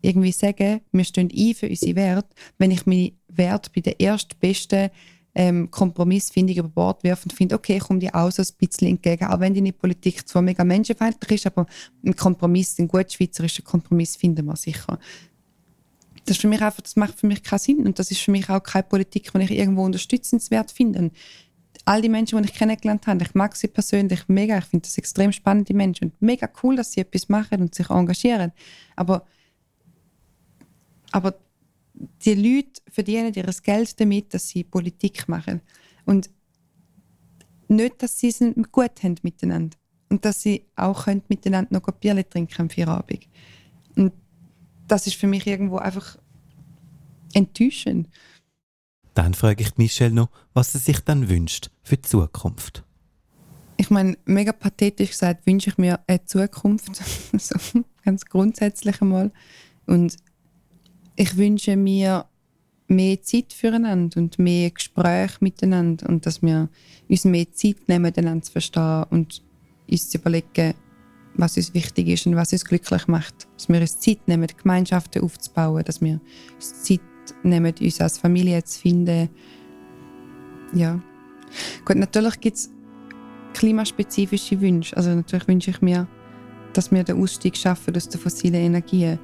irgendwie 0.00 0.32
sagen, 0.32 0.80
wir 0.92 1.04
stehen 1.04 1.30
ein 1.34 1.54
für 1.54 1.68
unsere 1.68 1.96
Werte, 1.96 2.28
wenn 2.58 2.70
ich 2.70 2.86
meine 2.86 3.12
Werte 3.28 3.70
bei 3.74 3.80
der 3.80 3.98
erstbesten 3.98 4.90
ähm, 5.34 5.70
Kompromissfindung 5.70 6.56
über 6.56 6.68
Bord 6.68 7.04
werfe 7.04 7.24
und 7.24 7.32
finde, 7.32 7.54
okay, 7.54 7.76
ich 7.76 7.82
komme 7.82 8.00
dir 8.00 8.14
auch 8.14 8.30
so 8.30 8.42
ein 8.42 8.48
bisschen 8.58 8.88
entgegen, 8.88 9.26
auch 9.26 9.40
wenn 9.40 9.54
deine 9.54 9.72
Politik 9.72 10.26
zwar 10.28 10.42
mega 10.42 10.64
menschenfeindlich 10.64 11.32
ist, 11.32 11.46
aber 11.46 11.66
ein 12.04 12.16
Kompromiss, 12.16 12.78
einen 12.78 12.88
gut 12.88 13.12
schweizerischen 13.12 13.64
Kompromiss 13.64 14.16
finden 14.16 14.46
wir 14.46 14.56
sicher 14.56 14.98
das 16.28 16.36
ist 16.36 16.42
für 16.42 16.48
mich 16.48 16.60
einfach, 16.60 16.82
das 16.82 16.96
macht 16.96 17.18
für 17.18 17.26
mich 17.26 17.42
keinen 17.42 17.58
Sinn 17.58 17.86
und 17.86 17.98
das 17.98 18.10
ist 18.10 18.20
für 18.20 18.30
mich 18.30 18.48
auch 18.50 18.62
keine 18.62 18.82
Politik, 18.82 19.32
die 19.32 19.42
ich 19.42 19.50
irgendwo 19.50 19.84
unterstützenswert 19.84 20.70
finde. 20.70 21.10
all 21.84 22.02
die 22.02 22.10
Menschen, 22.10 22.42
die 22.42 22.48
ich 22.48 22.54
kennengelernt 22.54 23.06
habe, 23.06 23.24
ich 23.24 23.34
mag 23.34 23.56
sie 23.56 23.68
persönlich 23.68 24.28
mega, 24.28 24.58
ich 24.58 24.64
finde 24.66 24.84
das 24.84 24.98
extrem 24.98 25.32
spannende 25.32 25.72
Menschen 25.72 26.10
und 26.10 26.20
mega 26.20 26.48
cool, 26.62 26.76
dass 26.76 26.92
sie 26.92 27.00
etwas 27.00 27.30
machen 27.30 27.62
und 27.62 27.74
sich 27.74 27.88
engagieren. 27.88 28.52
Aber, 28.94 29.24
aber 31.12 31.34
die 31.94 32.34
Leute 32.34 32.82
verdienen 32.90 33.32
ihr 33.32 33.46
Geld 33.62 33.98
damit, 33.98 34.34
dass 34.34 34.48
sie 34.48 34.64
Politik 34.64 35.28
machen. 35.28 35.62
Und 36.04 36.28
nicht, 37.68 38.02
dass 38.02 38.18
sie 38.18 38.28
es 38.28 38.40
gut 38.70 39.02
haben 39.02 39.16
miteinander. 39.22 39.76
Und 40.10 40.24
dass 40.24 40.42
sie 40.42 40.66
auch 40.76 41.06
miteinander 41.28 41.72
noch 41.72 41.88
ein 41.88 41.94
Bier 42.00 42.28
trinken 42.28 42.62
am 42.62 42.70
Feierabend. 42.70 43.26
Das 44.88 45.06
ist 45.06 45.16
für 45.16 45.26
mich 45.26 45.46
irgendwo 45.46 45.76
einfach 45.76 46.18
enttäuschend. 47.34 48.08
Dann 49.14 49.34
frage 49.34 49.62
ich 49.62 49.76
Michelle 49.76 50.14
noch, 50.14 50.30
was 50.54 50.72
sie 50.72 50.78
sich 50.78 51.00
dann 51.00 51.28
wünscht 51.28 51.70
für 51.82 51.96
die 51.96 52.02
Zukunft. 52.02 52.84
Ich 53.76 53.90
meine, 53.90 54.16
mega 54.24 54.52
pathetisch 54.52 55.10
gesagt, 55.10 55.46
wünsche 55.46 55.70
ich 55.70 55.78
mir 55.78 56.00
eine 56.06 56.24
Zukunft, 56.24 56.96
so 57.38 57.82
ganz 58.04 58.24
grundsätzlich 58.24 59.00
einmal. 59.00 59.30
Und 59.86 60.16
ich 61.16 61.36
wünsche 61.36 61.76
mir 61.76 62.26
mehr 62.88 63.22
Zeit 63.22 63.52
füreinander 63.52 64.20
und 64.20 64.38
mehr 64.38 64.70
Gespräche 64.70 65.36
miteinander 65.40 66.08
und 66.08 66.26
dass 66.26 66.42
wir 66.42 66.68
uns 67.08 67.24
mehr 67.24 67.52
Zeit 67.52 67.88
nehmen, 67.88 68.02
miteinander 68.02 68.44
zu 68.44 68.52
verstehen 68.52 69.04
und 69.10 69.42
uns 69.90 70.08
zu 70.08 70.18
überlegen, 70.18 70.74
was 71.38 71.56
uns 71.56 71.72
wichtig 71.72 72.08
ist 72.08 72.26
und 72.26 72.36
was 72.36 72.52
uns 72.52 72.64
glücklich 72.64 73.06
macht. 73.06 73.48
Dass 73.56 73.68
wir 73.68 73.80
uns 73.80 74.00
Zeit 74.00 74.26
nehmen, 74.26 74.46
Gemeinschaften 74.60 75.22
aufzubauen, 75.22 75.84
dass 75.84 76.00
wir 76.00 76.20
uns 76.54 76.82
Zeit 76.82 77.00
nehmen, 77.42 77.74
uns 77.80 78.00
als 78.00 78.18
Familie 78.18 78.62
zu 78.64 78.80
finden. 78.80 79.28
Ja. 80.74 81.00
Gut, 81.84 81.96
natürlich 81.96 82.40
gibt 82.40 82.56
es 82.56 82.70
klimaspezifische 83.54 84.60
Wünsche. 84.60 84.96
Also 84.96 85.14
natürlich 85.14 85.48
wünsche 85.48 85.70
ich 85.70 85.80
mir, 85.80 86.06
dass 86.72 86.90
wir 86.90 87.02
den 87.04 87.20
Ausstieg 87.20 87.56
schaffen 87.56 87.96
aus 87.96 88.08
den 88.08 88.20
fossilen 88.20 88.60
Energien. 88.60 89.18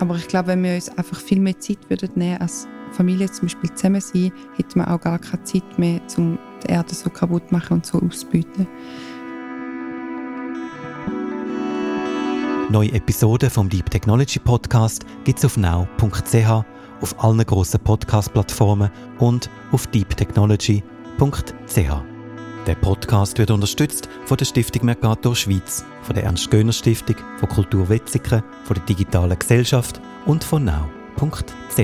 Aber 0.00 0.16
ich 0.16 0.26
glaube, 0.26 0.48
wenn 0.48 0.64
wir 0.64 0.74
uns 0.74 0.88
einfach 0.88 1.20
viel 1.20 1.38
mehr 1.38 1.58
Zeit 1.60 1.78
würden 1.88 2.10
nehmen 2.16 2.40
als 2.40 2.66
Familie 2.90 3.30
zum 3.30 3.46
Beispiel 3.46 3.72
zusammen 3.74 4.00
sein, 4.00 4.32
hätten 4.56 4.80
wir 4.80 4.90
auch 4.92 5.00
gar 5.00 5.18
keine 5.18 5.44
Zeit 5.44 5.78
mehr, 5.78 6.00
um 6.16 6.38
die 6.62 6.72
Erde 6.72 6.94
so 6.94 7.08
kaputt 7.08 7.48
zu 7.48 7.54
machen 7.54 7.74
und 7.74 7.86
so 7.86 8.00
auszubeuten. 8.00 8.66
Neue 12.72 12.92
Episoden 12.92 13.50
vom 13.50 13.68
Deep 13.68 13.90
Technology 13.90 14.38
Podcast 14.38 15.04
gibt 15.24 15.38
es 15.38 15.44
auf 15.44 15.58
now.ch, 15.58 16.64
auf 17.02 17.22
allen 17.22 17.44
grossen 17.44 17.78
Podcast-Plattformen 17.80 18.90
und 19.18 19.50
auf 19.72 19.86
deeptechnology.ch. 19.88 20.82
Der 22.66 22.74
Podcast 22.76 23.36
wird 23.36 23.50
unterstützt 23.50 24.08
von 24.24 24.38
der 24.38 24.46
Stiftung 24.46 24.86
Mercator 24.86 25.36
Schweiz, 25.36 25.84
von 26.00 26.14
der 26.14 26.24
Ernst-Göhner-Stiftung, 26.24 27.16
von 27.36 27.48
Kultur 27.50 27.90
Wetzikon, 27.90 28.42
von 28.64 28.74
der 28.74 28.84
Digitalen 28.86 29.38
Gesellschaft 29.38 30.00
und 30.24 30.42
von 30.42 30.64
now.ch. 30.64 31.76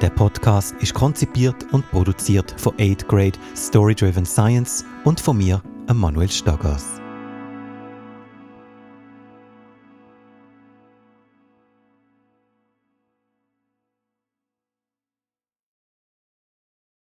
Der 0.00 0.10
Podcast 0.10 0.74
ist 0.80 0.94
konzipiert 0.94 1.64
und 1.70 1.88
produziert 1.92 2.52
von 2.58 2.74
8 2.80 3.06
Grade 3.06 3.38
Story 3.54 3.94
Driven 3.94 4.26
Science 4.26 4.84
und 5.04 5.20
von 5.20 5.38
mir, 5.38 5.62
Manuel 5.94 6.28
Staggers. 6.28 7.05